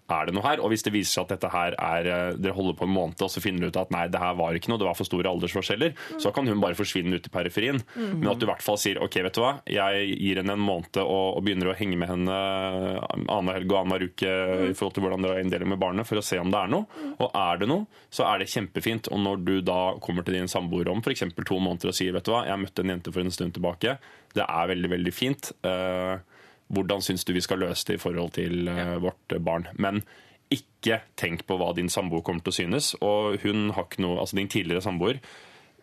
[0.08, 0.62] er det noe her.
[0.62, 3.20] Og hvis det viser seg at dette her er eh, dere holder på en måned,
[3.24, 5.08] og så finner du ut at nei, det her var ikke noe, det var for
[5.08, 7.82] store aldersforskjeller, så kan hun bare forsvinne ut i periferien.
[7.98, 10.64] Men at du i hvert fall sier ok, vet du hva, jeg gir henne en
[10.64, 14.32] måned og, og begynner å henge med henne annenhver helg og annenhver uke
[14.70, 16.72] i forhold til hvordan dere har inndeling med barnet, for å se om det er
[16.72, 17.04] noe.
[17.18, 19.10] Og er det noe, så er det kjempefint.
[19.12, 21.26] Og når du da kommer til din samboer om f.eks.
[21.38, 23.98] to måneder og sier vet du hva, jeg møtte en jente for en stund tilbake,
[24.36, 25.52] det er veldig, veldig fint.
[25.66, 26.16] Eh,
[26.68, 29.68] hvordan syns du vi skal løse det i forhold til eh, vårt barn?
[29.80, 30.02] Men
[30.52, 32.94] ikke tenk på hva din samboer kommer til å synes.
[33.04, 35.20] Og hun har ikke noe, altså din tidligere samboer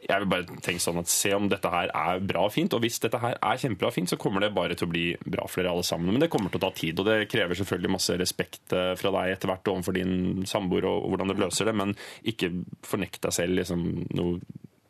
[0.06, 2.74] jeg vil bare tenke sånn at Se om dette her er bra og fint.
[2.78, 5.06] Og hvis dette her er kjempebra og fint, så kommer det bare til å bli
[5.24, 6.12] bra for dere alle sammen.
[6.14, 9.14] Men det kommer til å ta tid, og det krever selvfølgelig masse respekt eh, fra
[9.18, 11.96] deg etter hvert overfor din samboer og hvordan du løser det, men
[12.28, 12.52] ikke
[12.86, 13.88] fornekt deg selv liksom,
[14.18, 14.40] noe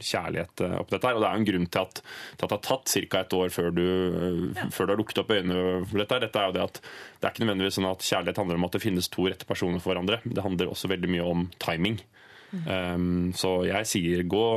[0.03, 1.17] kjærlighet eh, opp dette her.
[1.17, 3.21] Og det er jo en grunn til at, til at det har tatt ca.
[3.21, 3.85] et år før du,
[4.57, 4.67] ja.
[4.73, 6.17] før du har lukket opp øynene for dette.
[6.17, 6.25] her.
[6.25, 8.75] Dette er jo det at det er ikke nødvendigvis sånn at kjærlighet handler om at
[8.75, 10.19] det finnes to rette personer for hverandre.
[10.25, 12.01] Det handler også veldig mye om timing.
[12.53, 14.47] Um, så jeg sier gå,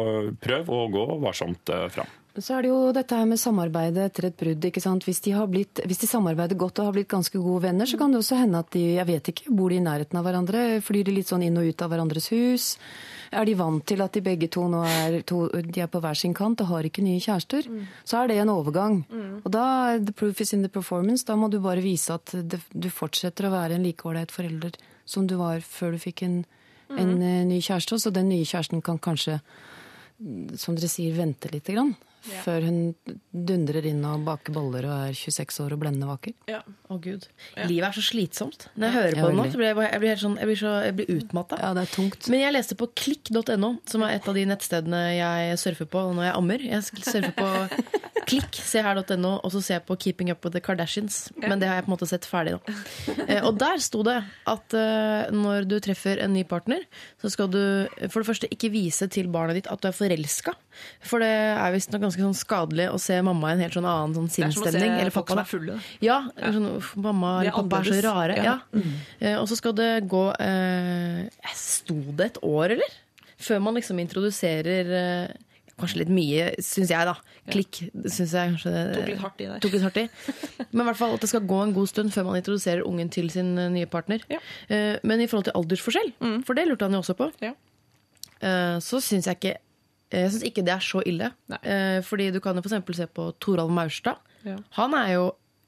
[0.41, 2.11] prøv å gå varsomt uh, fram.
[2.39, 4.65] Så er det jo dette her med samarbeidet etter et brudd.
[4.69, 5.03] ikke sant?
[5.07, 8.13] Hvis de, blitt, hvis de samarbeider godt og har blitt ganske gode venner, så kan
[8.15, 10.65] det også hende at de jeg vet ikke, bor de i nærheten av hverandre.
[10.85, 12.69] Flyr de litt sånn inn og ut av hverandres hus?
[13.35, 16.17] Er de vant til at de begge to nå er, to, de er på hver
[16.17, 17.67] sin kant og har ikke nye kjærester?
[18.07, 19.03] Så er det en overgang.
[19.43, 21.27] Og da the proof is in the performance.
[21.27, 24.79] Da må du bare vise at det, du fortsetter å være en like ålreit forelder
[25.09, 26.43] som du var før du fikk en,
[26.97, 27.99] en eh, ny kjæreste.
[27.99, 29.41] Så den nye kjæresten kan kanskje,
[30.57, 31.95] som dere sier, vente lite grann.
[32.45, 32.79] Før hun
[33.33, 36.35] dundrer inn og baker boller og er 26 år og blendende vakker.
[36.89, 37.29] Å gud.
[37.69, 38.67] Livet er så slitsomt.
[38.77, 40.51] Når jeg hører på Ja, det nå, så blir jeg, jeg blir helt sånn, jeg
[40.51, 41.61] blir, så, jeg blir utmatta.
[41.63, 42.29] Ja, det er tungt.
[42.33, 46.29] Men jeg leste på klikk.no, som er et av de nettstedene jeg surfer på når
[46.31, 46.67] jeg ammer.
[46.69, 47.49] Jeg surfer på
[48.29, 51.21] klikk, se her.no, og så ser jeg på Keeping Up With The Kardashians.
[51.41, 52.61] Men det har jeg på en måte sett ferdig nå.
[53.25, 56.85] Eh, Og der sto det at eh, når du treffer en ny partner,
[57.23, 57.61] så skal du
[58.11, 60.53] for det første ikke vise til barnet ditt at du er forelska.
[61.09, 64.15] For det er visstnok ganske sånn skadelig å se mamma i en helt sånn annen
[64.17, 64.97] sånn sinnsstemning.
[65.01, 65.45] Eller folk pappa.
[65.45, 65.81] som er fulle.
[66.05, 68.37] Ja, sånn, mamma eller pappa er så rare.
[68.37, 68.55] Ja.
[68.73, 68.83] Ja.
[69.21, 72.97] Eh, Og så skal det gå eh, Sto det et år, eller?
[73.39, 75.37] Før man liksom introduserer eh,
[75.79, 77.13] Kanskje litt mye, syns jeg, da.
[77.55, 77.77] Klikk
[78.11, 79.61] syns jeg kanskje det Tok litt hardt i der.
[79.63, 80.07] tok litt hardt i.
[80.73, 83.07] Men i hvert fall at det skal gå en god stund før man introduserer ungen
[83.15, 84.25] til sin nye partner.
[84.27, 84.41] Ja.
[84.67, 84.75] Mm.
[84.75, 86.11] Eh, Men i forhold til aldersforskjell,
[86.49, 87.53] for det lurte han jo også på, Ja.
[88.43, 89.55] eh, så syns jeg ikke
[90.15, 91.33] jeg syns ikke det er så ille.
[91.53, 91.59] Nei.
[91.69, 92.97] Eh, Fordi du kan jo f.eks.
[92.97, 94.23] se på Toralv Maurstad.
[94.47, 94.57] Ja.
[94.79, 95.27] Han er jo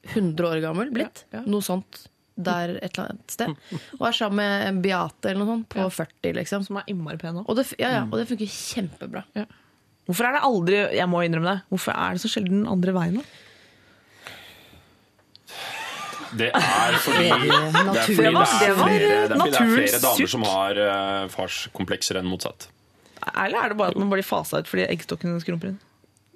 [0.09, 1.25] 100 år gammel blitt.
[1.29, 1.43] Ja, ja.
[1.49, 2.07] Noe sånt
[2.41, 3.51] der et eller annet sted.
[3.99, 6.65] Og er sammen med Beate eller noe sånt på 40, liksom.
[6.65, 7.45] Som er innmari pen òg.
[7.45, 9.25] Og det, ja, ja, og det funker kjempebra.
[10.09, 11.63] Hvorfor er det aldri Jeg må innrømme det.
[11.69, 13.21] Hvorfor er det så sjelden andre veien?
[13.21, 13.25] nå?
[16.31, 19.97] Det er fordi det er, fordi det er, flere, det er, fordi det er flere
[20.05, 22.69] damer som har uh, farskomplekser enn motsatt.
[23.35, 25.79] Eller er det bare at man blir fasa ut fordi eggstokken skrumper inn?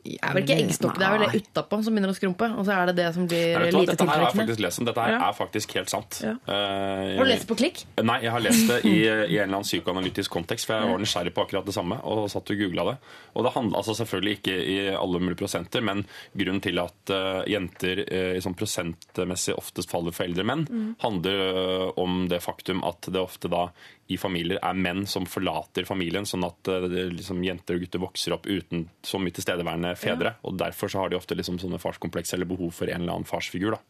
[0.06, 2.46] Det er vel ikke eggstokk, det er vel det utapå som begynner å skrumpe.
[2.60, 4.82] Og så er det det som blir Nei, lite Dette her har jeg faktisk lest
[4.82, 4.86] om.
[4.86, 5.22] Dette her Ja.
[5.26, 6.20] er faktisk helt sant.
[6.22, 6.34] Ja.
[6.46, 7.82] Eh, Har du lest det på klikk?
[8.06, 11.02] Nei, jeg har lest det i, i en eller annen psykoanalytisk kontekst, for jeg var
[11.02, 12.96] nysgjerrig på akkurat det samme, og satt og googla det.
[13.34, 16.06] Og det handler altså selvfølgelig ikke i alle mulige prosenter, men
[16.38, 20.68] grunnen til at uh, jenter eh, sånn prosentmessig oftest faller for eldre menn,
[21.02, 23.72] handler eh, om det faktum at det ofte da
[24.08, 26.86] i familier er menn som forlater familien, sånn at eh,
[27.16, 30.36] liksom, jenter og gutter vokser opp uten så mye tilstedeværende fedre.
[30.46, 33.30] Og derfor så har de ofte liksom sånne farskompleks eller behov for en eller annen
[33.30, 33.78] farsfigur.
[33.78, 33.82] da.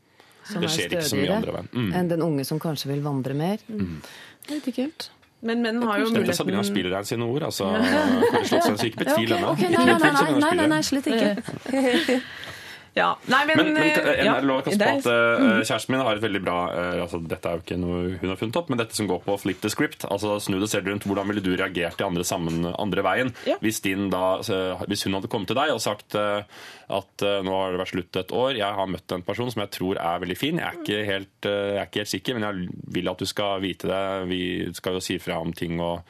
[0.45, 1.69] Som Det er skjer ikke så mye andre veien.
[1.73, 1.91] Mm.
[1.99, 3.59] enn den unge som kanskje vil vandre mer.
[3.67, 5.09] det er ikke helt.
[5.45, 7.43] Men menn har jo muligheten Sabrina muligheten Spillerheim sine ord.
[7.43, 9.51] altså Kåre Slottsveen, så ikke betvil henne.
[9.59, 11.41] nei, nei, nei, Sabrina nei, nei, nei, Spillerheim.
[11.43, 12.21] slett ikke.
[12.95, 13.09] Ja.
[13.27, 16.15] Nei, men, Men, men eh, en ja, lov å det på at kjæresten min har
[16.15, 18.79] et veldig bra eh, altså Dette er jo ikke noe hun har funnet opp, men
[18.79, 20.05] dette som går på flip the script.
[20.07, 21.03] altså Snu det selv rundt.
[21.03, 23.57] Hvordan ville du reagert i andre, sammen, andre veien Ja.
[23.59, 24.39] hvis, din da,
[24.87, 26.47] hvis hun hadde kommet til deg og sagt eh,
[26.95, 29.73] at nå har det vært slutt et år, jeg har møtt en person som jeg
[29.73, 30.59] tror er veldig fin.
[30.61, 33.27] Jeg er ikke helt, eh, jeg er ikke helt sikker, men jeg vil at du
[33.29, 34.01] skal vite det.
[34.31, 34.41] Vi
[34.77, 36.05] skal jo si fra om ting og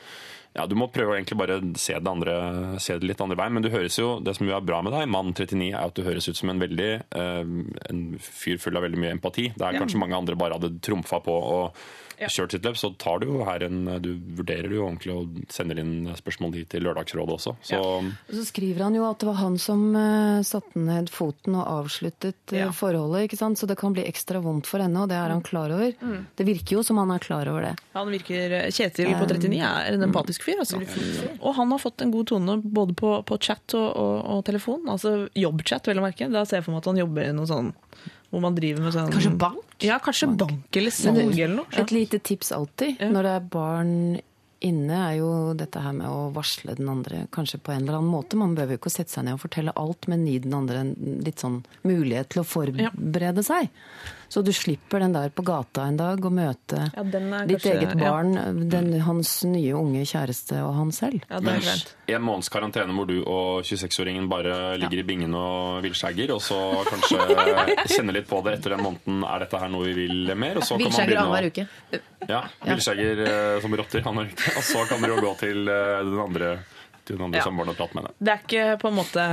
[0.55, 2.35] ja, Du må prøve å egentlig bare se det, andre,
[2.79, 3.53] se det litt andre veien.
[3.57, 5.95] Men du høres jo, det som jo er bra med deg, mann 39, er at
[5.97, 7.43] du høres ut som en veldig eh,
[7.91, 9.49] en fyr full av veldig mye empati.
[9.59, 9.79] Der Ja.
[9.83, 11.75] kanskje mange andre bare hadde trumfa på og
[12.19, 12.27] Ja.
[12.31, 12.77] kjørt sitt løp.
[12.79, 16.69] Så tar du jo her en Du vurderer jo ordentlig og sender inn spørsmål dit
[16.69, 17.55] til Lørdagsrådet også.
[17.65, 21.55] Så Og så skriver han jo at det var han som uh, satte ned foten
[21.55, 22.71] og avsluttet eh, Ja.
[22.71, 23.25] forholdet.
[23.29, 23.57] ikke sant?
[23.59, 25.93] Så det kan bli ekstra vondt for henne, og det er han klar over.
[26.35, 27.73] Det virker jo som han er klar over det.
[27.93, 30.79] Han virker Kjetil på 39 er en empatisk fyr, altså.
[31.41, 34.85] Og han har fått en god tone både på, på chat og, og, og telefon.
[34.91, 36.29] Altså jobbchat, vel å merke.
[36.31, 37.73] Da ser jeg for meg at han jobber i noe sånn
[38.35, 39.75] hvor man driver med sånn Kanskje bank?
[39.83, 41.71] Ja, kanskje bank eller salg eller noe.
[41.79, 43.93] Et lite tips alltid når det er barn
[44.65, 48.11] inne, er jo dette her med å varsle den andre kanskje på en eller annen
[48.11, 48.37] måte.
[48.39, 50.93] Man behøver jo ikke sette seg ned og fortelle alt, men gi den andre en
[51.25, 53.69] litt sånn mulighet til å forberede seg.
[54.29, 57.75] Så du slipper den der på gata en dag og møte Ja, den ditt kanskje-
[57.77, 58.09] eget ja.
[58.11, 61.21] barn, den, hans nye unge kjæreste og han selv.
[61.29, 61.95] Ja, det er greit.
[62.07, 66.59] en måneds karantene hvor du og 26-åringen bare ligger i bingen og villskjegger, og så
[66.89, 67.21] kanskje
[67.95, 69.23] kjenne litt på det etter den måneden.
[69.25, 70.57] Er dette her noe vi vil mer?
[70.57, 72.01] Og så kan man begynne å- annenhver uke.
[72.29, 74.55] Ja, villskjegger eh, som rotter annenhver uke.
[74.57, 76.55] Og så kan dere jo gå til eh, den andre
[77.05, 77.43] til den andre Ja.
[77.45, 78.13] samboerne og prate med henne.
[78.19, 79.23] Det er ikke på en måte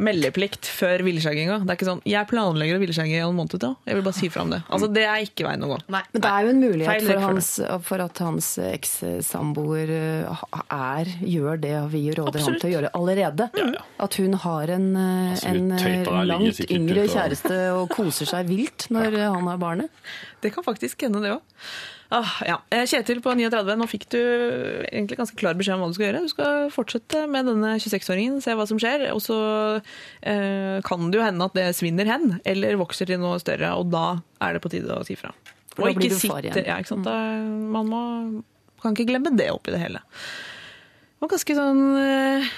[0.00, 1.58] meldeplikt før villskjegginga.
[1.66, 3.76] Det er ikke sånn 'jeg planlegger å villskjegge i en måned til'.
[3.86, 4.62] Jeg vil bare si fra om det.
[4.70, 5.78] Altså, Det er ikke veien å gå.
[5.88, 6.02] Nei.
[6.12, 11.04] Men det er jo en mulighet Feil for, hans, for at hans ekssamboer eh, er,
[11.22, 13.50] gjør det vi råder ham til å gjøre allerede.
[13.58, 13.82] Ja, ja.
[14.00, 18.88] At hun har en, eh, Altså, en ligger langt yngre kjæreste og koser seg vilt
[18.90, 19.90] når eh, han har barnet.
[20.40, 21.40] Det kan faktisk hende, det òg.
[22.10, 22.54] Ah, ja.
[22.72, 24.18] Eh, Kjetil på 39, nå fikk du
[24.88, 26.22] egentlig ganske klar beskjed om hva du skal gjøre.
[26.24, 29.10] Du skal fortsette med denne 26-åringen, se hva som skjer.
[29.12, 29.36] Og så
[30.22, 33.74] eh, kan det jo hende at det svinner hen, eller vokser til noe større.
[33.76, 34.06] Og da
[34.40, 35.34] er det på tide å si fra.
[35.76, 36.56] For du far igjen.
[36.64, 37.04] Ja, ikke sant?
[37.06, 37.18] Da,
[37.76, 38.00] man må,
[38.82, 40.00] kan ikke glemme det oppi det hele.
[40.08, 42.48] Det var ganske sånn eh,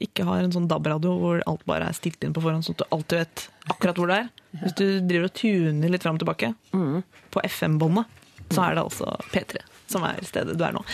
[0.00, 2.86] ikke har en sånn DAB-radio hvor alt bare er stilt inn på forhånd, sånn at
[2.86, 4.32] du alltid vet akkurat hvor det er.
[4.64, 6.54] Hvis du driver og tuner litt fram og tilbake
[7.34, 8.20] på FM-båndet,
[8.54, 9.60] så er det altså P3
[9.90, 10.84] som er stedet du er nå.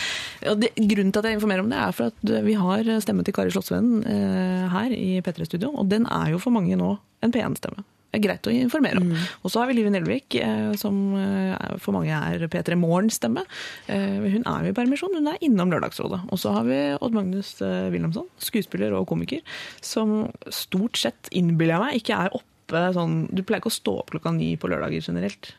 [0.51, 3.27] Og det, grunnen til at jeg informerer om det, er for at vi har stemmen
[3.27, 7.35] til Kari Slottsvennen eh, her i P3-studio, og den er jo for mange nå en
[7.35, 7.85] P1-stemme.
[8.11, 9.13] Det er greit å informere om.
[9.47, 13.45] Og så har vi Live Nelvik, eh, som eh, for mange er P3 Morgens-stemme.
[13.87, 16.25] Eh, hun er jo i permisjon, hun er innom Lørdagsrådet.
[16.35, 19.45] Og så har vi Odd Magnus Wilhelmsson, skuespiller og komiker,
[19.79, 23.93] som stort sett, innbiller jeg meg, ikke er oppe sånn Du pleier ikke å stå
[24.03, 25.53] opp klokka ni på lørdager generelt.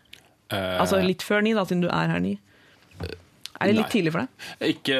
[0.51, 2.35] Eh, Altså litt før ni, da, siden du er her ni.
[3.61, 3.93] Er det litt Nei.
[3.93, 4.45] tidlig for deg?
[4.71, 4.95] ikke,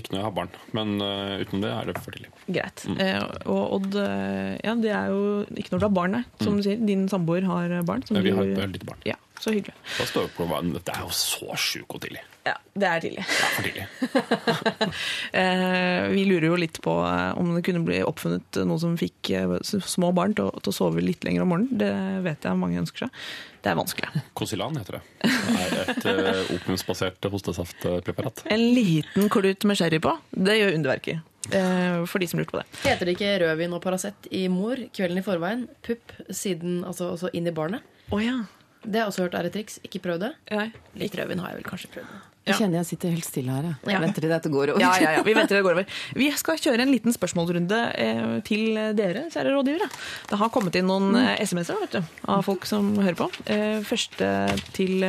[0.00, 2.30] ikke når jeg har barn, men uh, utenom det er det for tidlig.
[2.56, 2.84] Greit.
[3.04, 3.18] Eh,
[3.52, 5.20] og Odd, eh, ja, det er jo
[5.60, 8.06] ikke når du har barn, som Som du sier, din samboer har barn.
[8.08, 9.02] som ja, vi du- har et lite barn.
[9.04, 9.74] Ja, så hyggelig.
[9.98, 12.22] Da står jeg på, det er jo så sjukt og tidlig.
[12.46, 13.24] Ja, det er tidlig.
[13.28, 13.86] Det er for tidlig.
[15.40, 19.30] Eh, vi lurer jo litt på eh, om det kunne bli oppfunnet noe som fikk
[19.36, 21.78] eh, små barn til, å- til å sove litt lenger om morgenen.
[21.80, 21.90] Det
[22.26, 23.24] vet jeg mange ønsker seg.
[23.60, 24.22] Det er vanskelig.
[24.40, 25.02] Kosilan heter det.
[25.20, 28.40] Det er et uh, opiumsbasert hostesaftpreparat.
[28.50, 31.20] En liten klut med sherry på, det gjør underverker.
[31.52, 32.66] Eh, for de som lurte på det.
[32.86, 35.66] Heter det ikke rødvin og Paracet i mor kvelden i forveien?
[35.86, 37.84] Pupp siden, altså, altså inn i barnet?
[38.10, 38.38] Oh, ja.
[38.82, 39.78] Det har jeg også hørt er et triks.
[39.84, 40.32] Ikke prøv det.
[40.50, 40.70] Nei.
[40.98, 42.29] Litt rødvin har jeg vel kanskje prøvd.
[42.48, 43.66] Jeg kjenner jeg sitter helt stille her.
[43.84, 43.98] Jeg, Ja.
[44.00, 44.80] venter til dette går over.
[44.80, 45.84] Ja, ja, ja, vi venter det går over.
[46.20, 49.88] Vi skal kjøre en liten spørsmålsrunde eh, til dere, kjære rådgivere.
[50.30, 52.00] Det har kommet inn noen eh, SMS-er
[52.32, 53.28] av folk som hører på.
[53.44, 54.30] Eh, første
[54.72, 55.04] til,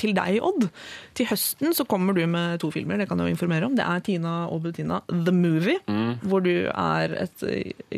[0.00, 0.68] til deg, Odd.
[1.14, 3.76] Til høsten så kommer du med to filmer, det kan jeg jo informere om.
[3.76, 5.78] Det er Tina og Bettina The Movie,
[6.24, 7.44] hvor du er et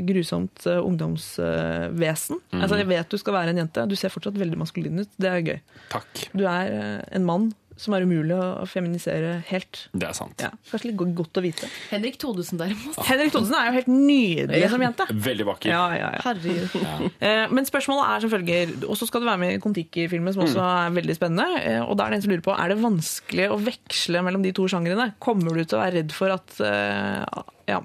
[0.07, 0.97] grusomt ungdomsvesen.
[0.97, 2.41] ungdomsvesen.
[2.59, 5.15] Altså, jeg vet du skal være en jente, du ser fortsatt veldig maskulin ut.
[5.21, 5.61] Det er gøy.
[5.95, 6.27] Takk.
[6.37, 9.83] Du er en mann som er umulig å feminisere helt.
[9.93, 10.33] Det er sant.
[10.41, 11.69] Ja, kanskje litt go- godt å vite.
[11.91, 12.97] Henrik Thodesen derimot.
[13.05, 15.07] Henrik Thodesen er jo helt nydelig som jente.
[15.27, 15.71] Veldig vakker.
[15.75, 16.23] Ja, ja, ja.
[16.25, 17.13] Herregud.
[17.27, 20.61] Eh, Men spørsmålet er selvfølgelig Og så skal du være med i Kon-Tiki-filmen, som også
[20.63, 21.61] er veldig spennende.
[21.63, 24.45] Eh, Og da er det en som lurer på Er det vanskelig å veksle mellom
[24.45, 25.11] de to sjangrene.
[25.23, 27.81] Kommer du til å være redd for at eh, Ja,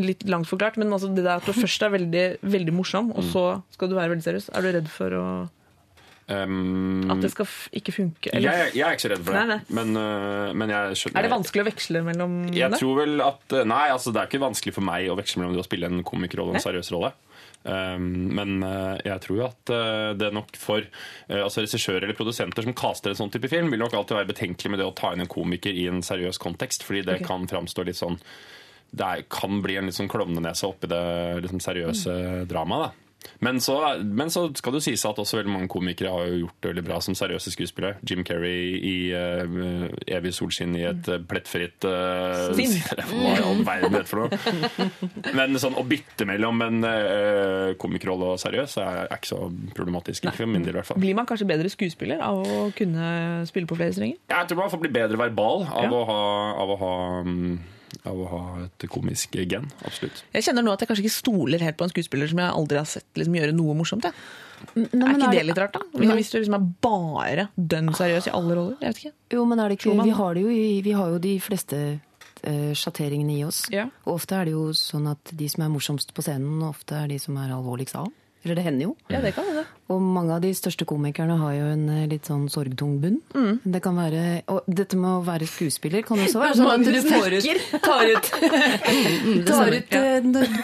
[0.00, 3.24] litt langt forklart, men altså det der at du først er veldig, veldig morsom, og
[3.32, 3.42] så
[3.74, 4.44] skal du være veldig seriøs.
[4.54, 5.24] Er du redd for å,
[6.30, 8.30] Um, at det skal ikke funke?
[8.30, 9.76] jeg, Eller, jeg er ikke så redd for det, Nei, nei.
[9.80, 12.78] Men, uh, men skjønner er det vanskelig å veksle mellom Jeg det?
[12.78, 15.56] tror vel at uh, Nei, altså det er ikke vanskelig for meg å veksle mellom
[15.56, 17.10] det å spille en komikerrolle og en seriøs rolle.
[17.60, 22.16] Um, men uh, jeg tror jo at uh, det nok for uh, altså regissører eller
[22.16, 24.94] produsenter som caster en sånn type film, vil nok alltid være betenkelig med det å
[24.96, 28.16] ta inn en komiker i en seriøs kontekst, fordi det kan framstå litt sånn
[28.90, 31.02] Det er, kan bli en litt sånn klovnenese oppi det
[31.44, 32.16] liksom, seriøse
[32.50, 32.96] dramaet.
[33.40, 36.58] Men så, men så skal det sies at også veldig mange komikere har jo gjort
[36.60, 37.98] det veldig bra som seriøse skuespillere.
[38.06, 42.76] Jim Carrey i uh, 'Evig solskinn' i et uh, plettfritt uh, Sinn.
[43.10, 45.30] Hva i all verden er det for noe?
[45.36, 49.40] Men sånn, å bytte mellom en uh, komikerrolle og seriøs er, er ikke så
[49.76, 50.24] problematisk.
[50.28, 51.00] Ikke for min del, i hvert fall.
[51.02, 53.10] Blir man kanskje bedre skuespiller av å kunne
[53.50, 54.20] spille på flere strenger?
[54.30, 55.90] Jeg tror man får bli bedre verbal av, Ja.
[55.92, 56.22] å, ha,
[56.62, 56.94] av, å, ha,
[57.26, 57.58] mm,
[58.06, 59.66] av å ha et komisk gen.
[59.86, 60.22] Absolutt.
[60.34, 62.80] Jeg kjenner nå at jeg kanskje ikke stoler helt på en skuespiller som jeg aldri
[62.80, 64.06] har sett liksom, gjøre noe morsomt.
[64.08, 64.14] Jeg.
[64.76, 66.04] Nei, Er ikke er det litt rart, da?
[66.18, 68.78] Hvis du liksom er bare dønn seriøs i alle roller?
[68.82, 69.14] Jeg vet ikke.
[69.36, 72.72] Jo, men er det ikke Vi har, det jo, vi har jo de fleste uh,
[72.76, 73.64] sjatteringene i oss.
[73.72, 73.88] Ja.
[74.04, 77.08] Og ofte er det jo sånn at de som er morsomst på scenen, ofte er
[77.10, 78.10] de som er alvorligst av.
[78.44, 78.92] Eller det hender jo.
[79.12, 79.66] Ja, det kan det.
[79.92, 83.18] Og mange av de største komikerne har jo en eh, litt sånn sorgtung bunn.
[83.64, 87.00] Det kan være, og dette med å være skuespiller kan også være sånn at du
[87.10, 87.48] får ut,
[87.84, 88.30] tar ut,
[89.50, 90.04] tar ut ja.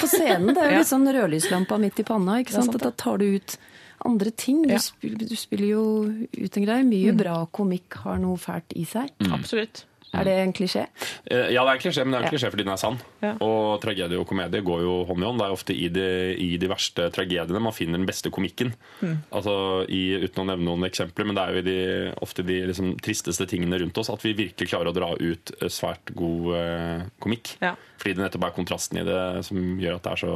[0.01, 0.55] på scenen.
[0.57, 2.39] Det er jo litt sånn rødlyslampa midt i panna.
[2.41, 2.79] ikke sant?
[2.81, 3.59] Da tar du ut
[4.07, 4.63] andre ting.
[4.65, 4.79] Du, Ja.
[4.81, 5.85] spiller, du spiller jo
[6.33, 6.85] ut en greie.
[6.87, 9.13] Mye bra komikk har noe fælt i seg.
[9.33, 9.85] Absolutt.
[10.21, 10.87] Er det en klisjé?
[11.31, 12.99] Eh, Ja, det er en klisjé, men det er en klisjé fordi den er sann.
[13.23, 13.33] Ja.
[13.45, 15.41] Og tragedie og komedie går jo hånd i hånd.
[15.41, 16.07] Det er ofte i de,
[16.43, 18.75] i de verste tragediene man finner den beste komikken.
[19.01, 19.17] Mm.
[19.31, 19.57] Altså,
[19.89, 21.79] i, Uten å nevne noen eksempler, men det er jo i de,
[22.25, 25.69] ofte de liksom, tristeste tingene rundt oss at vi virkelig klarer å dra ut eh,
[25.73, 27.57] svært god eh, komikk.
[27.63, 27.75] Ja.
[27.97, 30.33] Fordi det nettopp er kontrasten i det som gjør at det er så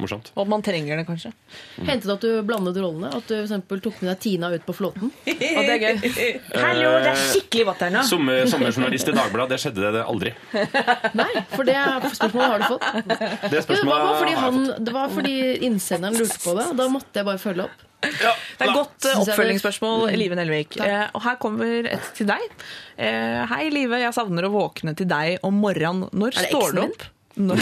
[0.00, 0.30] morsomt.
[0.36, 1.32] Og at man trenger det, kanskje.
[1.82, 3.10] Hendte det at du blandet rollene?
[3.10, 5.10] At du for eksempel tok med deg Tina ut på flåten?
[5.10, 5.98] Og det er gøy.
[6.62, 8.04] Hallo, det er skikkelig vått her nå.
[8.08, 10.32] Sommer, sommerjournalist i Dagbladet, det skjedde det aldri.
[11.20, 11.76] Nei, for det
[12.16, 12.88] spørsmålet har du fått.
[13.50, 15.36] Det Ja, det, var fordi han, det var fordi
[15.68, 16.66] innsenderen lurte på det.
[16.72, 17.86] og Da måtte jeg bare følge opp.
[18.00, 20.78] Ja, Det er et godt eh, oppfølgingsspørsmål, Live Nelvik.
[20.80, 22.44] Eh, og her kommer et til deg.
[22.96, 23.98] Eh, Hei, Live.
[24.00, 26.08] Jeg savner å våkne til deg om morgenen.
[26.16, 27.04] Når står du opp?
[27.40, 27.60] Når...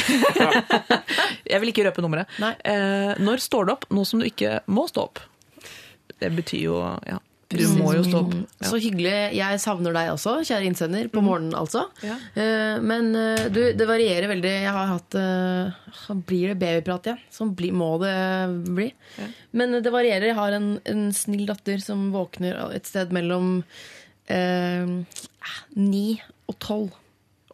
[1.53, 2.39] jeg vil ikke røpe nummeret.
[2.39, 5.23] Eh, når står du opp nå som du ikke må stå opp?
[6.19, 7.19] Det betyr jo ja,
[7.49, 8.35] du må jo stå opp.
[8.61, 8.69] Ja.
[8.69, 9.15] Så hyggelig.
[9.39, 11.09] Jeg savner deg også, kjære innsender.
[11.13, 11.87] På morgenen, altså.
[12.05, 12.19] Ja.
[12.37, 14.53] Eh, Men eh, du, det varierer veldig.
[14.67, 17.23] Jeg har hatt eh, Blir det babyprat igjen?
[17.33, 18.15] Sånn må det
[18.69, 18.91] bli.
[19.57, 20.29] Men det varierer.
[20.33, 23.63] Jeg har en, en snill datter som våkner et sted mellom
[24.29, 24.93] eh,
[25.77, 26.07] ni
[26.49, 26.93] og tolv.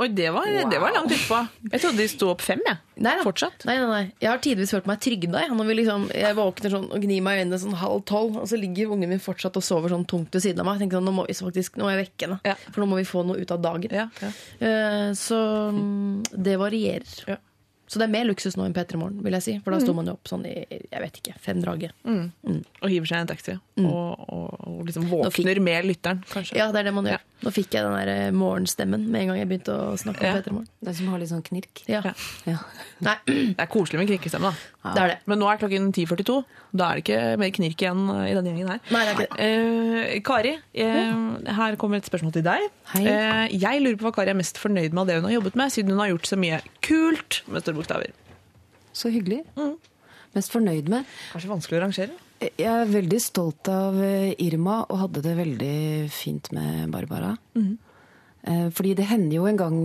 [0.02, 1.36] Oi, det var, det var langt utpå.
[1.70, 2.80] Jeg trodde de sto opp fem, jeg.
[2.98, 3.22] Nei, da.
[3.22, 3.62] Fortsatt.
[3.68, 4.00] Nei, nei, nei.
[4.24, 5.44] Jeg har tidvis følt meg trygda.
[5.44, 8.58] Jeg, liksom, jeg våkner sånn og gnir meg i øynene sånn halv tolv, og så
[8.58, 10.80] ligger ungen min fortsatt og sover sånn tungt ved siden av meg.
[10.80, 12.56] Jeg tenker sånn, nå må, vi faktisk, nå må jeg vekke henne, Ja.
[12.72, 13.94] for nå må vi få noe ut av dagen.
[13.94, 14.32] Ja, ja.
[14.66, 15.38] Eh, Så
[15.70, 17.38] mm, det varierer.
[17.94, 17.94] Ja.
[17.94, 19.54] Så det er mer luksus nå enn P3 Morgen, vil jeg si.
[19.64, 19.84] For da Mm.
[19.86, 21.92] sto man jo opp sånn i jeg vet ikke, fem draget.
[22.04, 23.54] Og hiver seg i en taxi.
[23.78, 26.56] Og, og, og liksom våkner med lytteren, kanskje.
[26.58, 27.22] Ja, det er det man gjør.
[27.44, 30.26] Nå fikk jeg den der eh, morgenstemmen med en gang jeg begynte å snakke om
[30.30, 30.34] Ja.
[30.40, 30.68] P3 Morgen.
[30.84, 31.82] Den som har litt sånn knirk.
[31.88, 32.00] Ja.
[32.46, 32.58] Ja.
[33.04, 34.92] Nei, Det er koselig med knirkestemme, da.
[34.94, 35.18] det er det.
[35.26, 36.38] Men nå er klokken 10.42.
[36.74, 38.80] Da er det ikke mer knirk igjen i denne gjengen her.
[38.94, 39.48] Nei, det er ikke det.
[40.14, 42.68] Eh, Kari, eh, her kommer et spørsmål til deg.
[42.94, 43.04] Hei.
[43.04, 45.54] Eh, jeg lurer på hva Kari er mest fornøyd med av det hun har jobbet
[45.60, 48.12] med, siden hun har gjort så mye kult med bokstaver.
[48.94, 49.42] Så hyggelig.
[50.34, 51.04] Mest fornøyd med.
[51.32, 52.20] Kanskje vanskelig å rangere?
[52.44, 55.76] Jeg er veldig stolt av eh, Irma og hadde det veldig
[56.12, 57.36] fint med Barbara.
[57.54, 57.76] Mm.
[58.44, 59.76] Fordi det hender jo en gang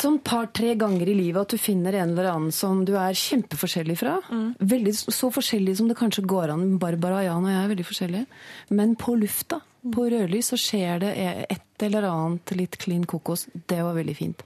[0.00, 3.94] Sånn par-tre ganger i livet at du finner en eller annen som du er kjempeforskjellig
[3.96, 4.16] fra.
[4.58, 6.64] Veldig, så forskjellig som det kanskje går an.
[6.82, 8.40] Barbara og Jan og jeg er veldig forskjellige.
[8.76, 9.62] Men på lufta,
[9.94, 11.12] på rødlys, så skjer det
[11.52, 13.46] et eller annet litt klin kokos.
[13.68, 14.42] Det var veldig fint.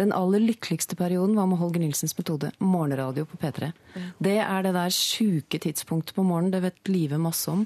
[0.00, 2.50] Den aller lykkeligste perioden var med Holger Nilsens metode.
[2.58, 3.70] Morgenradio på P3.
[4.18, 7.62] Det er det der sjuke tidspunktet på morgenen, det vet Live masse om.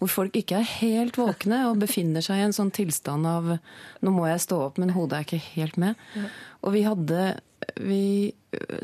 [0.00, 3.52] Hvor folk ikke er helt våkne og befinner seg i en sånn tilstand av
[4.00, 6.00] nå må jeg stå opp, men hodet er ikke helt med.
[6.64, 7.26] Og vi hadde
[7.80, 8.32] Vi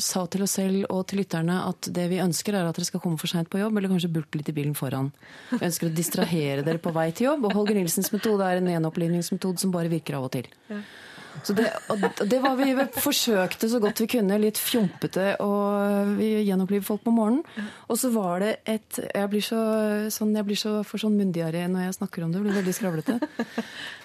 [0.00, 3.02] sa til oss selv og til lytterne at det vi ønsker, er at dere skal
[3.02, 5.10] komme for seint på jobb, eller kanskje bulte litt i bilen foran.
[5.52, 8.72] Vi ønsker å distrahere dere på vei til jobb, og Holger Nilsens metode er en
[8.72, 10.50] gjenopplivningsmetode som bare virker av og til.
[10.68, 10.80] Så
[11.57, 16.80] det, og det var vi vi forsøkte så godt vi kunne, litt fjompete, og vi
[16.85, 17.43] folk på morgenen.
[17.89, 19.62] Og så var det et Jeg blir så,
[20.12, 23.18] sånn, jeg blir så for sånn myndigere når jeg snakker om det, blir veldig skravlete.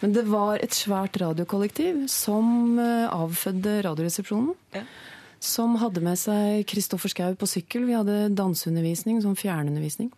[0.02, 4.54] Men det var et svært radiokollektiv som eh, avfødde Radioresepsjonen.
[5.44, 7.86] Som hadde med seg Kristoffer Schou på sykkel.
[7.86, 10.10] Vi hadde danseundervisning, sånn fjernundervisning.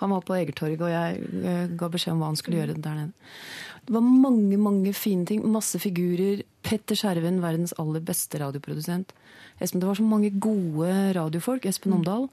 [0.00, 2.98] Han var på Egertorget, og jeg eh, ga beskjed om hva han skulle gjøre der
[3.00, 3.30] nede.
[3.84, 5.42] Det var mange mange fine ting.
[5.52, 6.42] Masse figurer.
[6.64, 9.12] Petter Skjerven, verdens aller beste radioprodusent.
[9.60, 11.66] Espen, det var så mange gode radiofolk.
[11.68, 12.28] Espen Omdal.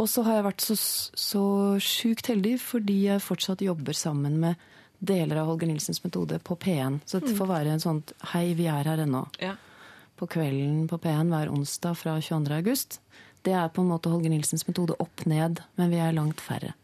[0.00, 1.42] Og så har jeg vært så, så
[1.82, 4.70] sjukt heldig fordi jeg fortsatt jobber sammen med
[5.02, 7.00] deler av Holger Nilsens metode på P1.
[7.10, 8.00] Så det får være en sånn
[8.32, 9.24] hei, vi er her ennå.
[9.42, 9.56] Ja.
[10.18, 12.54] På kvelden på P1 hver onsdag fra 22.
[12.54, 13.00] august.
[13.42, 16.76] Det er på en måte Holger Nilsens metode opp ned, men vi er langt færre.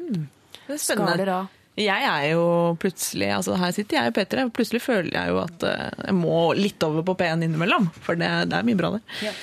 [0.00, 1.59] Det er Skaler av.
[1.80, 2.44] Jeg er jo
[2.80, 6.18] plutselig altså Her sitter jeg og Peter, og plutselig føler jeg jo at eh, jeg
[6.18, 7.90] må litt over på P1 innimellom.
[8.04, 9.34] For det, det er mye bra der.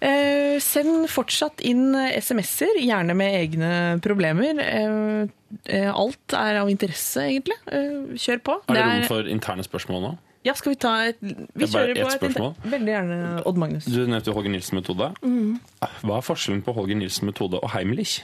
[0.00, 3.74] Eh, send fortsatt inn SMS-er, gjerne med egne
[4.04, 4.62] problemer.
[4.64, 5.28] Eh,
[5.66, 7.58] eh, alt er av interesse, egentlig.
[7.68, 8.58] Eh, kjør på.
[8.68, 10.16] Er det Det rom for interne spørsmål nå?
[10.40, 12.54] Ja, skal vi ta et Vi Det er kjører på et spørsmål.
[12.64, 13.84] Veldig gjerne Odd Magnus.
[13.84, 15.10] Du nevnte Holger Nilsen metode.
[15.20, 15.58] Mm.
[16.00, 18.22] Hva er forskjellen på Holger Nilsen metode og Heimlich?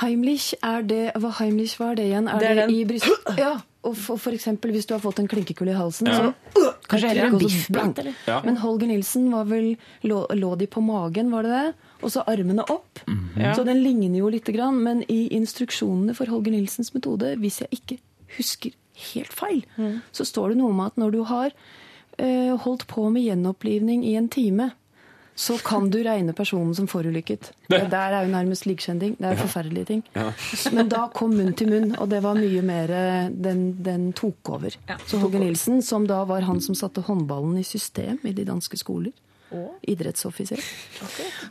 [0.00, 2.28] Heimlich er det Hva Heimlich var det igjen?
[2.28, 3.08] Er Det er det i bryst...
[3.38, 3.58] Ja.
[3.82, 6.30] Og for, for eksempel hvis du har fått en klinkekule i halsen, Ja.
[6.54, 7.98] så Kanskje heller en Ikke gå så biffbit, blank.
[7.98, 8.14] eller?
[8.28, 8.36] Ja.
[8.44, 9.72] Men Holger Nilsen var vel
[10.06, 11.74] lå, lå de på magen, var det det?
[12.02, 13.00] Og så armene opp.
[13.36, 13.54] Ja.
[13.56, 14.78] Så den ligner jo lite grann.
[14.84, 17.98] Men i instruksjonene for Holger Nilsens metode, hvis jeg ikke
[18.38, 18.70] husker
[19.12, 19.64] helt feil,
[20.12, 21.50] så står det noe om at når du har
[22.20, 24.70] uh, holdt på med gjenopplivning i en time,
[25.34, 27.50] så kan du regne personen som forulykket.
[27.72, 29.16] Det der er jo nærmest likskjending.
[29.18, 30.02] Det er forferdelige ting.
[30.76, 34.52] Men da kom munn til munn, og det var mye mer eh, Den, den tok
[34.52, 34.76] over.
[35.06, 38.76] Så Holger Nilsen, som da var han som satte håndballen i system i de danske
[38.76, 39.12] skoler,
[39.84, 40.60] idrettsoffiser,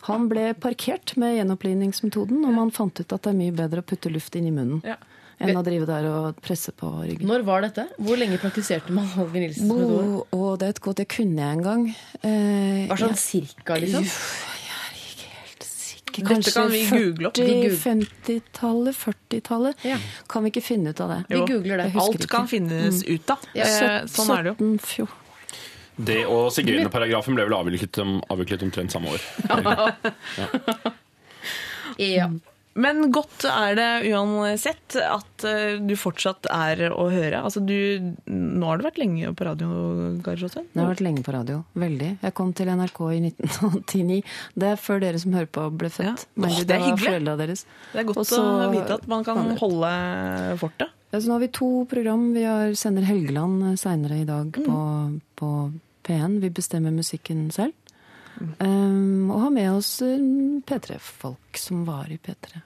[0.08, 3.86] han ble parkert med gjenopplivningsmetoden, og man fant ut at det er mye bedre å
[3.86, 4.96] putte luft inn i munnen Ja.
[5.42, 7.28] Enn å drive der og presse på ryggen.
[7.30, 7.88] Når var dette?
[8.02, 10.26] Hvor lenge praktiserte man Holger Nilsens metode?
[10.32, 11.86] Bo, det er et godt, det kunne jeg en gang.
[12.22, 13.20] Eh, Hva sånn ja.
[13.22, 14.06] cirka, liksom?
[14.06, 16.22] Jeg er ikke helt sikker.
[16.22, 17.40] Dette Kanskje kan vi google opp.
[17.42, 19.00] 40-50-tallet?
[19.02, 19.86] 40-tallet.
[19.88, 19.98] Ja.
[20.32, 21.20] Kan vi ikke finne ut av det?
[21.32, 21.90] Vi googler det.
[21.92, 23.50] Jeg Alt kan finnes finnes ut av.
[23.58, 24.56] Ja, Eh, sånn er det jo.
[24.60, 25.18] 17, 14.
[26.02, 29.22] Det og sigøynerparagrafen ble vel avviklet, om, avviklet omtrent samme år.
[32.00, 32.30] Ja.
[32.80, 37.42] Men godt er det uansett at eh, du fortsatt er å høre.
[37.44, 39.68] Altså du, nå har du vært lenge på radio,
[40.24, 40.70] Kari Sjåstheim.
[40.72, 41.62] Det har vært lenge på radio.
[41.82, 42.14] Veldig.
[42.24, 44.22] Jeg kom til NRK i 1989.
[44.64, 46.24] Det er før dere som hører på, ble født.
[46.24, 46.32] Ja.
[46.40, 47.36] Men Åh, det, er hyggelig.
[47.44, 47.66] deres.
[47.92, 49.94] Det er godt Også, å vite at man kan holde
[50.64, 50.98] fortet.
[51.12, 52.30] Ja, nå har vi to program.
[52.38, 54.78] Vi har sender Helgeland seinere i dag på,
[55.36, 55.50] på
[56.08, 56.40] P1.
[56.40, 57.76] Vi bestemmer musikken selv.
[58.60, 62.62] Um, og har med oss um, P3-folk som var i P3.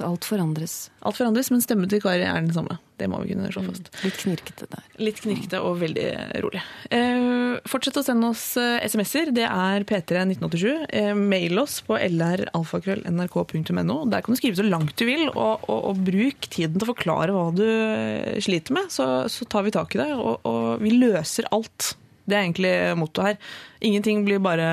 [0.00, 0.74] Så alt forandres.
[1.04, 2.78] Alt forandres, men stemmen til Kari er den samme.
[2.96, 3.90] Det må vi kunne slå fast.
[4.00, 4.84] Litt knirkete der.
[5.00, 6.06] Litt knirkete og veldig
[6.44, 6.62] rolig.
[6.96, 9.28] Eh, fortsett å sende oss eh, SMS-er.
[9.36, 10.86] Det er P31987.
[10.88, 13.98] Eh, mail oss på lralfakrøll.nrk.no.
[14.08, 16.92] Der kan du skrive så langt du vil, og, og, og bruk tiden til å
[16.94, 18.88] forklare hva du eh, sliter med.
[18.94, 21.92] Så, så tar vi tak i det, og, og vi løser alt.
[22.24, 23.52] Det er egentlig mottoet her.
[23.80, 24.66] Ingenting blir bare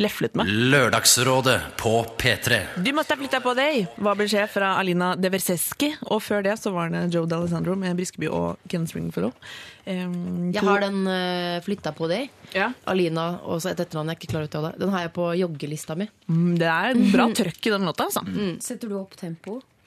[0.00, 0.48] leflet med.
[0.48, 2.60] Lørdagsrådet på P3.
[2.80, 5.90] Du måtte ha flytta på deg, var beskjed fra Alina Deverseski.
[6.08, 9.34] Og før det så var det Joe D'Alessandro med Briskeby og Ken Springfellow.
[9.84, 12.30] Um, Jeg har den uh, flytta på deg.
[12.56, 12.70] Ja.
[12.90, 14.72] Alina og så et etternavn jeg ikke klarer å uttale.
[14.80, 16.08] Den har jeg på joggelista mi.
[16.32, 18.24] Mm, Det er bra trøkk i den låta, altså.
[18.64, 19.18] Setter du opp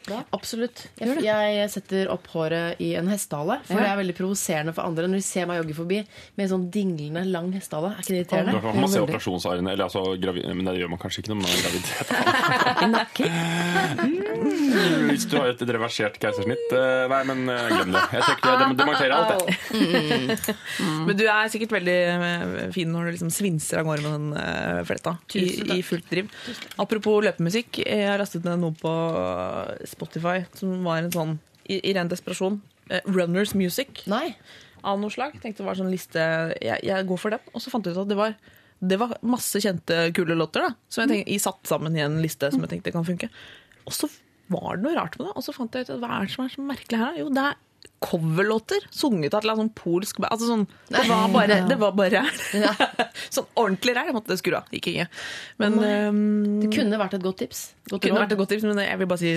[0.04, 0.20] tempo?
[0.36, 0.84] Absolutt.
[1.00, 3.60] Jeg, jeg setter opp håret i en hestehale.
[3.68, 6.52] For det er veldig provoserende for andre når de ser meg jogge forbi med en
[6.54, 7.94] sånn dinglende lang hestehale.
[7.96, 8.52] Er ikke det irriterende?
[8.58, 9.72] hvert fall Man ser veldig.
[9.74, 11.86] eller altså gravi men det gjør man kanskje ikke når man er gravid.
[12.94, 13.34] Nakken?
[15.10, 16.68] Hvis du har et reversert keisersnitt.
[16.76, 18.04] eh, Nei, men eh, glem det.
[18.14, 20.56] Jeg trekker det, demonterer alt, jeg.
[21.08, 24.86] Men du er sikkert veldig eh, fin når du liksom svinser av gårde med den
[24.88, 25.46] fletta i,
[25.78, 26.32] i fullt driv.
[26.82, 28.94] Apropos løpemusikk, jeg har lastet ned noe på
[29.94, 31.38] Spotify som var en sånn,
[31.68, 34.36] i, i ren desperasjon, eh, Runners Music Nei.
[34.84, 35.38] av noe slag.
[35.40, 36.26] Tenkte det var sånn liste,
[36.60, 37.54] jeg, jeg går for den.
[37.54, 38.36] Og så fant jeg ut at det var,
[38.84, 42.20] det var masse kjente, kule låter da, som jeg tenkte, i satt sammen i en
[42.24, 43.32] liste som jeg tenkte kan funke.
[43.88, 44.12] Og så
[44.52, 46.36] var det noe rart med det, og så fant jeg ut at hva er det
[46.36, 47.22] som er så merkelig her?
[47.22, 47.62] Jo, det er
[48.04, 51.94] coverlåter sunget av et eller annet sånn polsk altså sånn, Det var bare, det var
[51.96, 52.24] bare
[53.34, 54.10] Sånn ordentlig ræl.
[54.10, 54.68] Jeg måtte skru av.
[54.74, 55.06] Gikk ikke.
[55.62, 56.20] Men ehm,
[56.64, 57.62] Det kunne vært et godt tips.
[57.92, 59.34] Godt kunne vært et godt tips, men jeg vil bare si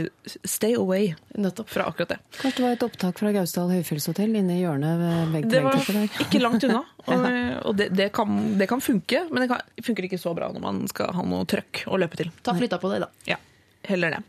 [0.48, 1.70] stay away Nettopp.
[1.72, 2.18] fra akkurat det.
[2.40, 5.80] Kanskje det var et opptak fra Gausdal høyfjellshotell inne i hjørnet ved vegg Det var
[5.80, 6.20] der.
[6.26, 7.26] ikke langt unna, og,
[7.70, 10.64] og det, det, kan, det kan funke, men det kan, funker ikke så bra når
[10.64, 12.32] man skal ha noe trøkk å løpe til.
[12.46, 13.10] Ta flytta på det, da.
[13.34, 13.40] Ja,
[13.88, 14.20] heller det.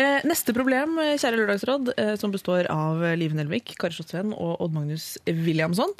[0.00, 4.32] Eh, neste problem, eh, kjære Lørdagsråd, eh, som består av eh, Live Nelvik, Kari Slottsveen
[4.34, 5.92] og Odd Magnus Williamson.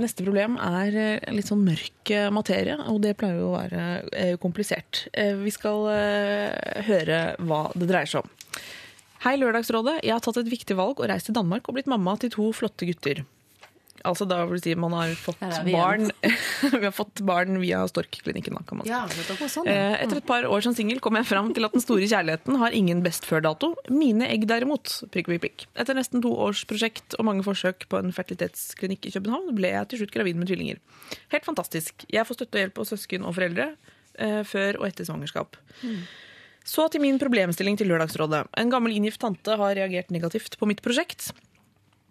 [0.00, 4.36] Neste problem er eh, litt sånn mørk eh, materie, og det pleier jo å være
[4.42, 5.06] komplisert.
[5.12, 5.86] Vi skal
[6.86, 8.60] høre hva det dreier seg om.
[9.24, 10.00] Hei, Lørdagsrådet.
[10.04, 12.50] Jeg har tatt et viktig valg og reist til Danmark og blitt mamma til to
[12.56, 13.24] flotte gutter.
[14.06, 16.10] Altså da vil si man har fått barn
[16.76, 18.92] Vi har fått barn via Storkklinikken, kan man si.
[18.92, 19.02] Ja.
[19.50, 19.74] Sånn, ja.
[19.74, 22.58] Eh, Etter et par år som singel kom jeg fram til at den store kjærligheten
[22.62, 23.72] har ingen best før-dato.
[23.92, 24.92] Mine egg derimot.
[25.14, 25.66] Prikk, prikk, prikk.
[25.78, 29.90] Etter nesten to års prosjekt og mange forsøk på en fertilitetsklinikk i København ble jeg
[29.92, 30.80] til slutt gravid med tvillinger.
[31.34, 32.06] Helt fantastisk.
[32.12, 33.72] Jeg får støtte og hjelp av søsken og foreldre
[34.18, 35.58] eh, før og etter svangerskap.
[36.66, 38.48] Så til min problemstilling til Lørdagsrådet.
[38.58, 41.28] En gammel inngift tante har reagert negativt på mitt prosjekt.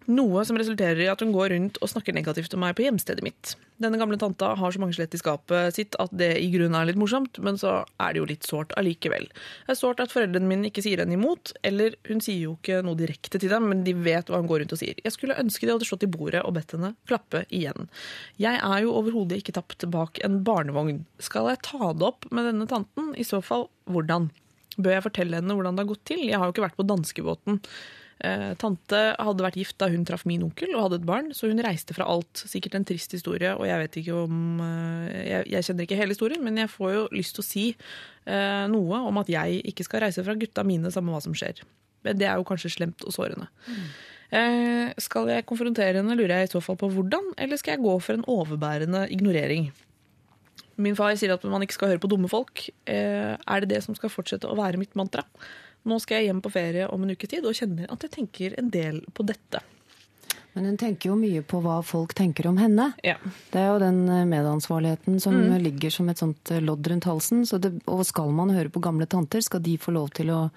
[0.06, 3.24] Noe som resulterer i at hun går rundt og snakker negativt om meg på hjemstedet
[3.26, 3.56] mitt.
[3.82, 6.86] Denne gamle tanta har så mange skjelett i skapet sitt at det i grunnen er
[6.88, 9.26] litt morsomt, men så er det jo litt sårt allikevel.
[9.66, 12.80] Det er sårt at foreldrene mine ikke sier henne imot, eller hun sier jo ikke
[12.86, 15.02] noe direkte til dem, men de vet hva hun går rundt og sier.
[15.02, 17.90] Jeg skulle ønske de hadde slått i bordet og bedt henne klappe igjen.
[18.40, 21.02] Jeg er jo overhodet ikke tapt bak en barnevogn.
[21.18, 23.10] Skal jeg ta det opp med denne tanten?
[23.18, 24.30] I så fall, hvordan?
[24.76, 26.26] Bør jeg fortelle henne hvordan det har gått til?
[26.28, 27.60] Jeg har jo ikke vært på danskebåten.
[28.24, 31.50] Eh, tante hadde vært gift da hun traff min onkel og hadde et barn, så
[31.50, 32.40] hun reiste fra alt.
[32.48, 36.16] Sikkert en trist historie, og jeg vet ikke om eh, jeg, jeg kjenner ikke hele
[36.16, 39.84] historien, men jeg får jo lyst til å si eh, noe om at jeg ikke
[39.84, 41.60] skal reise fra gutta mine, samme hva som skjer.
[42.06, 43.50] Men det er jo kanskje slemt og sårende.
[44.34, 47.84] Eh, skal jeg konfrontere henne, lurer jeg i så fall på hvordan, eller skal jeg
[47.84, 49.68] gå for en overbærende ignorering?
[50.80, 52.66] Min far sier at man ikke skal høre på dumme folk.
[52.88, 55.24] Eh, er det det som skal fortsette å være mitt mantra?
[55.86, 58.56] Nå skal jeg hjem på ferie om en uke tid og kjenner at jeg tenker
[58.58, 59.62] en del på dette.
[60.56, 62.88] Men hun tenker jo mye på hva folk tenker om henne.
[63.04, 63.18] Ja.
[63.52, 65.58] Det er jo den eh, medansvarligheten som Mm.
[65.62, 67.44] ligger som et sånt eh, lodd rundt halsen.
[67.46, 70.50] Så det, og skal man høre på gamle tanter, skal de få lov til å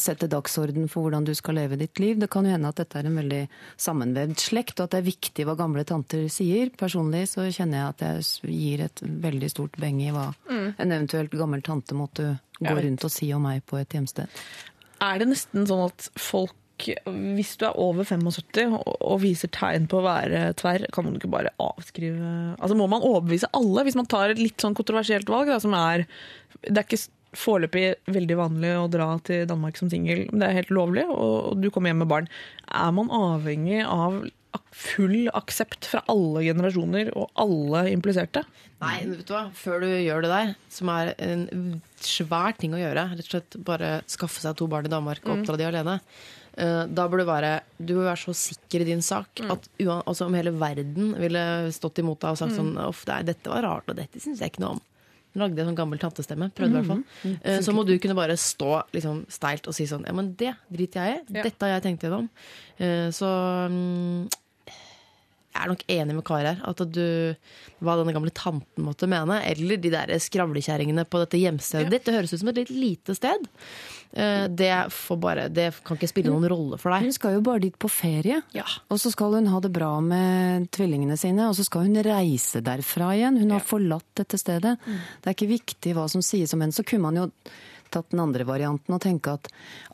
[0.00, 2.18] sette dagsorden for hvordan du skal leve ditt liv.
[2.20, 3.42] Det kan jo hende at dette er en veldig
[3.80, 6.72] sammenvevd slekt, og at det er viktig hva gamle tanter sier.
[6.80, 11.34] Personlig så kjenner jeg at jeg gir et veldig stort beng i hva en eventuelt
[11.36, 14.30] gammel tante måtte gå rundt og si om meg på et hjemsted.
[15.04, 16.54] Er det nesten sånn at folk,
[17.06, 21.30] hvis du er over 75 og, viser tegn på å være tverr, kan man ikke
[21.30, 25.52] bare avskrive Altså Må man overbevise alle hvis man tar et litt sånn kontroversielt valg,
[25.52, 26.02] da, som er
[26.64, 26.98] Det er ikke
[27.38, 31.70] foreløpig veldig vanlig å dra til Danmark som singel, det er helt lovlig, og, du
[31.74, 32.30] kommer hjem med barn.
[32.70, 34.22] Er man avhengig av
[34.74, 38.44] full aksept fra alle generasjoner og alle impliserte?
[38.82, 39.48] Nei, vet du hva?
[39.56, 41.44] Før du gjør det der, som er en
[42.02, 45.38] svær ting å gjøre, rett og slett bare skaffe seg to barn i Danmark og
[45.38, 45.98] oppdra de alene,
[46.58, 50.02] eh, da bør du være Du bør være så sikker i din sak at uan,
[50.04, 53.88] altså om hele verden ville stått imot deg og sagt sånn Uff, dette var rart,
[53.88, 54.84] og dette syns jeg ikke noe om.
[55.34, 56.46] Lagde en sånn gammel tantestemme.
[56.54, 57.34] Prøvde i hvert fall.
[57.42, 60.52] Eh, Så må du kunne bare stå liksom steilt og si sånn Ja, men det
[60.70, 61.42] driter jeg i.
[61.42, 62.28] Dette har jeg tenkt gjennom.
[62.78, 64.28] Eh, Så mm,
[65.54, 66.60] jeg er nok enig med Kari her.
[66.66, 67.34] At du,
[67.82, 72.04] hva denne gamle tanten måtte mene, eller de der skravlekjerringene på dette hjemstedet ditt.
[72.08, 73.46] Det høres ut som et litt lite sted.
[74.14, 77.08] Eh, Det, får bare, det kan ikke spille noen rolle for deg.
[77.08, 78.40] Hun skal jo bare dit på ferie.
[78.54, 78.64] Ja.
[78.88, 82.62] Og så skal hun ha det bra med tvillingene sine, og så skal hun reise
[82.62, 83.40] derfra igjen.
[83.42, 84.78] Hun har forlatt dette stedet.
[84.86, 86.76] Det er ikke viktig hva som sies om henne.
[86.76, 87.26] Så kunne man jo
[87.94, 89.46] tatt den andre varianten og tenke at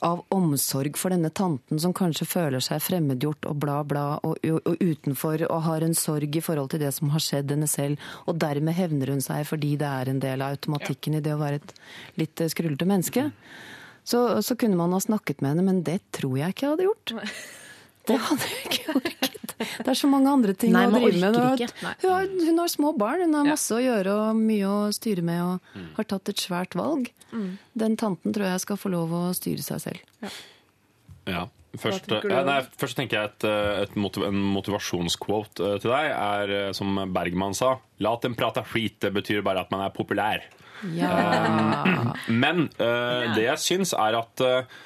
[0.07, 4.61] av omsorg for denne tanten som kanskje føler seg fremmedgjort og bla, bla, og, og,
[4.65, 8.01] og utenfor og har en sorg i forhold til det som har skjedd henne selv,
[8.25, 11.43] og dermed hevner hun seg fordi det er en del av automatikken i det å
[11.43, 11.75] være et
[12.23, 13.27] litt skrullete menneske.
[14.11, 16.89] Så, så kunne man ha snakket med henne, men det tror jeg ikke jeg hadde
[16.91, 17.17] gjort.
[18.09, 19.53] Det hadde jeg ikke orket.
[19.61, 21.37] Det er så mange andre ting Nei, å drive med.
[21.37, 21.91] Hun har, ikke.
[22.01, 25.23] Hun, har, hun har små barn, hun har masse å gjøre og mye å styre
[25.23, 25.85] med og Mm.
[25.99, 27.11] har tatt et svært valg.
[27.79, 30.33] Den tanten tror jeg skal få lov å styre seg selv.
[31.31, 31.45] Ja.
[31.79, 35.93] Først, tenker ja, nei, først tenker jeg et, eh, et motiv en motivasjonsquote eh, til
[35.93, 37.77] deg er eh, som Bergman sa.
[38.01, 40.43] 'Lat dem prate skit, det betyr bare at man er populær.
[40.97, 41.85] Ja.
[42.43, 44.79] Men uh, det jeg syns er at uh,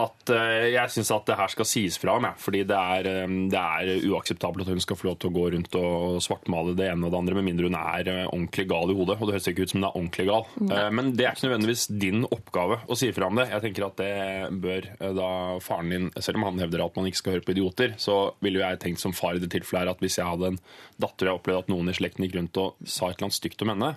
[0.00, 2.38] at uh, jeg syns at det her skal sies fra om, jeg.
[2.40, 5.46] Fordi det er, um, det er uakseptabelt at hun skal få lov til å gå
[5.54, 8.92] rundt og svartmale det ene og det andre, med mindre hun er uh, ordentlig gal
[8.92, 9.18] i hodet.
[9.18, 10.46] Og det høres ikke ut som hun er ordentlig gal.
[10.62, 13.48] Uh, Men det er ikke nødvendigvis din oppgave å si fra om det.
[13.50, 14.14] Jeg tenker at det
[14.62, 15.30] bør eh, da
[15.62, 18.60] faren din, selv om han hevder at man ikke skal høre på idioter, så ville
[18.60, 20.58] jo jeg tenkt som far i det tilfellet her at hvis jeg hadde en
[21.02, 23.38] datter og jeg opplevde at noen i slekten gikk rundt og sa et eller annet
[23.40, 23.92] stygt om henne,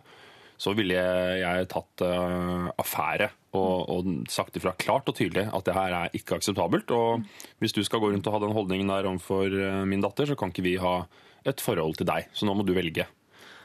[0.63, 5.75] så ville jeg tatt eh, affære og, og sagt ifra klart og tydelig at det
[5.75, 6.93] her er ikke akseptabelt.
[6.95, 7.25] Og
[7.59, 10.37] hvis du skal gå rundt og ha den holdningen der overfor eh, min datter, så
[10.39, 11.01] kan ikke vi ha
[11.43, 12.31] et forhold til deg.
[12.31, 13.09] Så nå må du velge.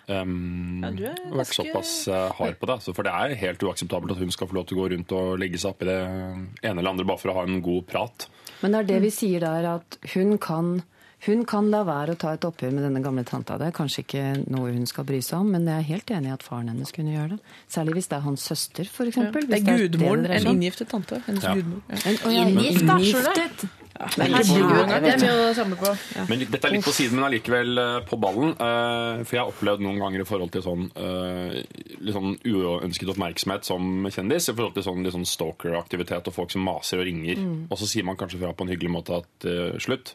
[0.09, 2.79] Um, Ja, du er og vært såpass eh, hard på det.
[2.81, 5.15] altså, For det er helt uakseptabelt at hun skal få lov til å gå rundt
[5.15, 7.87] og legge seg opp i det ene eller andre bare for å ha en god
[7.91, 8.29] prat.
[8.65, 10.79] Men det er det vi sier der, at hun kan
[11.27, 13.57] Hun kan la være å ta et oppgjør med denne gamle tanta.
[13.59, 14.23] Det er kanskje ikke
[14.55, 16.93] noe hun skal bry seg om, men jeg er helt enig i at faren hennes
[16.95, 17.39] kunne gjøre det.
[17.75, 19.19] Særlig hvis det er hans søster, f.eks.
[19.19, 19.33] Ja.
[19.35, 21.19] Det er gudmoren, en inngiftet tante.
[21.27, 21.57] Hennes Ja.
[21.59, 21.83] gudmor.
[21.91, 21.99] Ja.
[21.99, 22.95] Da, skjønner.
[23.03, 23.67] Inngiftet?
[23.99, 25.91] Det er mye å samle på.
[26.31, 28.53] Men dette er litt på siden, men allikevel eh, på ballen.
[28.55, 31.57] eh, For jeg har opplevd noen ganger i forhold til sånn eh,
[31.99, 36.55] litt sånn uønsket oppmerksomhet som kjendis, i forhold til sånn, litt sånn stalker-aktivitet og folk
[36.55, 37.43] som maser og ringer.
[37.73, 40.15] Og så sier man kanskje fra på en hyggelig måte at uh, slutt.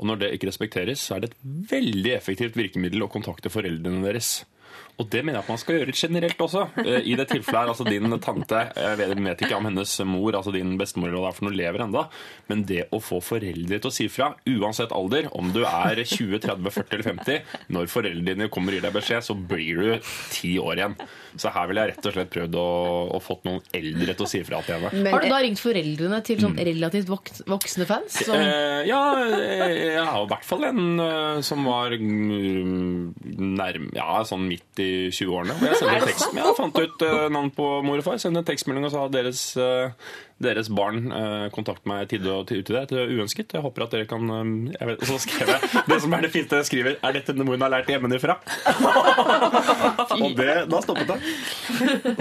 [0.00, 1.40] Og når det ikke respekteres, så er det et
[1.70, 4.40] veldig effektivt virkemiddel å kontakte foreldrene deres.
[5.00, 6.66] Og det mener jeg at man skal gjøre generelt også.
[6.84, 9.94] Eh, I det tilfellet her, altså din tante Jeg vet, jeg vet ikke om hennes
[10.08, 12.02] mor, altså din bestemor eller hva det er for noe, lever enda.
[12.50, 16.42] Men det å få foreldre til å si fra, uansett alder, om du er 20,
[16.44, 20.12] 30, 40 eller 50, når foreldrene dine kommer og gir deg beskjed, så blir du
[20.34, 20.96] ti år igjen.
[21.38, 22.66] Så her ville jeg rett og slett prøvd å,
[23.16, 25.14] å fått noen eldre til å si fra til henne.
[25.14, 28.20] Har du da ringt foreldrene til sånn relativt voksne fans?
[28.26, 29.00] Som, Eh, ja,
[29.30, 33.14] jeg har i hvert fall en eh, som var mm,
[33.60, 35.56] nærm, ja, sånn midt i 20-årene.
[35.66, 38.94] Jeg sendte jeg fant ut eh, navn på mor og far, sendte en tekstmelding og
[38.94, 40.10] sa deres, eh,
[40.40, 42.84] deres barn uh, kontakter meg tide og uti det.
[42.90, 43.52] Det er uønsket.
[43.56, 46.24] Jeg håper at dere kan eh, jeg vet, Og så skrev jeg det som er
[46.24, 48.36] det fineste jeg skriver, er dette noe hun har lært hjemmefra?
[50.16, 51.18] og det, da stoppet det.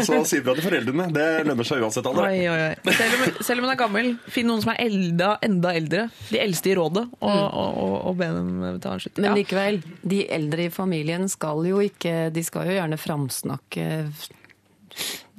[0.04, 1.08] Så si fra til foreldrene.
[1.16, 2.28] Det lønner seg uansett alder.
[2.28, 2.96] Oi, oi, oi.
[3.00, 6.08] Selv om, selv om hun er gammel, finn noen som er elda, enda eldre.
[6.30, 9.22] De eldste i rådet, og, og, og, og be dem ta en slutt.
[9.24, 13.88] Men likevel, de eldre i familien skal jo ikke De skal jo gjerne framsnakke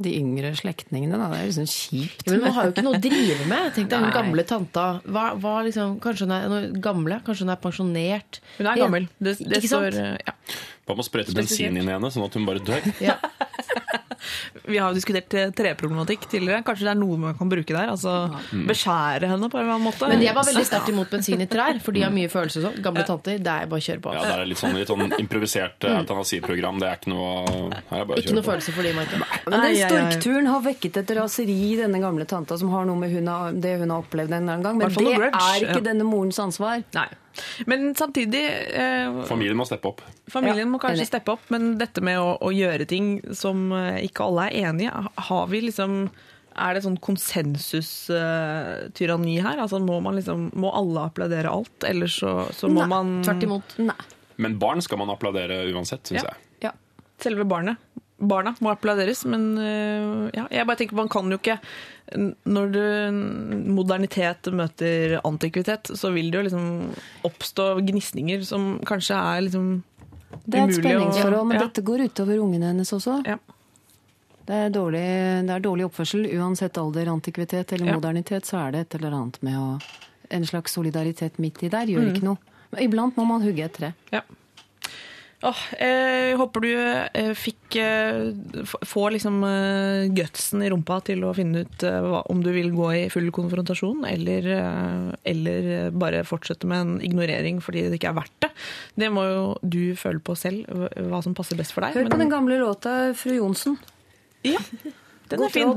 [0.05, 1.29] de yngre slektningene, da.
[1.33, 2.25] Det er liksom kjipt.
[2.27, 3.71] Ja, men man har jo ikke noe å drive med.
[3.77, 4.87] Tenk deg hun gamle tanta.
[5.05, 8.41] Hva, hva liksom, kanskje hun er gamle, kanskje hun er pensjonert.
[8.59, 9.09] Hun er gammel.
[9.19, 10.37] Det, det Ikke står ja.
[10.87, 12.83] Hva med å sprøyte bensin inn i henne, sånn at hun bare dør?
[13.05, 13.19] Ja.
[14.71, 16.61] Vi har jo diskutert eh, treproblematikk tidligere.
[16.67, 17.89] Kanskje det er noe man kan bruke der?
[17.91, 18.13] Altså
[18.69, 20.09] Beskjære henne på en eller annen måte.
[20.11, 22.77] Men jeg var veldig sterkt imot bensin i trær, for de har mye følelser sånn.
[22.85, 24.13] Gamle tanter, det er bare å kjøre på.
[24.15, 26.83] Ja, det er litt sånn, litt sånn improvisert eh, eutanasiprogram.
[26.83, 27.31] Det er ikke noe
[27.91, 28.51] Her er bare å Ikke noe på.
[28.51, 29.23] følelse for de, Marke.
[29.49, 33.15] Men den storkturen har vekket et raseri i denne gamle tanta som har noe med
[33.17, 34.79] hun har, det hun har opplevd en eller annen gang.
[34.85, 36.85] Men det er ikke denne morens ansvar.
[36.97, 37.09] Nei.
[37.71, 38.43] Men samtidig
[38.75, 40.01] eh, Familien må steppe opp.
[40.31, 41.11] Familien må kanskje enig.
[41.13, 44.91] steppe opp, men dette med å, å gjøre ting som eh, ikke alle er enige
[44.91, 44.93] i,
[45.31, 46.11] har vi liksom
[46.61, 46.99] er det sånn
[48.11, 49.59] konsensustyranni her?
[49.63, 53.43] Altså må, man liksom, må alle applaudere alt, eller så, så må Nei, man Tvert
[53.47, 53.77] imot.
[53.87, 53.97] Nei.
[54.41, 56.29] Men barn skal man applaudere uansett, syns Ja.
[56.33, 56.37] jeg.
[56.69, 56.73] Ja.
[57.21, 57.77] Selve barnet.
[58.21, 61.59] Barna må applauderes, men øh, ja, jeg bare tenker man kan jo ikke
[62.45, 62.81] Når du,
[63.73, 66.67] modernitet møter antikvitet, så vil det jo liksom
[67.29, 69.71] oppstå gnisninger som kanskje er liksom
[70.45, 71.65] Det er et spenningsforhold, men ja.
[71.69, 73.21] dette går utover ungene hennes også.
[73.27, 73.39] Ja.
[74.51, 75.03] Det er, dårlig,
[75.47, 76.25] det er dårlig oppførsel.
[76.41, 79.69] Uansett alder, antikvitet eller modernitet, så er det et eller annet med å
[80.31, 82.11] En slags solidaritet midt i der gjør Mm.
[82.15, 82.39] ikke noe.
[82.71, 83.89] Men iblant må man hugge et tre.
[84.15, 84.21] Ja.
[85.43, 87.77] Åh, jeg håper du eh, fikk
[88.69, 92.69] Få Får liksom eh, gutsen i rumpa til å finne ut eh, om du vil
[92.77, 97.97] gå i full konfrontasjon, eller, eh, eller eh, bare fortsette med en ignorering fordi det
[97.97, 98.51] ikke er verdt det.
[99.01, 100.69] Det må jo du føle på selv,
[101.09, 101.97] hva- som passer best for deg.
[101.97, 103.79] Hør på men- den gamle låta Fru Johnsen.
[104.45, 104.61] Ja,
[105.33, 105.73] den er fin.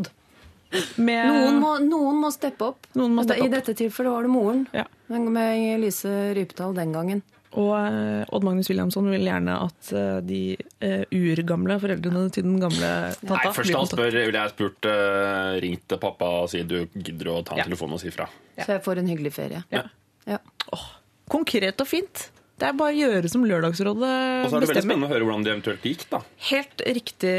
[0.97, 2.87] Med, Noen må, noen må steppe opp.
[2.97, 3.51] Noen må steppe I opp.
[3.59, 4.63] dette tilfellet var det moren.
[4.73, 4.83] Ja.
[5.13, 7.21] Med Inger-Lise Rypdal den gangen.
[7.59, 12.57] Og eh, Odd Magnus Williamson vil gjerne at eh, de uh, urgamle foreldrene til den
[12.61, 16.63] gamle tanta Nei, først og fremst spør, ville jeg spurt uh, ringt pappa og si
[16.65, 17.67] du gidder å ta Ja.
[17.67, 18.29] telefonen og si fra.
[18.57, 19.61] Så jeg får en hyggelig ferie.
[19.73, 19.85] Ja.
[20.29, 20.39] Ja.
[20.73, 20.87] Oh,
[21.29, 22.29] konkret og fint.
[22.63, 24.45] Det er bare å gjøre som Lørdagsrådet bestemmer.
[24.45, 26.05] Og så er det veldig spennende å høre hvordan det eventuelt gikk.
[26.13, 26.19] da.
[26.47, 27.33] Helt riktig,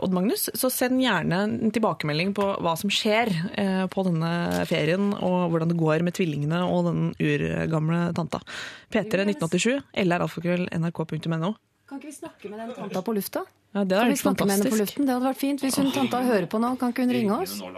[0.00, 0.46] Odd Magnus.
[0.56, 3.28] Så send gjerne en tilbakemelding på hva som skjer
[3.60, 4.30] eh, på denne
[4.70, 8.40] ferien, og hvordan det går med tvillingene og den urgamle tanta.
[8.88, 11.52] P3 1987, lralfakrøll.nrk.no.
[11.88, 13.44] Kan ikke vi snakke med den tanta på lufta?
[13.76, 14.80] Ja, det Kan hadde vi vært med henne på fantastisk.
[14.80, 15.06] luften?
[15.08, 15.60] Det hadde vært fint.
[15.68, 17.58] Hvis hun tanta hører på nå, kan ikke hun ringe oss?
[17.60, 17.72] Å,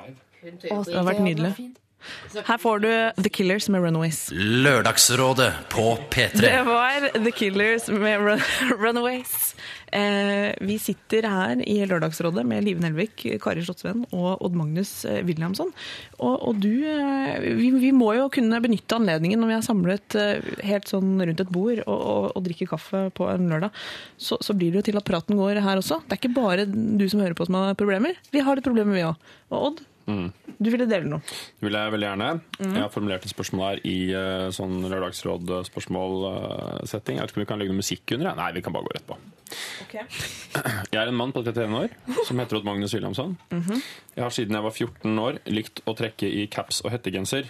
[0.63, 1.71] Det hadde vært nydelig.
[2.47, 2.91] Her får du
[3.23, 4.29] The Killers med Runaways.
[4.33, 6.41] Lørdagsrådet på P3.
[6.41, 8.41] Det var The Killers med Run
[8.83, 9.55] Runaways.
[9.93, 15.21] Eh, vi sitter her i Lørdagsrådet med Live Nelvik, Kari Slottsvenn og Odd Magnus eh,
[15.27, 15.73] Williamson.
[16.21, 20.19] Og, og du eh, vi, vi må jo kunne benytte anledningen når vi er samlet
[20.19, 23.75] eh, helt sånn rundt et bord og, og, og drikker kaffe på en lørdag,
[24.21, 26.01] så, så blir det jo til at praten går her også.
[26.07, 28.19] Det er ikke bare du som hører på som har problemer.
[28.31, 29.31] Vi har det problemet, vi òg.
[29.51, 29.83] Og Odd,
[30.61, 31.23] du ville dele noe.
[31.25, 32.29] Det vil jeg veldig gjerne.
[32.59, 32.75] Mm.
[32.75, 37.17] Jeg har formulert et spørsmål her i eh, sånn lørdagsråd-spørsmålsetting.
[37.17, 38.29] Jeg vet ikke om vi kan legge noe musikk under?
[38.37, 39.15] Nei, vi kan bare gå rett på.
[40.93, 41.89] Jeg er en mann på 31 år
[42.29, 43.31] som heter Odd Magnus Williamson.
[43.51, 43.77] Mhm.
[44.17, 47.45] Jeg har siden jeg var 14 år likt å trekke i caps og hettegenser.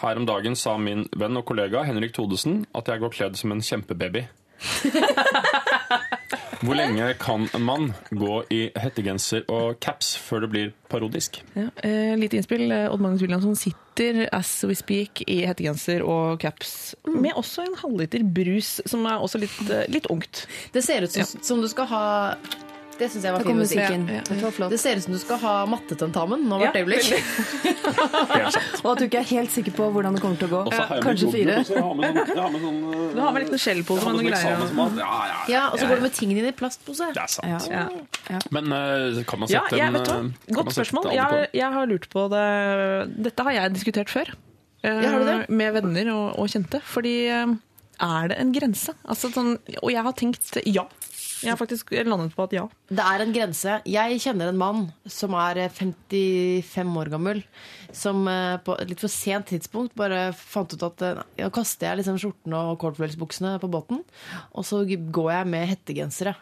[0.00, 3.52] Her om dagen sa min venn og kollega Henrik Thodesen at jeg går kledd som
[3.52, 4.22] en kjempebaby.
[6.60, 11.38] Hvor lenge kan en mann gå i hettegenser og caps før det blir parodisk?
[11.56, 12.66] Ja, eh, Lite innspill.
[12.68, 17.78] Eh, Odd Magnus Williamson sitter as we speak i hettegenser og caps med også en
[17.80, 20.44] halvliter brus, som er også litt, eh, litt ungt.
[20.74, 22.04] Det ser ut som, som du skal ha
[23.00, 23.80] Det syns jeg var fin musikk.
[23.80, 24.22] Ja, ja.
[24.28, 24.70] Det.
[24.74, 27.06] Det ser ut som du skal ha mattetentamen nå Ja, hvert øyeblikk.
[28.84, 30.60] Og at du ikke er helt sikker på hvordan det kommer til å gå.
[30.68, 31.56] Og Kanskje fire.
[31.80, 32.20] og eh,
[33.14, 35.00] Du har med litt skjellpose med med sånn greier.
[35.00, 37.08] Ja, ja, Ja, Og så går du med tingene dine i plastpose.
[37.16, 37.70] Det er sant.
[37.72, 37.86] Ja.
[38.30, 38.42] Ja.
[38.54, 41.10] Men eh, kan man sette en eh, Godt spørsmål.
[41.14, 42.46] Jeg, har- jeg har lurt på det
[43.30, 44.30] Dette har jeg diskutert før.
[44.84, 45.44] eh?
[45.48, 46.80] Med venner og, og kjente.
[46.84, 47.56] Fordi eh,
[48.00, 48.94] er det en grense?
[49.04, 50.86] Altså, sånn, og jeg har tenkt ja.
[51.40, 52.64] Jeg har faktisk landet på at ja.
[52.90, 53.76] Det er en grense.
[53.88, 57.42] Jeg kjenner en mann som er eh, 55 år gammel,
[57.96, 61.04] som eh, på et litt for sent tidspunkt bare fant ut at
[61.38, 64.02] nå kaster jeg liksom skjortene og cornflakesbuksene på båten,
[64.52, 66.36] og så går jeg med hettegensere.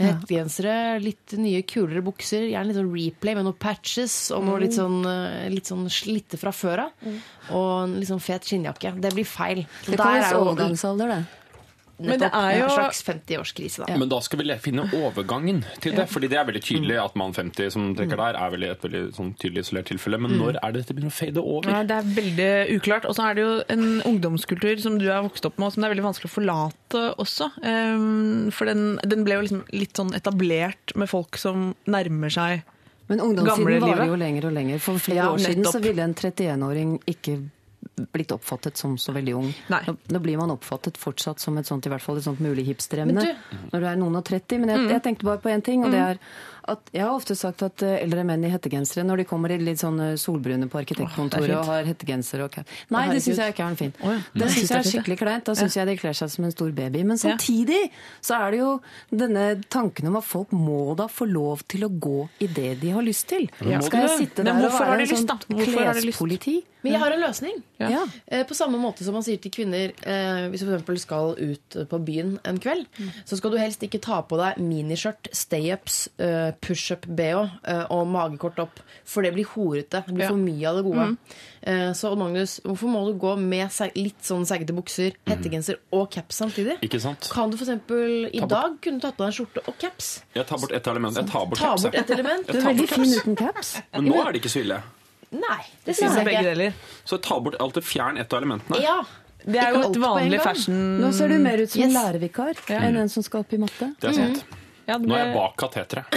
[0.00, 4.76] Hettegensere, litt nye, kulere bukser, gjerne litt sånn replay med noen patches og noe litt
[4.76, 7.10] sånn, eh, litt sånn slitte fra før av,
[7.50, 8.96] og en litt sånn fet skinnjakke.
[9.00, 9.66] Det blir feil.
[9.84, 11.39] Det kommer kalles er overgangsalder, det.
[12.00, 13.96] Men nettopp jo- en slags 50-årskrise, da.
[13.98, 16.08] Men da skal vi finne overgangen til det.
[16.08, 19.02] Fordi det er veldig tydelig at mann 50 som trekker der, er veldig et veldig
[19.16, 20.18] sånn tydelig isolert tilfelle.
[20.20, 21.70] Men når er det dette begynner å fade over?
[21.70, 23.04] Ja, det er veldig uklart.
[23.04, 25.82] Og så er det jo en ungdomskultur som du er vokst opp med, og som
[25.82, 27.50] det er veldig vanskelig å forlate også.
[27.64, 32.62] Um, For den, den ble jo liksom litt sånn etablert med folk som nærmer seg
[33.10, 34.78] Men ungdomstiden varer jo lenger og lenger.
[34.78, 37.38] For flere Ja, år siden så ville en 31-åring ikke
[38.12, 39.50] blitt oppfattet som så veldig ung.
[39.72, 39.82] Nei.
[39.88, 42.66] Nå, nå blir man oppfattet fortsatt som et sånt, i hvert fall et sånt mulig
[42.70, 43.26] hipsteremne
[43.70, 44.62] når du er noen og 30.
[44.62, 46.22] Men jeg, jeg tenkte bare på én ting, og det er
[46.70, 49.58] at jeg har ofte sagt at eh, eldre menn i hettegensere, når de kommer i
[49.60, 52.58] litt sånn solbrune på arkitektkontoret oh, og har hettegenser og
[52.92, 54.00] Nei, det syns jeg ikke er noe fint.
[54.04, 54.20] Oh, ja.
[54.42, 55.46] Det syns jeg er skikkelig kleint.
[55.46, 57.02] Da syns jeg de kler seg som en stor baby.
[57.06, 57.80] Men samtidig
[58.20, 58.70] så er det jo
[59.22, 62.94] denne tanken om at folk må da få lov til å gå i det de
[62.96, 63.48] har lyst til.
[63.64, 63.80] Ja.
[63.86, 66.60] Skal jeg sitte Men der og være en sånn klespoliti?
[66.80, 67.56] Men jeg har en løsning.
[67.80, 67.89] Ja.
[68.26, 71.02] Eh, På samme måte som man sier til kvinner eh, hvis du f.eks.
[71.06, 72.86] skal ut på byen en kveld,
[73.26, 78.58] så skal du helst ikke ta på deg miniskjørt, stay-ups, eh, pushup-bh eh, og magekort
[78.64, 80.02] opp, for det blir horete.
[80.06, 80.28] Det blir Ja.
[80.30, 81.06] for mye av det gode.
[81.10, 81.94] Mm.
[81.94, 86.78] Så Magnus, hvorfor må du gå med litt sånn seggete bukser, hettegenser og caps samtidig?
[86.86, 87.28] Ikke sant?
[87.32, 87.68] Kan du f.eks.
[88.32, 90.22] i dag kunne tatt på deg en skjorte og caps?
[90.34, 91.16] Jeg tar bort ett element.
[91.20, 92.46] Jeg tar bort Ta bort et element?
[92.48, 93.74] Du er veldig fin uten caps.
[93.92, 94.80] Men nå er det ikke så ille.
[95.30, 96.54] Nei, det Synes syns jeg begge ikke.
[96.54, 96.72] deler.
[97.06, 98.80] Så ta bort alt det fjern et av elementene.
[98.82, 98.98] Ja.
[99.40, 102.58] Det er Ikke jo et vanlig fashion Nå ser du mer ut som en lærervikar
[102.68, 102.80] ja.
[102.84, 103.94] enn en som skal opp i matte.
[104.02, 104.42] Det er sant.
[104.88, 106.16] Ja, det Nå er jeg bak kateteret.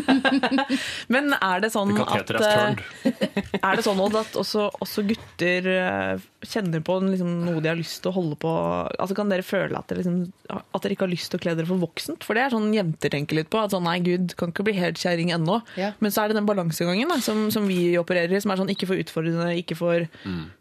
[1.14, 6.24] Men er det sånn at er eh, Er det sånn at også, også gutter eh,
[6.46, 9.76] kjenner på liksom, noe de har lyst til å holde på Altså Kan dere føle
[9.78, 10.20] at dere, liksom,
[10.60, 12.26] at dere ikke har lyst til å kle dere for voksent?
[12.26, 13.60] For det er sånn jenter tenker litt på.
[13.62, 15.60] At sånn, nei, gud, kan ikke bli helt kjerring ennå.
[15.80, 15.92] Ja.
[16.02, 18.72] Men så er det den balansegangen da, som, som vi opererer i, som er sånn
[18.72, 20.08] ikke for utfordrende, ikke for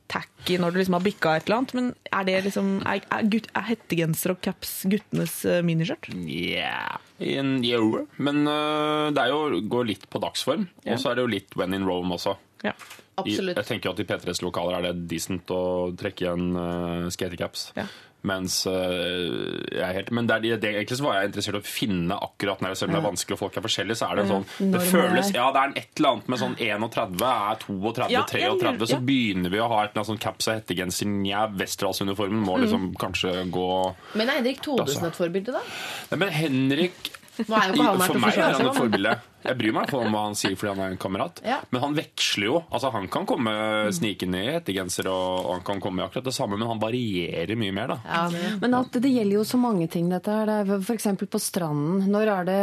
[0.10, 1.76] tacky når du liksom har bikka et eller annet.
[1.78, 6.12] Men er det liksom Er, er, gutt, er hettegenser og caps guttenes uh, miniskjørt?
[6.26, 7.00] Yeah.
[7.20, 10.68] In, jo, men uh, det er jo, går litt på dagsform.
[10.86, 10.96] yeah.
[10.96, 12.36] Og så er det jo litt when in Rome også.
[12.66, 12.74] Ja.
[13.20, 13.58] I, Absolutt.
[13.58, 15.62] jeg tenker jo at i P3s lokaler er det decent å
[16.00, 17.70] trekke igjen uh, skatecaps.
[17.76, 17.88] Ja.
[18.28, 21.64] Mens øh, jeg helt, Men det er, det, egentlig så var jeg interessert i å
[21.64, 24.26] finne akkurat når selv om det er vanskelig og folk er forskjellige, så er det
[24.28, 28.10] sånn Det føles Ja, det er en et eller annet med sånn 31 er 32,
[28.12, 30.60] Ja, 33, jeg lurer- så begynner vi å ha et eller annet sånn caps og
[30.60, 31.08] hettegenser.
[31.08, 33.70] Nja, Westerdals-uniformen må liksom kanskje gå
[34.16, 35.08] Men er Henrik Thodesen Altså.
[35.08, 35.64] et forbilde, da?
[36.12, 39.14] Nei, Men Henrik for meg er han et forbilde.
[39.46, 41.40] Jeg bryr meg om hva han sier fordi han er en kamerat.
[41.48, 41.60] Ja.
[41.72, 42.58] Men han veksler jo.
[42.70, 43.54] Altså Han kan komme
[43.96, 47.56] snikende i hettegenser, og, og han kan komme i akkurat det samme, men han varierer
[47.60, 47.98] mye mer, da.
[48.06, 48.56] Ja.
[48.62, 50.52] Men at det gjelder jo så mange ting, dette her.
[50.60, 51.08] Er F.eks.
[51.30, 52.04] på stranden.
[52.12, 52.60] Når er det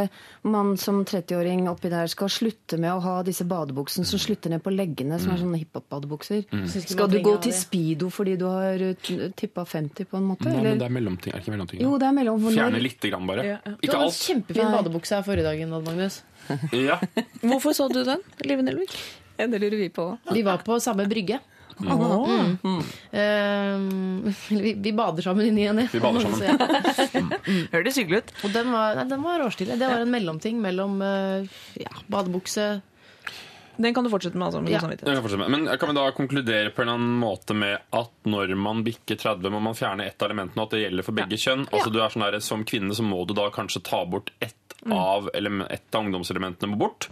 [0.47, 4.63] man som 30-åring oppi der skal slutte med å ha disse badebuksene som slutter ned
[4.65, 6.45] på leggene, som er sånne hiphop-badebukser?
[6.53, 6.67] Mm.
[6.87, 8.85] Skal du gå til speedo fordi du har
[9.37, 10.49] tippa 50 på en måte?
[10.51, 11.33] Nei, men det er mellomting.
[11.33, 11.83] Er det ikke mellomting?
[11.87, 13.45] Jo, det er mellom Fjerne lite grann, bare.
[13.47, 13.75] Ja, ja.
[13.77, 14.23] Du Ikke hadde en alt.
[14.29, 16.21] kjempefin badebukse her forrige dagen, Odd Magnus.
[16.73, 17.01] Ja.
[17.43, 18.97] Hvorfor så du den, Live Nelvik?
[19.37, 20.09] Ja, det lurer vi på.
[20.33, 21.41] Vi var på samme brygge.
[21.79, 22.79] Mm.
[23.11, 25.85] Eh, vi, vi bader sammen i ny og ne.
[25.93, 26.57] Ja.
[27.75, 28.35] Høres hyggelig ut.
[28.47, 29.77] Og den var, nei, den var råstille.
[29.77, 31.45] Det var en mellomting mellom uh,
[31.77, 32.81] ja, badebukse
[33.77, 34.47] Den kan du fortsette med.
[34.47, 34.81] altså, med Ja.
[34.81, 35.53] Jeg kan fortsette med.
[35.53, 39.21] Men kan vi da konkludere på en eller annen måte med at når man bikker
[39.21, 41.69] 30, må man fjerne ett av elementene, og at det gjelder for begge kjønn?
[41.69, 44.57] Altså du er sånn der, Som kvinne så må du da kanskje ta bort ett
[44.91, 45.31] av,
[45.71, 47.09] ett av ungdomselementene må bort.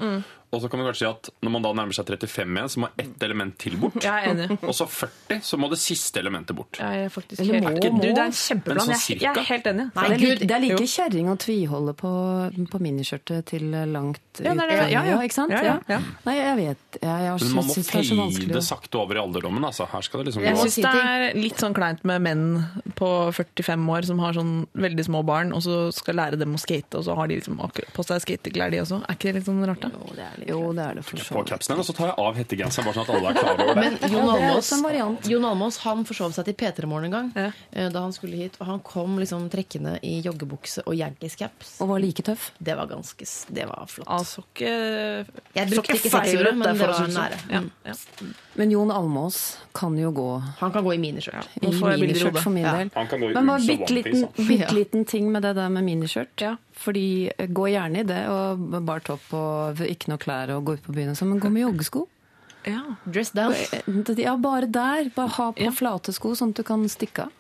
[0.54, 2.82] Og så kan man kanskje si at når man da nærmer seg 35 igjen, så
[2.84, 3.98] må ett element til bort.
[4.04, 4.58] Jeg er enig.
[4.62, 6.78] Og så 40, så må det siste elementet bort.
[6.80, 8.02] Jeg er faktisk Eller helt, må, du, må.
[8.04, 8.82] det er en kjempeplan.
[8.84, 9.86] Sånn Jeg, jeg er helt enig.
[9.94, 12.12] det er like, det er like kjerring å tviholde på,
[12.74, 14.78] på miniskjørtet til langt Ja, ut er det.
[14.92, 15.18] Ja, ja.
[15.24, 15.54] ikke sant?
[15.54, 16.00] Ja, ja, ja.
[16.26, 19.64] Nei, jeg vet Jeg, jeg Men man må syns det sakte over i alderdommen.
[19.66, 19.86] Altså.
[19.90, 20.48] Her skal det liksom gå.
[20.50, 22.44] Jeg syns det er litt sånn kleint med menn
[22.98, 26.60] på 45 år som har sånn veldig små barn, og så skal lære dem å
[26.60, 29.00] skate, og så har de liksom akkurat på seg skateklær, de også.
[29.04, 29.90] Er ikke det litt sånn rart, da?
[29.94, 31.70] Jo, det er det for så på vidt.
[31.70, 33.76] og så tar jeg av hettegenseren, bare sånn at alle er klar over det.
[34.00, 35.28] Men Jon er Almaas.
[35.28, 37.50] Jon Almaas han forsov seg til P3 Morgen en gang Ja.
[37.72, 38.56] eh, da han skulle hit.
[38.60, 41.80] Og han kom liksom trekkende i joggebukse og Yankees-caps.
[41.80, 42.50] Og var like tøff.
[42.62, 44.08] Det var ganske Det var flott.
[44.08, 47.14] Altså ikke Jeg brukte ikke sexordet, men det var det sånn.
[47.14, 47.38] nære.
[47.50, 47.70] Ja, Mm.
[47.86, 47.92] ja.
[48.56, 51.46] Men Jon Almås kan jo gå Han kan gå i miniskjørt.
[51.60, 52.76] i miniskjørt for min Ja.
[52.76, 52.90] del.
[53.34, 56.28] Men bare liten, bitte liten ting med det der med miniskjørt.
[56.40, 56.56] Ja.
[56.84, 60.76] Fordi eh, gå gjerne i det, og bare topp og ikke noe klær og gå
[60.78, 62.06] ut på byen og sånn, men gå med joggesko.
[62.64, 62.80] Ja.
[63.04, 63.54] Dress down.
[64.16, 65.10] Ja, bare der.
[65.14, 65.70] Bare ha på Ja.
[65.70, 67.30] flate sko, sånn at du kan stikke av.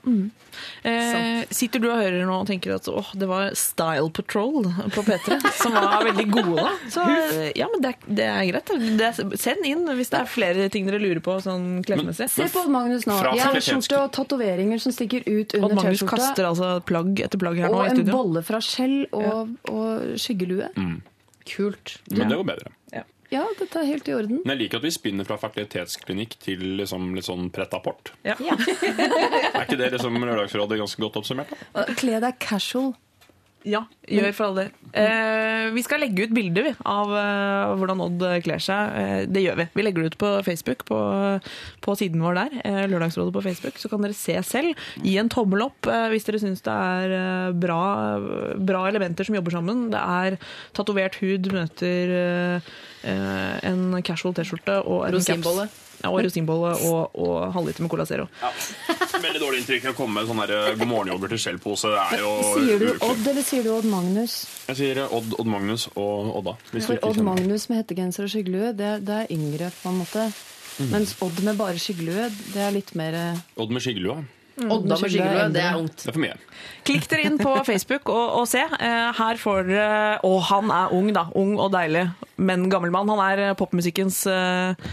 [0.84, 4.62] Eh, sitter du og hører nå og tenker at åh, det var Style Patrol
[4.94, 6.72] på P3 som var veldig gode da?
[6.92, 8.72] Så eh, ja, men det, er- det er greit.
[9.00, 12.28] Det send inn hvis det er flere ting dere lurer på sånn klesmessig.
[12.30, 13.16] Se på Odd Magnus nå.
[13.64, 16.20] Skjorte og tatoveringer som stikker ut Odd under Magnus T-skjorta.
[16.20, 20.70] kaster altså plagg etter plagg her nå Og en bolle fra Skjell og, og skyggelue.
[21.44, 21.98] Kult.
[22.12, 22.70] Men det går bedre.
[22.94, 23.02] Ja,
[23.58, 24.42] dette er helt i orden.
[24.44, 28.14] Men jeg liker at vi spinner fra fertilitetsklinikk til liksom litt sånn pret-à-port.
[28.26, 28.36] Ja.
[29.54, 31.52] Er ikke det liksom Lørdagsrådet ganske godt oppsummert?
[31.98, 32.92] Kle deg casual.
[33.64, 34.72] Ja, gjør for all del.
[34.92, 38.96] Eh, vi skal legge ut bilder vi, av eh, hvordan Odd kler seg.
[39.00, 39.66] Eh, det gjør vi.
[39.72, 40.98] Vi legger det ut på Facebook, på,
[41.84, 42.58] på siden vår der.
[42.60, 43.80] Eh, Lørdagsrådet på Facebook.
[43.80, 44.84] Så kan dere se selv.
[45.00, 47.80] Gi en tommel opp eh, hvis dere syns det er eh, bra,
[48.60, 49.86] bra elementer som jobber sammen.
[49.94, 50.36] Det er
[50.76, 52.70] tatovert hud møter eh,
[53.08, 55.70] eh, en casual T-skjorte og en Rosinbolle.
[56.04, 58.26] Ja, og rosinbolle og, og halvliter med Cola Zero.
[59.24, 60.42] Veldig dårlig inntrykk å komme med sånn
[60.76, 61.94] God morgen-yoghurt i skjellpose.
[61.96, 62.20] Er
[62.50, 64.36] Sier du Odd, eller sier du Odd Magnus?
[64.68, 66.56] Jeg sier Odd, Odd Magnus og Odda.
[66.74, 67.22] Hvis For Odd.
[67.24, 70.28] Magnus med hettegenser og skyggelue, det, det er yngre på en måte.
[70.92, 74.20] Mens Odd med bare skyggelue, det er litt mer eh, Odd med skyggelue.
[74.54, 75.96] Odda med skyggelue, det er ungt.
[75.98, 76.36] Det er for mye.
[76.86, 78.62] Klikk dere inn på Facebook og, og se.
[78.62, 81.26] Eh, her får dere Og han er ung, da.
[81.38, 82.04] Ung og deilig,
[82.36, 83.10] men gammel mann.
[83.10, 84.86] Han er eh, popmusikkens eh,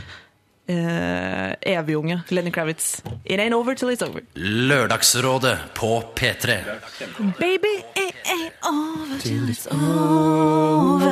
[0.67, 2.21] eh, evige unge.
[2.29, 3.03] Lenny Kravitz.
[3.25, 4.21] It ain't over till it's over.
[4.33, 6.63] Lørdagsrådet på P3.
[7.39, 11.11] Baby, it ain't over till it's over.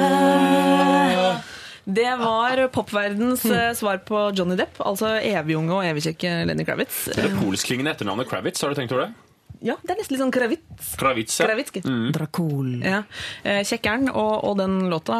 [1.84, 7.08] Det var popverdens eh, svar på Johnny Depp, altså evig-unge og evigkjekke Lenny Kravitz.
[7.10, 9.29] Det er det etternavnet Kravitz, har du tenkt over det?
[9.60, 10.92] Ja, det er nesten litt sånn Kravitz.
[11.00, 11.48] Kravitz, ja.
[11.50, 11.74] Kravitz.
[12.16, 12.78] Dracul.
[12.80, 13.02] Ja.
[13.44, 15.18] Eh, Kjekkeren og, og den låta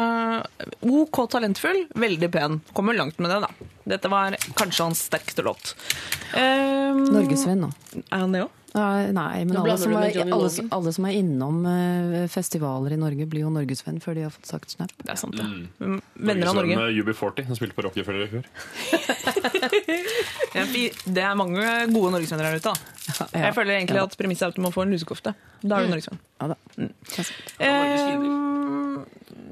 [0.80, 2.60] OK talentfull, veldig pen.
[2.76, 3.68] Kommer langt med det, da.
[3.90, 5.74] Dette var kanskje hans sterkeste låt.
[6.32, 7.70] Um, Norgesvenn nå.
[8.06, 8.56] Er han det òg?
[8.70, 13.26] Nei, nei, men alle som, er, alle, alle som er innom eh, festivaler i Norge,
[13.30, 14.92] blir jo norgesvenn før de har fått sagt snap.
[15.00, 15.46] Det er sant, det.
[15.82, 16.76] Mm, Venner av Norge.
[16.78, 18.44] Med UB40, som spilte på Rockefeller i fjor.
[20.50, 22.70] Det er mange gode norgesvenner der ute.
[22.70, 22.74] da.
[23.10, 24.06] Ja, Jeg føler egentlig ja.
[24.06, 25.34] at premisset er at du må få en lusekofte.
[25.62, 26.20] Da er du norgesvenn.
[26.40, 26.56] Ja da.
[26.78, 26.90] Um,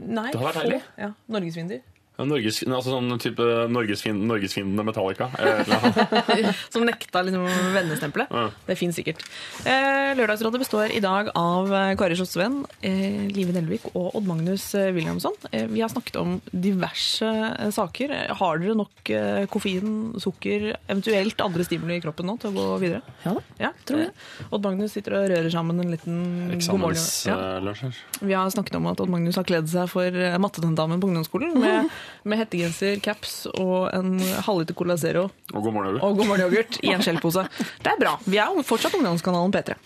[0.09, 0.31] nei.
[0.33, 0.81] Det har vært deilig.
[1.01, 1.83] Ja, Norgesvinner.
[2.27, 5.29] Norges, altså sånn type Norgesfin, Norgesfiendende Metallica.
[5.39, 6.49] Eh.
[6.73, 7.45] Som nekta liksom
[7.77, 8.33] vennestempelet.
[8.35, 8.49] Ja.
[8.67, 9.23] Det fins sikkert.
[9.63, 14.67] Eh, Lørdagsrådet består i dag av eh, Kari Slottsvenn, eh, Live Nelvik og Odd Magnus
[14.75, 15.37] Williamson.
[15.53, 17.31] Eh, vi har snakket om diverse
[17.77, 18.17] saker.
[18.41, 19.13] Har dere nok
[19.53, 23.17] koffein, sukker, eventuelt andre stimuli i kroppen nå til å gå videre?
[23.23, 23.47] Ja da.
[23.63, 24.13] Ja, tror jeg.
[24.51, 26.19] Odd Magnus sitter og rører sammen en liten
[26.59, 27.07] god morgen.
[27.29, 27.71] Ja.
[28.19, 31.89] Vi har snakket om at Odd Magnus har kledd seg for mattetentamen på ungdomsskolen med,
[32.29, 34.15] med hettegenser, caps og en
[34.47, 36.03] halvliter Cola Zero Og god morgen-yoghurt.
[36.09, 37.45] og god morgen yoghurt i en skjellpose.
[37.85, 38.15] Det er bra.
[38.27, 39.77] Vi er fortsatt ungdomskanalen P3.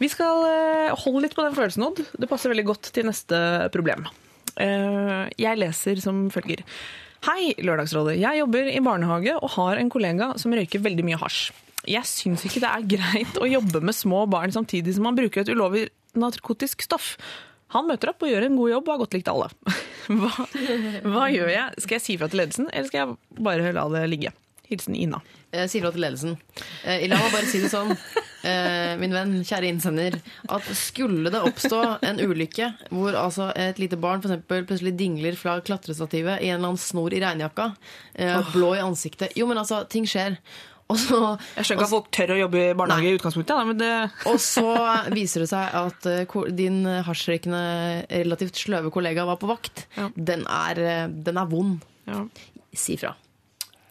[0.00, 2.02] Vi skal eh, holde litt på den følelsen, Odd.
[2.18, 3.40] Det passer veldig godt til neste
[3.74, 4.06] problem.
[4.56, 6.62] Eh, Jeg leser som følger.
[7.26, 8.16] Hei, Lørdagsrådet.
[8.20, 11.50] Jeg jobber i barnehage og har en kollega som røyker veldig mye hasj.
[11.88, 15.40] Jeg syns ikke det er greit å jobbe med små barn samtidig som man bruker
[15.44, 15.86] et ulovlig
[16.16, 17.14] narkotisk stoff.
[17.74, 19.50] Han møter opp og gjør en god jobb og har godt likt alle.
[20.10, 20.30] Hva,
[21.06, 21.82] hva gjør jeg?
[21.84, 24.32] Skal jeg si fra til ledelsen, eller skal jeg bare la det ligge?
[24.70, 25.20] Hilsen Ina.
[25.50, 26.36] Eh, sier fra til ledelsen.
[26.86, 27.90] Eh, la meg bare si det sånn,
[28.46, 30.18] eh, min venn, kjære innsender,
[30.50, 35.38] at skulle det oppstå en ulykke hvor altså et lite barn for eksempel, plutselig dingler
[35.38, 37.72] fra klatrestativet i en eller annen snor i regnjakka,
[38.54, 40.38] blå i ansiktet Jo, men altså, ting skjer.
[40.98, 41.18] Så,
[41.56, 43.14] Jeg skjønner ikke at folk tør å jobbe i barnehage Nei.
[43.14, 43.92] i utgangspunktet, men det
[44.30, 44.66] og så
[45.14, 47.62] viser det seg at eh, din hasjrøykende,
[48.10, 49.86] relativt sløve kollega var på vakt.
[49.96, 50.08] Ja.
[50.16, 51.84] Den, er, eh, den er vond.
[52.10, 52.24] Ja.
[52.76, 53.14] Si fra.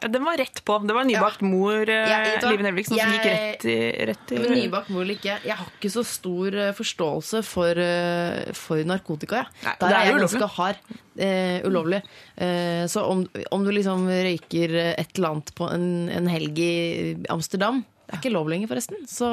[0.02, 0.78] Ja, Den var rett på.
[0.88, 2.50] Det var nybakt mor, eh, Ja?
[2.50, 3.78] Live Nelvik, som gikk rett i,
[4.08, 7.78] rett i Men nybakt mor eller ikke, jeg har ikke så stor eh, forståelse for,
[7.84, 9.44] eh, for narkotika.
[9.44, 9.48] Jeg.
[9.66, 10.76] Nei, Der det er jeg jo ganske hard.
[11.20, 12.02] Eh, ulovlig.
[12.38, 17.18] Eh, så om, om du liksom røyker et eller annet på en, en helg i
[17.30, 19.28] Amsterdam Det er ikke lov lenger, forresten, så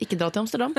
[0.00, 0.72] ikke dra til Amsterdam.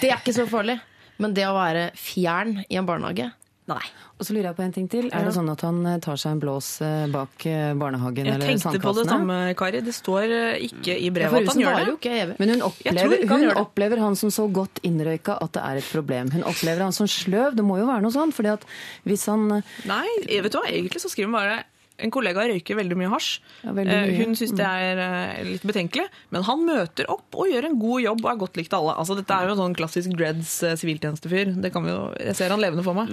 [0.00, 0.80] Det er ikke så farlig.
[1.20, 3.30] Men det å være fjern i en barnehage
[3.70, 3.82] Nei.
[4.20, 5.06] Og så lurer jeg på en ting til.
[5.16, 8.36] Er det sånn at han eh, tar seg en blås eh, bak eh, barnehagen Jeg
[8.36, 9.80] eller tenkte på det samme, Kari.
[9.86, 10.34] Det står
[10.66, 11.86] ikke i For brevet at han gjør det.
[11.88, 12.36] jo ikke.
[12.42, 15.90] Men hun opplever, han hun opplever han som så godt innrøyka at det er et
[15.94, 16.34] problem.
[16.36, 17.56] Hun opplever han som sløv.
[17.56, 18.34] Det må jo være noe sånn.
[18.36, 18.66] fordi at
[19.08, 19.46] hvis han
[19.88, 20.66] Nei, vet du hva?
[20.68, 21.60] egentlig så skriver hun bare
[22.02, 23.40] en kollega røyker veldig mye hasj.
[23.64, 24.24] Ja, veldig Eh, mye.
[24.26, 28.00] Hun syns det er eh, litt betenkelig, men han møter opp og gjør en god
[28.04, 28.94] jobb og er godt likt av alle.
[29.02, 31.54] Altså, dette er jo en sånn klassisk dreads eh, siviltjenestefyr.
[31.60, 33.12] Det kan vi jo, Jeg ser han levende for meg.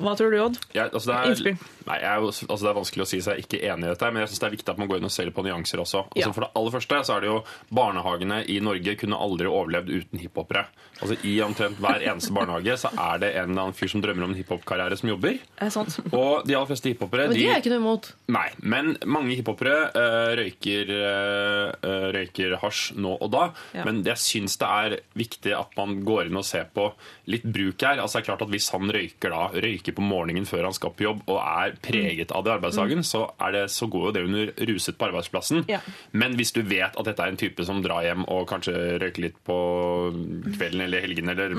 [0.00, 0.56] Hva tror du, Odd?
[0.72, 1.56] Ja, altså det, er, Innspill.
[1.86, 4.30] nei, jeg altså det er vanskelig å si seg ikke enig i dette, men jeg
[4.32, 6.04] synes det er viktig at man går inn og ser på nyanser også.
[6.08, 6.32] Altså Ja.
[6.32, 7.36] For det aller første så er det jo
[7.76, 10.64] barnehagene i Norge kunne aldri overlevd uten hiphopere.
[11.02, 14.24] Altså I omtrent hver eneste barnehage så er det en eller annen fyr som drømmer
[14.28, 15.38] om en hiphop-karriere som jobber.
[15.60, 15.98] Er sant?
[16.12, 18.01] Og de aller fleste hiphopere de, det er ikke noe imot.
[18.32, 23.48] Nei, men mange hiphopere uh, røyker, uh, røyker hasj nå og da.
[23.76, 23.84] Ja.
[23.88, 26.88] Men jeg syns det er viktig at man går inn og ser på
[27.30, 28.00] litt bruk her.
[28.00, 30.94] Altså det er klart at Hvis han røyker da, røyker på morgenen før han skal
[30.96, 34.14] på jobb og er preget av det i arbeidsdagen, så, er det, så går jo
[34.16, 35.64] det under ruset på arbeidsplassen.
[35.72, 35.82] Ja.
[36.16, 39.26] Men hvis du vet at dette er en type som drar hjem og kanskje røyker
[39.26, 39.58] litt på
[40.54, 41.56] kvelden eller helgen, eller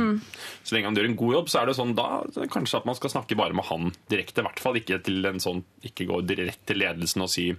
[0.64, 2.90] så lenge han gjør en god jobb, så er det sånn da så kanskje at
[2.90, 4.42] man skal snakke bare med han direkte.
[4.42, 6.33] I hvert fall ikke til en sånn, ikke gå direkte
[6.66, 7.50] til ledelsen og si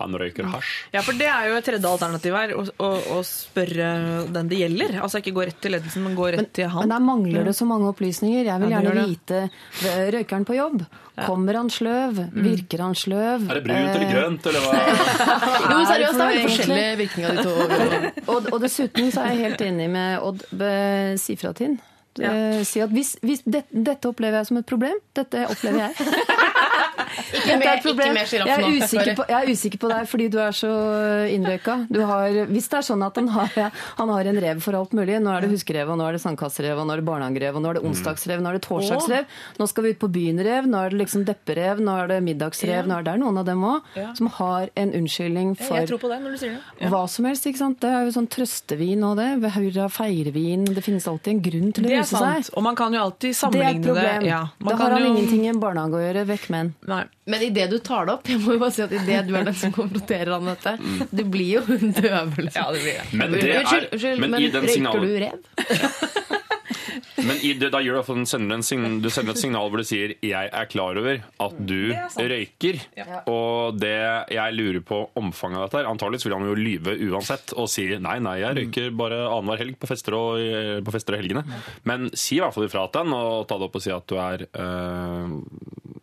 [0.00, 0.68] han røyker hasj.
[0.94, 3.88] Ja, for det er jo et tredje alternativ her, å, å, å spørre
[4.32, 4.94] den det gjelder.
[5.04, 6.86] Altså ikke gå rett til ledelsen, men gå rett til han.
[6.86, 8.46] Men der mangler det så mange opplysninger.
[8.48, 10.86] Jeg vil Ja, gjerne vite eh, Røyker han på jobb?
[11.20, 12.16] Kommer han sløv?
[12.32, 13.44] Virker han sløv?
[13.52, 14.80] Er det brunt eller Eh, grønt, eller hva?
[15.68, 18.24] Jo, men seriøst, det er egentlig- forskjellige virkninger av de to.
[18.32, 20.48] Og, og dessuten så er jeg helt enig med Odd.
[20.56, 21.78] Be- Si fra til han.
[22.24, 24.96] Eh, Si at hvis, hvis det, dette opplever jeg som et problem.
[25.14, 26.08] Dette opplever jeg.
[27.30, 28.68] Ikke er mer, ikke mer sjiraff nå.
[29.28, 30.70] jeg er usikker på deg fordi du er så
[31.34, 31.74] innrøyka.
[32.10, 35.18] Har, hvis det er sånn at han har, han har en rev for alt mulig
[35.20, 37.62] Nå er det huskerev, og nå er det sandkasserev, og nå er det barnehagerev, og
[37.64, 39.24] nå er det onsdagsrev, nå er det torsdagsrev.
[39.58, 42.86] Nå skal vi ut på byen-rev, nå er det liksom depperev, nå er det middagsrev.
[42.88, 46.20] Nå er det noen av dem òg som har en unnskyldning for tror på det
[46.22, 46.88] når du sier det.
[46.92, 47.46] hva som helst.
[47.50, 47.80] ikke sant?
[47.82, 49.28] Det er jo sånn trøstevin og det.
[49.60, 50.64] Hurra feirevin.
[50.74, 52.46] Det finnes alltid en grunn til å Det ruse sant.
[52.46, 52.54] seg.
[52.56, 54.20] Og man kan jo alltid sammenligne Det er et problem.
[54.22, 54.28] det.
[54.30, 56.26] Ja, man da kan har han jo- ingenting i en barnehage å gjøre.
[56.30, 56.58] Vekk med
[56.88, 56.99] han.
[57.00, 57.08] Nei.
[57.34, 59.34] Men idet du tar det opp, jeg må jo bare si at i det du
[59.40, 62.48] er den som konfronterer han med dette, du blir jo en døve.
[62.54, 63.06] Ja, det blir det.
[63.12, 65.38] Men det er Unnskyld, unnskyld, men men, røyker signalen- du rev?
[67.20, 69.34] Men i det, da gjør du, i hvert fall en- sender en sign, du sender
[69.36, 72.80] et signal hvor du sier 'jeg er klar over at du røyker'.
[73.28, 73.92] Og det
[74.32, 77.84] jeg lurer på omfanget av dette her Antakeligvis vil han jo lyve uansett og si
[77.98, 80.40] 'nei, nei, jeg røyker bare annenhver helg på fester og,
[80.84, 81.44] på fester og helgene'.
[81.84, 84.06] Men si i hvert fall ifra til han og ta det opp og si at
[84.08, 85.28] du er øh,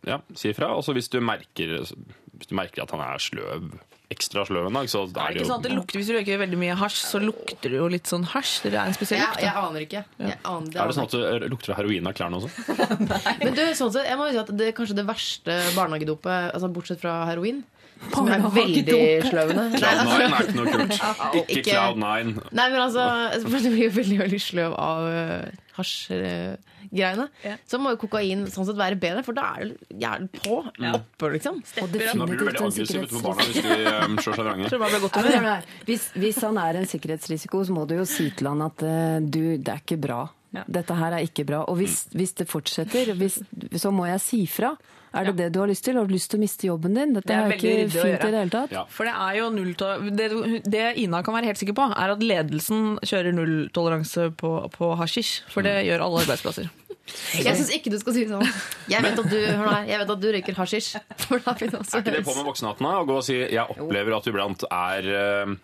[0.08, 0.72] Ja, si ifra.
[0.78, 3.70] Og så hvis du merker Hvis du merker at han er sløv,
[4.14, 5.98] ekstra sløv en dag, så Er er det det ikke jo sånn at det lukter,
[6.00, 8.54] Hvis du røyker veldig mye hasj, så lukter det jo litt sånn hasj?
[8.64, 9.42] Det er en spesiell Jeg, lukt.
[9.44, 9.64] jeg da.
[9.68, 10.04] aner ikke.
[10.22, 12.50] Jeg aner, Er det sånn at det lukter heroin av klærne også?
[13.44, 16.54] Men du, sånn sett, jeg må jo si at det er kanskje det verste barnehagedopet,
[16.54, 17.64] altså bortsett fra heroin,
[18.14, 19.66] som er veldig sløvende.
[19.82, 20.98] Cloud9 altså, er ikke noe kult.
[21.42, 22.34] Ikke Ikke- Cloud9.
[22.62, 23.06] nei, men altså,
[23.44, 25.46] du blir jo veldig, veldig sløv av uh,
[26.92, 27.28] hasjgreiene.
[27.44, 27.56] Ja.
[27.68, 30.60] Så må jo kokain sånn sett være bedre, for da er det jævlig på.
[30.94, 31.62] Oppe, liksom.
[31.82, 34.72] Og Nå blir du veldig aggressiv utenfor på barna hvis de um, slår seg vrange.
[35.48, 35.56] Ja.
[35.88, 39.18] Hvis, hvis han er en sikkerhetsrisiko, så må du jo si til han at uh,
[39.22, 40.22] du, det er ikke bra.
[40.56, 40.64] Ja.
[40.80, 41.64] Dette her er ikke bra.
[41.68, 43.42] Og hvis, hvis det fortsetter, hvis,
[43.76, 44.76] så må jeg si fra.
[45.14, 45.96] Er det det du har lyst til?
[45.98, 47.14] Har du lyst til å miste jobben din?
[47.16, 48.74] Dette Det er er, ikke fint i det hele tatt.
[48.76, 48.84] Ja.
[48.92, 50.28] For det er jo nulltol- det,
[50.68, 55.32] det Ina kan være helt sikker på, er at ledelsen kjører nulltoleranse på, på hasjisj.
[55.54, 56.70] For det gjør alle arbeidsplasser.
[57.40, 58.50] Jeg syns ikke du skal si det sånn.
[58.92, 60.90] Jeg vet at du, jeg vet at du røyker hasjisj.
[61.00, 62.92] Er ikke det på med da?
[63.00, 65.08] Å gå og si 'jeg opplever at du iblant er
[65.48, 65.56] um,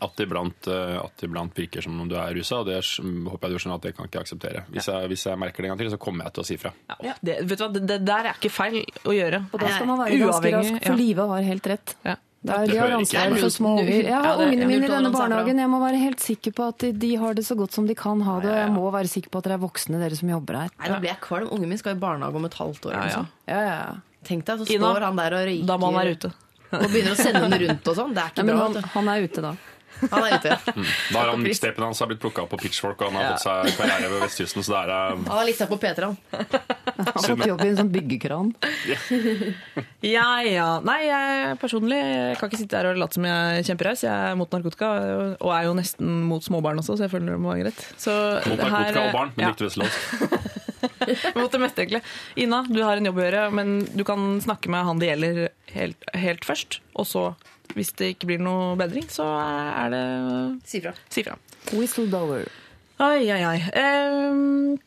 [0.00, 3.48] at det iblant, at iblant virker som om du er rusa, og det er- håper
[3.48, 4.64] jeg du skjønner at det kan ikke akseptere.
[4.70, 6.56] Hvis jeg, hvis jeg merker det en gang til, så kommer jeg til å si
[6.56, 6.72] fra.
[7.02, 9.44] Ja, det, vet du hva, det, det der er ikke feil å gjøre.
[9.52, 10.96] Og da skal man være ganske rask, for ja.
[10.96, 11.94] livet har helt rett.
[12.04, 12.16] Ja.
[12.38, 14.04] Det er, Det de har ansvaret for små unger.
[14.06, 15.58] Jeg har ungene mine i denne barnehagen.
[15.58, 18.20] Jeg må være helt sikker på at de, har det så godt som de kan
[18.22, 18.48] ha det.
[18.52, 20.70] Og jeg må være sikker på at dere er voksne, dere som jobber her.
[20.78, 21.48] Nei, nå blir jeg kvalm.
[21.50, 22.94] Ungen min skal i barnehage om et halvt år.
[22.94, 23.58] Ja, ja.
[23.58, 23.96] Ja.
[24.28, 26.30] Tenk deg, så Ina, står han der og røyker Da må han være ute.
[26.68, 28.14] og begynner å sende den rundt og sånn.
[28.14, 28.68] Det er Nei, ikke men bra.
[28.68, 29.52] han, han er ute da.
[30.12, 30.56] Han er ute.
[31.12, 33.44] Da har han mixtapen hans har blitt plukka opp på Pitchfork, og han har fått
[33.46, 35.24] seg karriere ved Vestkysten, så det er um...
[35.28, 36.16] Han har lista på P3, han.
[36.98, 38.52] Han har fått jobb i en sånn byggekran.
[40.06, 40.68] Ja, ja.
[40.86, 42.00] Nei, jeg personlig
[42.38, 44.04] kan ikke sitte her og late som jeg er kjemperaus.
[44.06, 44.92] Jeg er mot narkotika,
[45.38, 47.84] og er jo nesten mot småbarn også, så jeg føler det må være greit.
[48.00, 48.14] Så
[48.46, 50.56] mot det her- narkotika og barn, men ja, ikke Wesselholt.
[51.40, 52.02] mot det meste, egentlig.
[52.44, 55.40] Ina, du har en jobb å gjøre, men du kan snakke med han det gjelder
[55.74, 56.78] helt, helt først.
[56.98, 57.24] Og så,
[57.78, 60.04] hvis det ikke blir noe bedring, så er det
[60.68, 60.94] Si fra.
[61.12, 61.38] Si fra.
[61.72, 62.48] Whistleblower.
[62.98, 63.58] Oi, oi, oi.
[63.78, 64.78] Ehm,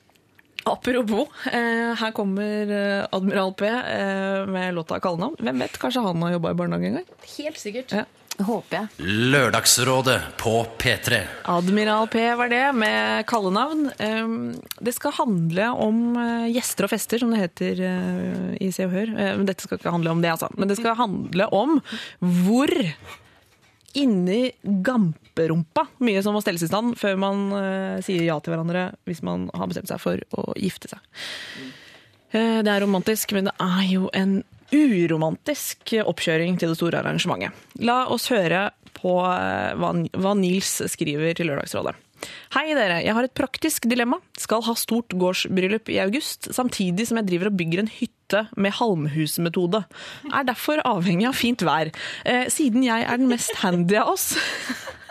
[0.68, 5.40] apropos, eh, her kommer eh, Admiral P eh, med låta 'Kallenavn'.
[5.40, 7.08] Hvem vet, kanskje han har jobba i barnehage en gang?
[7.38, 7.96] Helt sikkert.
[7.96, 8.04] Ja.
[8.40, 9.08] Håper jeg.
[9.32, 11.20] Lørdagsrådet på P3.
[11.52, 13.92] Admiral P var det, med kallenavn.
[14.00, 18.88] Ehm, Det skal handle om eh, gjester og fester, som det heter eh, i Se
[18.88, 19.12] og Hør.
[19.14, 20.50] Eh, Men dette skal ikke handle om det, altså.
[20.58, 21.82] Men det skal handle om
[22.22, 22.72] hvor
[23.94, 27.42] inni gamperumpa mye som må stelles i stand før man
[28.00, 31.02] sier ja til hverandre hvis man har bestemt seg for å gifte seg.
[32.32, 34.38] Det er romantisk, men det er jo en
[34.72, 37.56] uromantisk oppkjøring til det store arrangementet.
[37.84, 41.98] La oss høre på eh, hva Nils skriver til Lørdagsrådet.
[42.54, 44.20] Hei dere, jeg har et praktisk dilemma.
[44.38, 48.21] Skal ha stort gårdsbryllup i august, samtidig som jeg driver og bygger en hytte
[48.56, 49.84] med halmhusmetode.
[50.32, 51.92] Er derfor avhengig av fint vær.
[52.26, 54.32] Eh, siden jeg er den mest handy av oss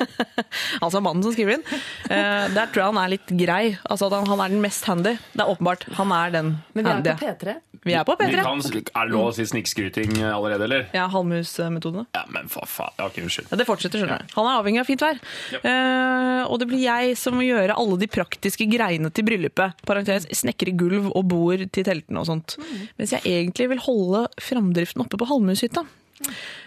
[0.84, 1.64] Altså mannen som skriver inn.
[2.08, 3.64] Eh, der tror jeg han er litt grei.
[3.84, 5.16] Altså at han, han er den mest handy.
[5.34, 5.84] Det er åpenbart.
[5.98, 7.12] Han er den Men vi er handy.
[7.20, 7.56] på P3.
[7.80, 8.42] Vi er på P3.
[8.44, 10.82] kan, er det lov å si snikskryting allerede, eller?
[10.92, 12.04] Ja, halmhusmetodene.
[12.16, 12.92] Ja, men for faen.
[12.98, 13.46] Okay, ok, unnskyld.
[13.52, 14.34] Ja, det fortsetter, skjønner du.
[14.36, 15.20] Han er avhengig av fint vær.
[15.60, 19.80] Eh, og det blir jeg som må gjøre alle de praktiske greiene til bryllupet.
[19.88, 22.56] Parentes, snekre gulv og bord til teltene og sånt.
[23.10, 25.82] Mens jeg egentlig vil holde framdriften oppe på Halmhushytta.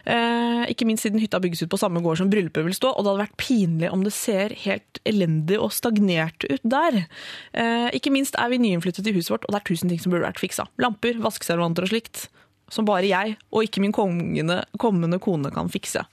[0.09, 3.05] Eh, ikke minst siden hytta bygges ut på samme gård som bryllupet vil stå, og
[3.05, 7.05] det hadde vært pinlig om det ser helt elendig og stagnert ut der.
[7.53, 10.11] Eh, ikke minst er vi nyinnflyttet i huset vårt, og det er tusen ting som
[10.11, 10.67] burde vært fiksa.
[10.83, 12.27] Lamper, vaskeservanter og slikt.
[12.73, 16.03] Som bare jeg, og ikke min kommende, kommende kone, kan fikse.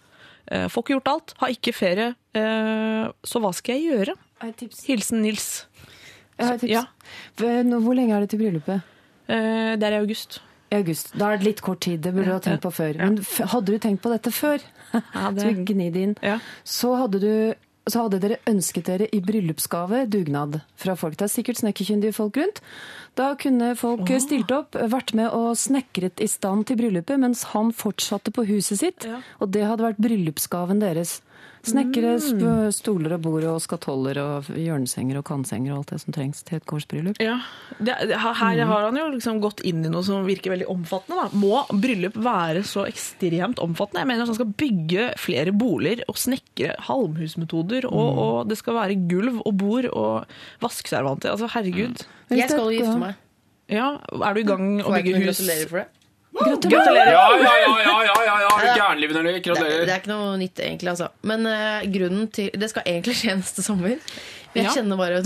[0.51, 4.19] Eh, får ikke gjort alt, har ikke ferie, eh, så hva skal jeg gjøre?
[4.87, 5.51] Hilsen Nils.
[6.37, 6.73] Jeg har et tips.
[6.73, 6.87] Ja.
[7.41, 9.00] Hvor lenge er det til bryllupet?
[9.31, 10.41] Eh, det er i august.
[10.71, 11.15] I august.
[11.19, 12.03] Da er det litt kort tid.
[12.05, 12.99] Det burde du ha tenkt på før.
[13.01, 13.19] Men
[13.55, 14.63] hadde du tenkt på dette før,
[15.15, 15.51] Ja, det
[16.05, 16.39] inn, Ja.
[16.67, 17.33] så hadde du
[17.91, 21.17] så hadde dere ønsket dere i bryllupsgave dugnad fra folk.
[21.17, 22.61] Det er sikkert snekkerkyndige folk rundt.
[23.19, 27.73] Da kunne folk stilt opp, vært med og snekret i stand til bryllupet, mens han
[27.75, 29.09] fortsatte på huset sitt.
[29.09, 29.23] Ja.
[29.41, 31.19] Og det hadde vært bryllupsgaven deres.
[31.67, 36.15] Snekre sp- stoler og bord og skatoller og hjørnesenger og kantsenger og alt det som
[36.17, 37.21] trengs til et gårdsbryllup.
[37.21, 37.35] Ja,
[37.79, 40.71] det, det, her her har han jo liksom gått inn i noe som virker veldig
[40.73, 41.27] omfattende.
[41.27, 41.41] Da.
[41.43, 44.01] Må bryllup være så ekstremt omfattende?
[44.07, 48.79] Jeg mener at han skal bygge flere boliger og snekre halmhusmetoder, og, og det skal
[48.81, 51.35] være gulv og bord og vaskeservanter.
[51.37, 52.07] Altså, herregud.
[52.33, 53.21] Jeg skal jo gifte meg.
[53.71, 55.97] Ja, er du i gang å Får jeg bygge ikke hus?
[56.41, 57.13] Gratulerer!
[57.13, 58.51] Ja, ja, ja, ja, ja, ja, ja.
[58.57, 60.91] er du gæren, Det, det er ikke noe nytt, egentlig.
[60.95, 61.11] Altså.
[61.27, 63.97] Men eh, grunnen til Det skal egentlig skje neste sommer.
[64.55, 65.21] Men jeg kjenner bare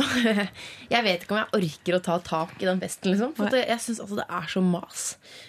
[0.94, 3.30] Jeg vet ikke om jeg orker å ta tak i den festen, liksom.
[3.38, 5.04] For jeg, syns altså det er så mas.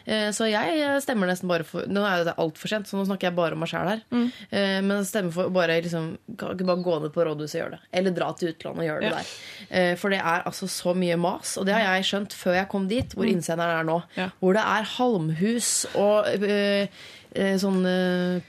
[0.08, 3.28] Eh, så jeg stemmer nesten bare for Nå er det altfor sent, så nå snakker
[3.30, 4.04] jeg bare om meg sjæl her.
[4.16, 4.28] Mm.
[4.50, 6.08] Eh, men jeg stemmer for bare liksom
[6.40, 7.82] Kan ikke bare gå ned på rådhuset og gjøre det.
[8.00, 9.20] Eller dra til utlandet og gjøre det Ja.
[9.20, 9.36] der.
[9.82, 11.58] Eh, for det er altså så mye mas.
[11.60, 14.00] Og det har jeg skjønt før jeg kom dit, hvor innsenderen er nå.
[14.08, 14.18] Mm.
[14.24, 14.30] Ja.
[14.40, 16.88] Hvor det er halmhus og eh,
[17.36, 17.96] eh, sånne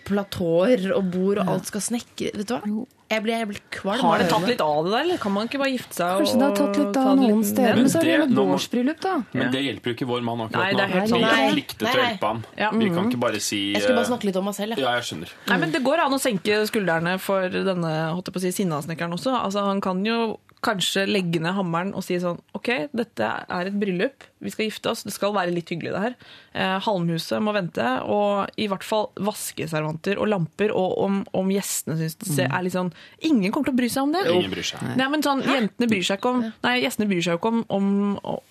[0.07, 2.87] platåer og bord, og alt skal snekke Vet du hva?
[3.07, 4.01] Jeg blir, jeg blir kvalm.
[4.03, 6.17] Har det tatt litt av det der, eller kan man ikke bare gifte seg?
[6.25, 7.77] Kanskje det har tatt litt av noen steder.
[7.79, 9.13] Men så er det det- nå må- gårdsbryllup, da.
[9.33, 11.09] Men det hjelper jo ikke vår mann akkurat Nei, det er helt nå.
[11.13, 11.23] sant.
[11.23, 12.11] Vi Nei, plikter nei, til å nei.
[12.11, 12.45] hjelpe ham.
[12.59, 12.71] Ja.
[12.73, 14.71] Vi kan ikke bare si Jeg skulle bare eh, snakke litt om meg selv.
[14.75, 14.79] jeg.
[14.83, 15.31] Ja, jeg skjønner.
[15.47, 18.65] Nei, men Det går an å senke skuldrene for denne holdt jeg på å si,
[18.65, 19.39] sinnasnekkeren også.
[19.39, 23.79] Altså, han kan jo kanskje legge ned hammeren og si sånn OK, dette er et
[23.79, 26.15] bryllup, vi skal gifte oss, det skal være litt hyggelig det her.
[26.57, 31.99] Eh, halmhuset må vente, og i hvert fall vaskeservanter og lamper, og om, om gjestene
[32.01, 32.93] syns det ser- er litt sånn
[33.27, 34.23] Ingen kommer til å bry seg om det.
[34.31, 34.83] Ingen bryr seg.
[34.97, 37.61] Nei, men sånn, Jentene bryr seg ikke om Nei, gjestene bryr seg jo ikke om,
[37.69, 37.89] om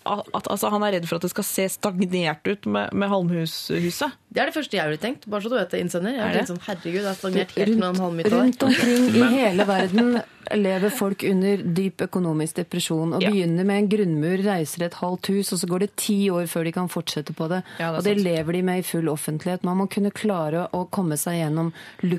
[0.06, 4.14] at altså, han er redd for at det skal se stagnert ut med, med Halmhushuset.
[4.36, 5.26] Det er det første jeg ville tenkt.
[5.32, 6.12] Bare så du vet det, innsender.
[6.18, 8.42] Jeg har tenkt sånn, herregud, det er stagnert helt med den halvmyta der.
[8.42, 10.10] Rundt omkring i hele verden
[10.66, 13.32] lever folk under dyp økonomisk depresjon og Ja.
[13.32, 16.66] begynner med en grunnmur, reiser et halvt hus, og så går det ti år før
[16.68, 17.62] de kan fortsette på det.
[17.80, 18.26] Ja, det og det sant.
[18.28, 19.64] lever de med i full offentlighet.
[19.68, 21.72] Man må kunne klare å komme seg gjennom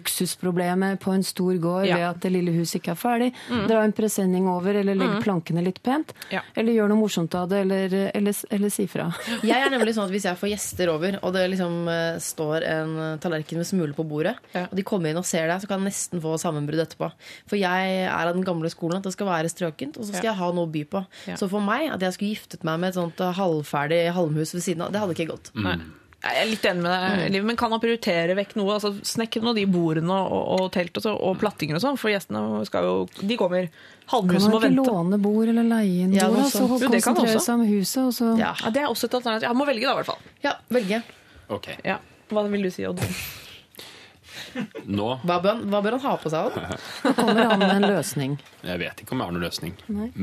[0.07, 1.97] luksusproblemet på en stor gård Ja.
[1.97, 3.33] ved at det lille huset ikke er ferdig.
[3.69, 6.13] Dra en presenning over, eller legge plankene litt pent.
[6.31, 6.41] Ja.
[6.55, 9.11] Eller gjør noe morsomt av det, eller, eller, eller si fra.
[9.43, 12.65] Jeg er nemlig sånn at Hvis jeg får gjester over, og det liksom eh, står
[12.65, 15.67] en eh, tallerken med smule på bordet, og de kommer inn og ser deg, så
[15.69, 17.11] kan jeg nesten få sammenbrudd etterpå.
[17.51, 20.31] For jeg er av den gamle skolen at det skal være strøkent, og så skal
[20.31, 21.03] jeg ha noe å by på.
[21.37, 24.63] Så for meg, at jeg skulle giftet meg med et sånt eh, halvferdig halmhus ved
[24.67, 25.53] siden av, det hadde ikke gått.
[25.55, 25.79] Nei.
[26.27, 28.73] Jeg er litt enig med deg, Liv, men kan man prioritere vekk noe?
[28.75, 32.11] Altså, Snekre nå de bordene og, og telt og, så, og plattinger og sånn, for
[32.11, 33.69] gjestene skal jo De kommer.
[34.11, 34.81] Halvhuset må vente.
[34.81, 36.41] må man ikke låne bord eller leie inn Ja, bord?
[36.41, 38.53] noe så det kan konsentrere seg om huset, og så Ja.
[38.65, 39.47] Ja, Det er også et alternativ.
[39.53, 40.23] Han må velge, da, i hvert fall.
[40.43, 41.03] Ja, velge.
[41.49, 41.99] Ok, Ja.
[42.33, 42.99] Hva vil du si, Odd?
[44.87, 46.51] nå Hva bør, han, hva bør han ha på seg?
[46.51, 47.15] Odd?
[47.17, 48.37] kommer han med en løsning.
[48.67, 49.75] Jeg vet ikke om jeg har noen løsning,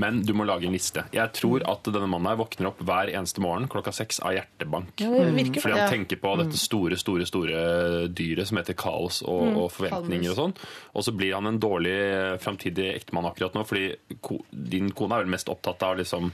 [0.03, 1.03] men du må lage en liste.
[1.15, 4.93] Jeg tror at denne mannen her våkner opp hver eneste morgen klokka seks av hjertebank.
[5.03, 5.89] Ja, virker Fordi han Ja.
[5.93, 10.55] tenker på dette store, store store dyret som heter kaos og, og forventninger og sånn.
[10.93, 11.95] Og så blir han en dårlig
[12.43, 16.31] framtidig ektemann akkurat nå, fordi ko, din kone er vel mest opptatt av liksom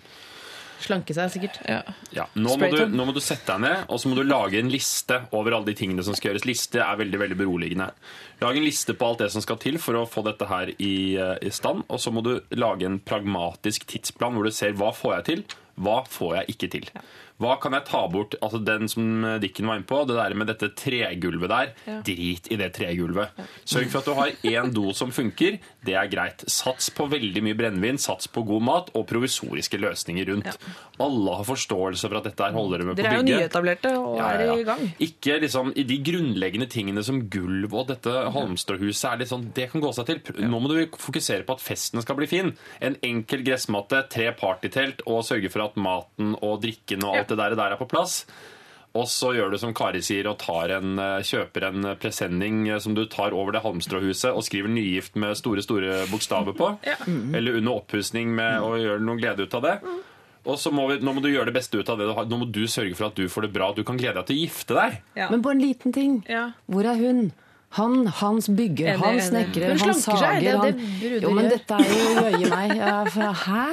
[0.79, 1.59] Slanke seg, sikkert.
[1.67, 1.81] Ja.
[2.15, 4.59] ja, nå, må du, nå må du sette deg ned, og så må du lage
[4.61, 6.47] en liste over alle de tingene som skal gjøres.
[6.47, 7.89] Liste er veldig veldig beroligende.
[8.39, 10.93] Lag en liste på alt det som skal til for å få dette her i,
[11.19, 11.83] eh, i stand.
[11.89, 15.43] Og så må du lage en pragmatisk tidsplan hvor du ser hva får jeg til,
[15.79, 16.87] hva får jeg ikke til.
[17.39, 18.35] Hva kan jeg ta bort?
[18.43, 21.71] Altså Den som Dikken var inne på, det der med dette tregulvet der.
[21.87, 21.99] Ja.
[22.05, 23.31] Drit i det tregulvet.
[23.63, 25.59] Sørg for at du har én do som funker.
[25.85, 26.43] Det er greit.
[26.51, 30.57] Sats på veldig mye brennevin, sats på god mat og provisoriske løsninger rundt.
[30.99, 33.07] Alle har forståelse for at dette her holder med på bygget.
[33.07, 34.57] Dere er jo nyetablerte og Ja, er ja, ja.
[34.59, 34.83] i gang.
[35.07, 39.69] Ikke liksom i de grunnleggende tingene som gulv og dette Holmstrø-huset er litt sånn, det
[39.71, 40.21] kan gå seg til.
[40.49, 42.51] Nå må du fokusere på at festen skal bli fin.
[42.83, 47.39] En enkel gressmatte, tre partytelt og sørge for at maten og drikken og alt det
[47.39, 48.23] der, der er på plass.
[48.97, 52.79] Og så gjør du som Kari sier og tar en, eh, kjøper en presenning eh,
[52.81, 56.71] som du tar over det Halmstrå-huset og skriver 'nygift' med store store bokstaver på.
[57.37, 59.75] Eller under oppussing med å gjøre noen glede ut av det.
[60.45, 62.25] Og så må vi, Nå må du gjøre det beste ut av det du har.
[62.25, 63.73] Nå må du sørge for at du får det bra.
[63.75, 64.97] Du kan glede deg til å gifte deg.
[65.19, 65.29] Ja.
[65.29, 66.23] Men på en liten ting.
[66.29, 66.51] Ja.
[66.65, 67.31] Hvor er hun?
[67.77, 70.41] Han, hans bygger, Enig, han snekrer, Hun han slanker seg, sager.
[70.41, 70.79] det er han...
[71.03, 72.71] det Jo, men dette er jo jøye meg.
[72.79, 73.65] Ja, for, hæ?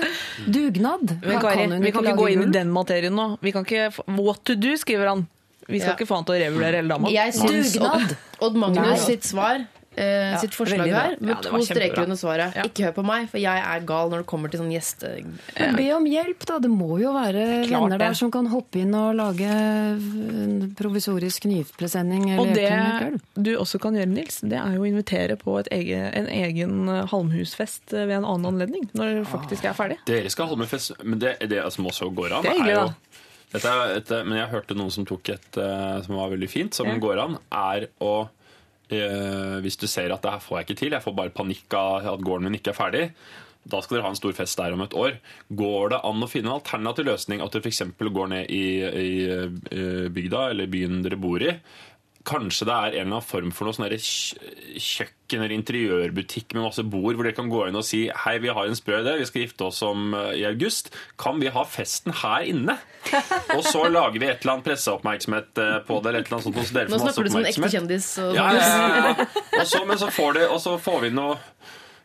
[0.53, 1.15] Dugnad?
[1.23, 3.27] Men Kari, kan vi kan ikke gå inn i den materien nå.
[3.41, 3.87] Vi kan ikke,
[4.19, 5.25] What to do, skriver han.
[5.67, 5.97] Vi skal Ja.
[5.97, 7.09] ikke få han til å revurdere hele dama.
[7.11, 8.05] Jeg syns Dugnad.
[8.05, 8.17] Odd,
[8.51, 8.99] Odd Magnus Nei.
[9.07, 9.65] sitt svar
[9.97, 12.55] eh, sitt forslag her, med Ja, to streker under svaret.
[12.57, 12.65] Ja.
[12.69, 15.13] Ikke hør på meg, for jeg er gal når det kommer til sånn gjeste...
[15.57, 16.59] Men Be om hjelp, da.
[16.63, 18.21] Det må jo være Klart venner der det.
[18.21, 22.71] som kan hoppe inn og lage en provisorisk nypresenning Og det
[23.37, 26.89] du også kan gjøre, Nils, det er jo å invitere på et egen, en egen
[26.93, 29.99] eh, halmhusfest ved en annen anledning, når det faktisk er ferdig.
[30.09, 30.73] Dere skal ha med
[31.05, 33.23] men det, det som også går an Det er hyggelig, jo, da.
[33.55, 36.75] dette er et, Men jeg hørte noen som tok et eh, som var veldig fint,
[36.77, 36.97] som Ja.
[37.03, 38.33] går an, er å eh,
[38.87, 42.07] Hvis du ser at det her får jeg ikke til, jeg får bare panikk av
[42.13, 43.05] at gården min ikke er ferdig,
[43.67, 45.19] da skal dere ha en stor fest der om et år.
[45.59, 47.43] Går det an å finne en alternativ løsning?
[47.43, 47.83] At dere f.eks.
[47.99, 51.51] går ned i, i eh, bygda eller byen dere bor i.
[52.27, 53.87] Kanskje det er en eller annen form for noe sånn
[54.83, 58.51] kjøkken eller interiørbutikk med masse bord, hvor dere kan gå inn og si hei, vi
[58.51, 60.91] har en sprø idé, vi skal gifte oss om eh, i august.
[61.23, 62.77] Kan vi ha festen her inne?
[63.55, 66.49] Og så lager vi et eller annet presseoppmerksomhet eh, på det, eller et eller annet
[66.49, 68.11] sånt, så dere Nå snakker du som en ekte kjendis.
[68.25, 69.29] Og Ja, ja, ja.
[69.61, 71.39] Og så, men så får, det, og så får vi noe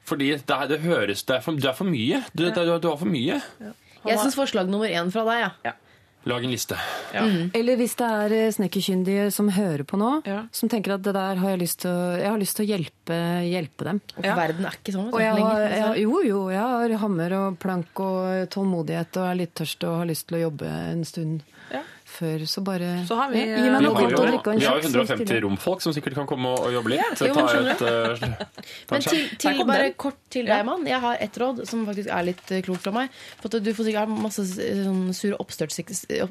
[0.08, 2.22] Fordi det, er, det høres Det er for, det er for mye.
[2.34, 3.42] Du, det, du har for mye.
[4.02, 5.74] Jeg syns forslag nummer én fra deg, ja.
[6.30, 6.78] Lag en liste.
[7.58, 10.44] Eller hvis det er eh, snekkerkyndige som hører på nå, Ja.
[10.54, 12.70] som tenker at det der har jeg lyst til å, jeg har lyst til å
[12.70, 13.18] hjelpe,
[13.50, 14.02] hjelpe dem.
[14.18, 14.36] Og Ja.
[14.36, 15.96] verden er ikke sånn sånn jeg har, lenger.
[15.96, 19.98] jeg, jo, jo, jeg har hammer og plank og tålmodighet og er litt tørst og
[20.04, 21.61] har lyst til å jobbe en stund Ja.
[22.22, 22.46] Før.
[22.48, 24.68] Så bare Så har vi, Ja, gi meg noe godt å drikke og en vi
[24.70, 27.24] har jo kjeks, så 150 romfolk som sikkert kan komme og, jobbe litt.
[27.26, 29.96] jo, men ta et, ta Men til, til bare den.
[30.06, 30.86] kort til deg, mann.
[30.88, 33.10] Jeg har ett råd som faktisk er litt eh, klokt fra meg.
[33.42, 35.76] For at Du får sikkert masse eh, sånn sur oppstøt,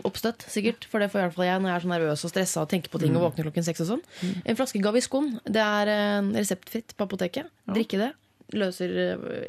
[0.06, 0.86] oppstøt, sikkert.
[0.90, 2.70] For det får i hvert fall jeg når jeg er så nervøs og stressa og
[2.72, 4.04] tenker på ting og våkner klokken seks og sånn.
[4.44, 5.34] En flaske Gaviscon.
[5.44, 5.92] Det er
[6.38, 7.50] reseptfritt på apoteket.
[7.70, 8.12] Drikke det.
[8.56, 8.90] Løser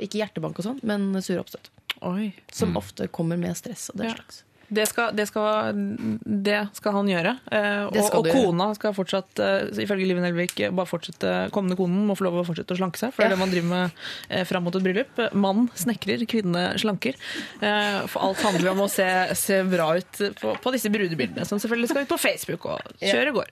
[0.03, 1.71] ikke hjertebank og sånn, men sure oppstøt.
[2.05, 2.31] Oi.
[2.53, 4.15] Som ofte kommer med stress og den Ja.
[4.17, 4.43] slags.
[4.71, 5.75] Det skal, det, skal,
[6.23, 7.33] det skal han gjøre.
[7.51, 8.35] Eh, og, og gjøre.
[8.37, 12.45] kona skal fortsatt, eh, ifølge Liven Nelvik, bare fortsette, kommende konen må få lov å
[12.47, 13.11] fortsette å slanke seg.
[13.11, 13.97] For det er det man driver med
[14.29, 15.19] eh, fram mot et bryllup.
[15.35, 17.19] Mann snekrer, kvinne slanker.
[17.59, 21.59] Eh, for alt handler om å se, se bra ut på, på disse brudebildene, som
[21.59, 23.51] selvfølgelig skal ut på Facebook og kjøre går.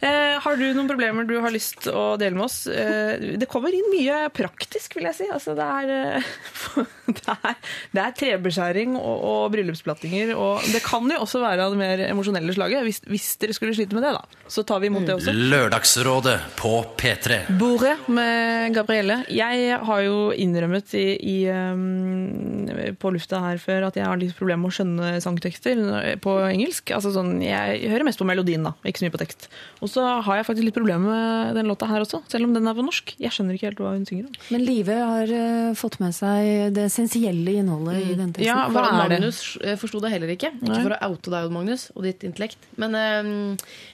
[0.00, 2.62] Eh, har du noen problemer du har lyst å dele med oss?
[2.72, 5.28] Eh, det kommer inn mye praktisk, vil jeg si.
[5.28, 6.24] Altså, det, er,
[7.20, 7.60] det er,
[7.92, 11.80] det er trebeskjæring og, og bryllupsplattinger og Og det kan jo også være av det
[11.80, 12.84] mer emosjonelle slaget.
[12.86, 15.34] Hvis, hvis dere skulle slite med det, da, så tar vi imot det også.
[15.34, 17.40] Lørdagsrådet på P3.
[17.60, 19.20] Bordet med Gabrielle.
[19.32, 24.36] Jeg har jo innrømmet i, i, um, på lufta her før at jeg har litt
[24.38, 25.80] problemer med å skjønne sangtekster
[26.24, 26.92] på engelsk.
[26.94, 29.48] Altså sånn, Jeg hører mest på melodien, da, ikke så mye på tekst.
[29.84, 32.68] Og så har jeg faktisk litt problemer med den låta her også, selv om den
[32.70, 33.14] er på norsk.
[33.20, 34.38] Jeg skjønner ikke helt hva hun synger om.
[34.54, 38.48] Men Live har eh, fått med seg det essensielle innholdet i den teksten.
[38.48, 39.20] Ja, hva For er det?
[39.20, 39.42] Magnus
[39.80, 40.43] forsto det heller ikke.
[40.52, 40.82] Ikke Nei.
[40.82, 42.68] for å oute deg, Odd Magnus, og ditt intellekt.
[42.80, 43.30] Men eh,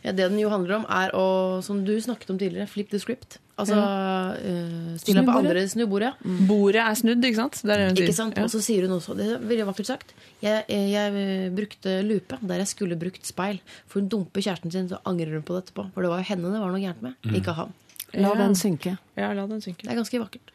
[0.09, 1.27] det den jo handler om, er å,
[1.65, 3.39] som du snakket om tidligere, flip the script.
[3.61, 5.51] Altså eh, spille på Snubordet.
[5.51, 6.13] andre snubbordet.
[6.49, 7.61] Bordet er snudd, ikke sant?
[7.93, 8.39] Ikke sant?
[8.39, 8.47] Ja.
[8.47, 12.41] Og så sier hun også, det er veldig vakkert sagt, jeg, jeg eh, brukte lupe
[12.41, 13.61] der jeg skulle brukt speil.
[13.91, 15.91] For hun dumper kjæresten sin, så angrer hun på det etterpå.
[15.95, 17.77] For det var jo henne det var noe gærent med, ikke han.
[18.15, 18.35] La Ja.
[18.35, 18.97] den synke.
[19.17, 19.83] Ja, la den synke.
[19.83, 20.51] Det er ganske vakkert.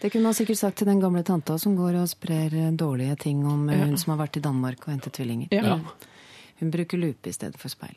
[0.00, 3.16] Det kunne man sikkert sagt til den gamle tanta som går og sprer eh, dårlige
[3.16, 3.84] ting om ja.
[3.84, 5.48] hun som har vært i Danmark og hentet tvillinger.
[5.50, 5.78] Ja.
[6.60, 7.96] Hun bruker lupe i stedet for speil.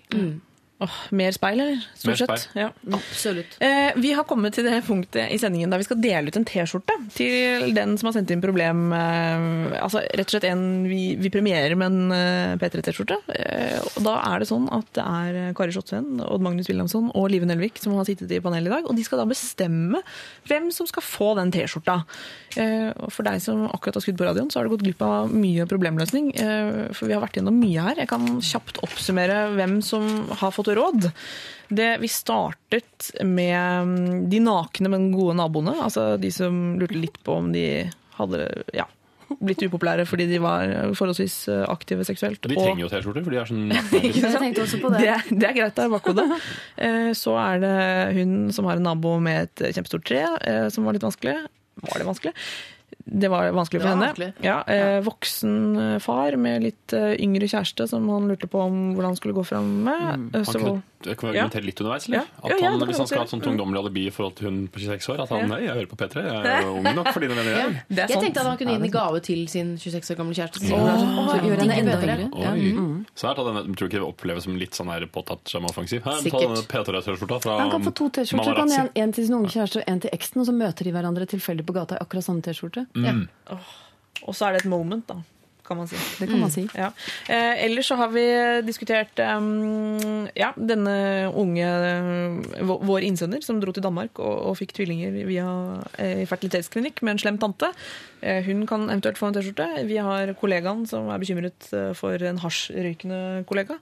[0.81, 1.81] Åh, mer speil, eller?
[1.93, 2.47] Stort sett.
[2.57, 2.71] Ja.
[2.89, 3.57] Absolutt.
[3.61, 6.47] Eh, vi har kommet til det punktet i sendingen der vi skal dele ut en
[6.47, 8.87] T-skjorte til den som har sendt inn problem.
[8.97, 13.19] Eh, altså rett og slett en vi, vi premierer med en eh, P3-T-skjorte.
[13.35, 17.29] Eh, og da er det sånn at det er Kari Slottsveen, Odd Magnus Wilhelmsson og
[17.29, 18.89] Live Nelvik som har sittet i panelet i dag.
[18.89, 20.01] Og de skal da bestemme
[20.49, 21.99] hvem som skal få den T-skjorta.
[22.57, 25.05] Eh, og for deg som akkurat har skudd på radioen, så har du gått glipp
[25.05, 26.33] av mye problemløsning.
[26.41, 28.01] Eh, for vi har vært gjennom mye her.
[28.01, 30.09] Jeg kan kjapt oppsummere hvem som
[30.41, 31.09] har fått råd.
[31.71, 35.77] Det, vi startet med mm, de nakne, men gode naboene.
[35.85, 37.63] Altså de som lurte litt på om de
[38.17, 38.41] hadde
[38.75, 38.85] ja,
[39.39, 42.41] blitt upopulære fordi de var forholdsvis eh, aktive seksuelt.
[42.43, 43.79] De trenger jo T-skjorter, for de er sånn det.
[44.99, 46.27] Det, er- det er greit, det er bakhodet.
[46.75, 47.75] Eh, Så er det
[48.19, 51.37] hun som har en nabo med et kjempestort tre, eh, som var litt vanskelig.
[51.81, 52.35] Var det vanskelig?
[53.05, 54.11] Det var vanskelig for henne.
[54.11, 54.33] vanskelig.
[54.45, 58.93] Ja, eh, voksen eh, far med litt eh, yngre kjæreste som han lurte på om
[58.93, 60.07] hvordan han skulle gå fram med.
[60.19, 60.29] Mm.
[60.35, 62.17] Han Så, kunne, jeg kan argumentere litt underveis, eller?
[62.17, 62.23] Ja.
[62.43, 63.51] At Ja, ja, han, hvis han skal ha et sånt gjøre.
[63.55, 65.45] ungdommelig alibi i forhold til hun på 26 år, at han Ja.
[65.47, 67.53] nei, jeg hører på P3, jeg er jo ung nok for dine venner.
[67.57, 67.83] jeg».
[67.89, 70.17] det er Jeg tenkte at han kunne gi den i gave til sin 26 år
[70.21, 70.59] gamle kjæreste.
[70.61, 70.75] Så
[71.41, 72.29] gjør henne enda yngre.
[72.31, 75.55] Svært at Så her, ta denne, tror ikke det oppleves som litt sånn her påtatt
[75.61, 76.03] offensiv?
[76.03, 78.61] Her, ta denne P3-T-skjorta fra Han kan få to T-skjorter.
[78.79, 81.25] En, en til sin unge kjæreste og en til eksen, og så møter de hverandre
[81.25, 82.85] tilfeldig på gata i akkurat samme T-skjorte.
[84.27, 85.15] Og så er det et moment, da,
[85.71, 85.99] kan man si.
[86.19, 86.65] Det kan man si.
[86.75, 86.91] Ja.
[87.31, 88.25] Eh, ellers så har vi
[88.67, 90.95] diskutert um, ja, denne
[91.31, 95.47] unge eh, Vår innsender som dro til Danmark og, og fikk tvillinger via
[96.01, 97.71] eh, fertilitetsklinikk med en slem tante.
[98.21, 99.69] Eh, hun kan eventuelt få en T-skjorte.
[99.89, 103.79] Vi har kollegaen som er bekymret eh, for en hasjrøykende kollega.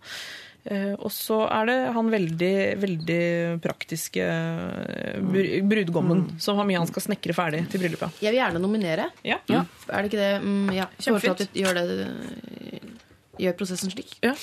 [0.69, 3.21] Eh, og så er det han veldig, veldig
[3.63, 8.19] praktiske eh, br- brudgommen som har mye han skal snekre ferdig til bryllupet.
[8.21, 9.07] Jeg vil gjerne nominere.
[9.25, 9.39] Ja.
[9.49, 9.65] Er
[10.05, 10.27] det ikke det?
[10.45, 10.85] Mm, ja.
[11.01, 11.41] Kjempefint.
[11.47, 12.83] at vi gjør, det,
[13.41, 14.13] gjør prosessen slik.
[14.21, 14.35] Ja.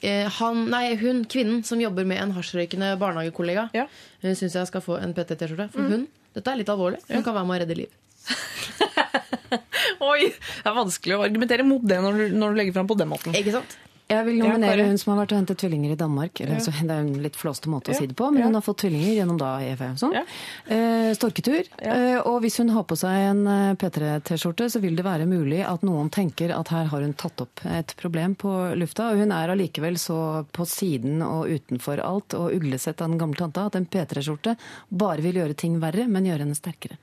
[0.00, 3.84] Eh, Han, nei, hun, kvinnen som jobber med en hasjrøykende barnehagekollega, Ja.
[4.24, 5.68] syns jeg skal få en PT-T-skjorte.
[5.76, 7.02] For hun, dette er litt alvorlig.
[7.12, 7.92] Hun kan være med å redde liv.
[10.06, 10.28] Oi!
[10.32, 13.08] Det er vanskelig å argumentere mot det når du, når du legger fram på den
[13.12, 13.36] måten.
[13.38, 13.76] Ikke sant?
[14.06, 16.38] Jeg vil nominere hun som har vært og hentet tvillinger i Danmark.
[16.38, 18.62] Eller, altså, det er en litt flåste måte å si det på, men hun har
[18.62, 20.14] fått tvillinger gjennom da EV og sånn.
[20.14, 20.22] Ja.
[20.70, 21.66] Eh, storketur.
[21.82, 25.58] Eh, og hvis hun har på seg en eh, P3-T-skjorte, så vil det være mulig
[25.66, 29.10] at noen tenker at her har hun tatt opp et problem på lufta.
[29.10, 30.20] Og hun er allikevel så
[30.54, 34.54] på siden og utenfor alt og uglesett av den gamle tanta at en P3-skjorte
[34.88, 37.00] bare vil gjøre ting verre, men gjøre henne sterkere.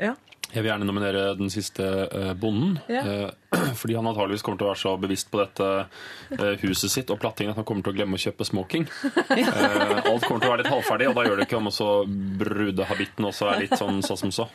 [0.00, 0.16] Ja.
[0.52, 2.76] Jeg vil gjerne nominere den siste eh, bonden.
[2.90, 3.02] Ja.
[3.02, 5.68] eh, fordi han antageligvis kommer til å være så bevisst på dette
[6.36, 8.86] eh, huset sitt og plattingen at han kommer til å glemme å kjøpe smoking.
[9.34, 9.50] Ja.
[10.12, 11.90] alt kommer til å være litt halvferdig, og da gjør det ikke om også
[12.42, 14.48] brudehabitten også er litt sånn så som så.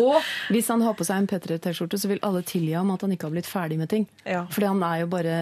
[0.00, 0.16] Og
[0.54, 3.28] hvis han har på seg en P3-T-skjorte, så vil alle tilgi ham at han ikke
[3.28, 4.08] har blitt ferdig med ting.
[4.24, 4.44] Ja.
[4.54, 5.38] Fordi han er jo bare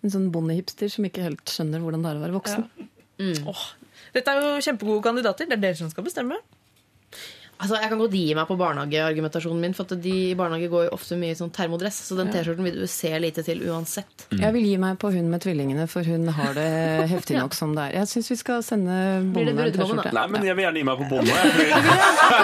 [0.00, 2.66] en sånn bondehipster som ikke helt skjønner hvordan det er å være voksen.
[3.20, 3.66] Åh,
[4.14, 5.48] dette er jo kjempegode kandidater.
[5.48, 6.40] Det er dere som skal bestemme.
[7.60, 10.86] Altså, Jeg kan godt gi meg på barnehageargumentasjonen min, for at de i barnehage går
[10.86, 14.24] jo ofte mye i sånn termodress, så den T-skjorten vil du se lite til uansett.
[14.32, 16.64] Jeg vil gi meg på hun med tvillingene, for hun har det
[17.12, 17.98] heftig nok som det er.
[18.00, 18.96] Jeg syns vi skal sende
[19.34, 20.14] Blir det bonden en brudgommen, T-skjorte.
[20.16, 21.36] Nei, men jeg vil gjerne gi meg på bonden.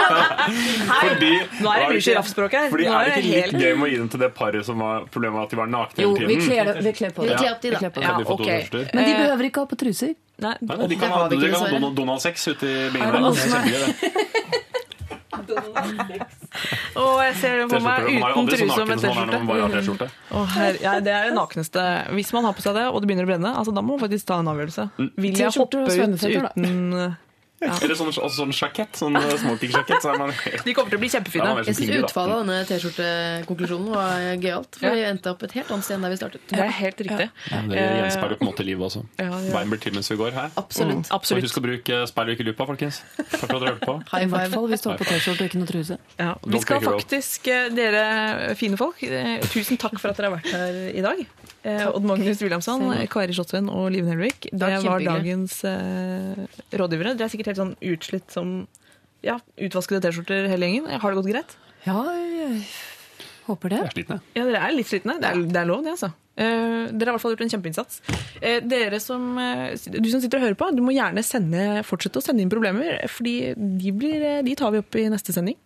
[1.07, 1.33] Fordi,
[1.65, 2.69] Nå er det mye giraffspråk her.
[2.73, 4.77] Fordi er er det ikke litt gøy med å gi den til det paret som
[4.85, 6.47] var problemet med at de var nakne Jo, hele vi tiden?
[6.53, 7.37] kler, vi kler på Vi det.
[7.41, 8.07] kler Vi kler på det.
[8.07, 8.51] Kan de få to ok.
[8.93, 10.13] Men de Eh, behøver ikke ha på truser.
[10.45, 10.55] Nei.
[10.61, 11.71] Nei, de kan ha, har vi de ikke, kan ha.
[11.73, 13.13] Donald, Donald Sex ute i bingen
[16.97, 20.09] Og jeg ser det på meg uten truse og med T-skjorte.
[20.81, 21.85] Ja, det er det nakneste.
[22.17, 24.03] Hvis man har på seg det, og det begynner å brenne, altså, da må man
[24.07, 24.89] faktisk ta en avgjørelse.
[25.21, 27.17] Vil jeg hoppe ut svømmeføtter,
[27.61, 28.93] Eller sånn, også sånn sjakett.
[29.01, 30.03] Sånn eh, smokingsjakett.
[30.05, 31.47] Så er De kommer til å bli kjempefine.
[31.49, 34.77] Ja, Jeg syns utfallet av denne T-skjortekonklusjonen var gøyalt.
[34.77, 34.93] For Ja.
[34.95, 36.41] vi endte opp et helt annet sted enn der vi startet.
[36.51, 37.29] Det er helt riktig.
[37.51, 39.05] Ja, det gjenspeiler på en måte livet også.
[39.17, 40.51] Veien blir til mens vi går her.
[40.57, 41.07] Absolutt.
[41.09, 41.15] Mm.
[41.17, 41.43] Absolutt.
[41.49, 43.01] husk å bruke speil og ikke lupa, folkens.
[43.17, 43.97] Takk for at dere hørte på.
[44.13, 44.53] High I hvert five.
[44.55, 45.99] fall hvis du har på T-skjorte og ikke noe truse.
[46.21, 50.37] Ja, vi skal faktisk, eh, dere fine folk, eh, tusen takk for at dere har
[50.37, 51.27] vært her i dag.
[51.67, 54.47] Eh, Odd Magnus Williamson, Kari Slottsveen og Liven Nelvik.
[54.53, 56.45] Det var dagens eh,
[56.79, 57.17] rådgivere.
[57.19, 58.53] Dere er sikkert helt sånn utslitt som
[59.27, 60.87] ja, utvaskede T-skjorter hele gjengen.
[61.03, 61.57] Har det gått greit?
[61.87, 62.61] Ja, jeg
[63.49, 63.81] håper det.
[63.81, 64.21] Jeg er slitne.
[64.37, 65.19] Ja, dere er litt slitne.
[65.23, 66.13] Det er, det er lov, det, altså.
[66.37, 68.01] Eh, dere har i hvert fall gjort en kjempeinnsats.
[68.41, 72.21] Eh, dere som, eh, du som sitter og hører på, du må gjerne sende, fortsette
[72.21, 75.57] å sende inn problemer, fordi de, blir, de tar vi opp i neste sending.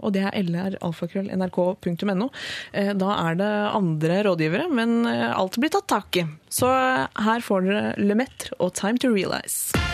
[0.00, 2.30] Og det er lralfakrøll.nrk.no.
[2.74, 6.26] Da er det andre rådgivere, men alt blir tatt tak i.
[6.50, 9.93] Så her får dere Le Metre og Time to Realize.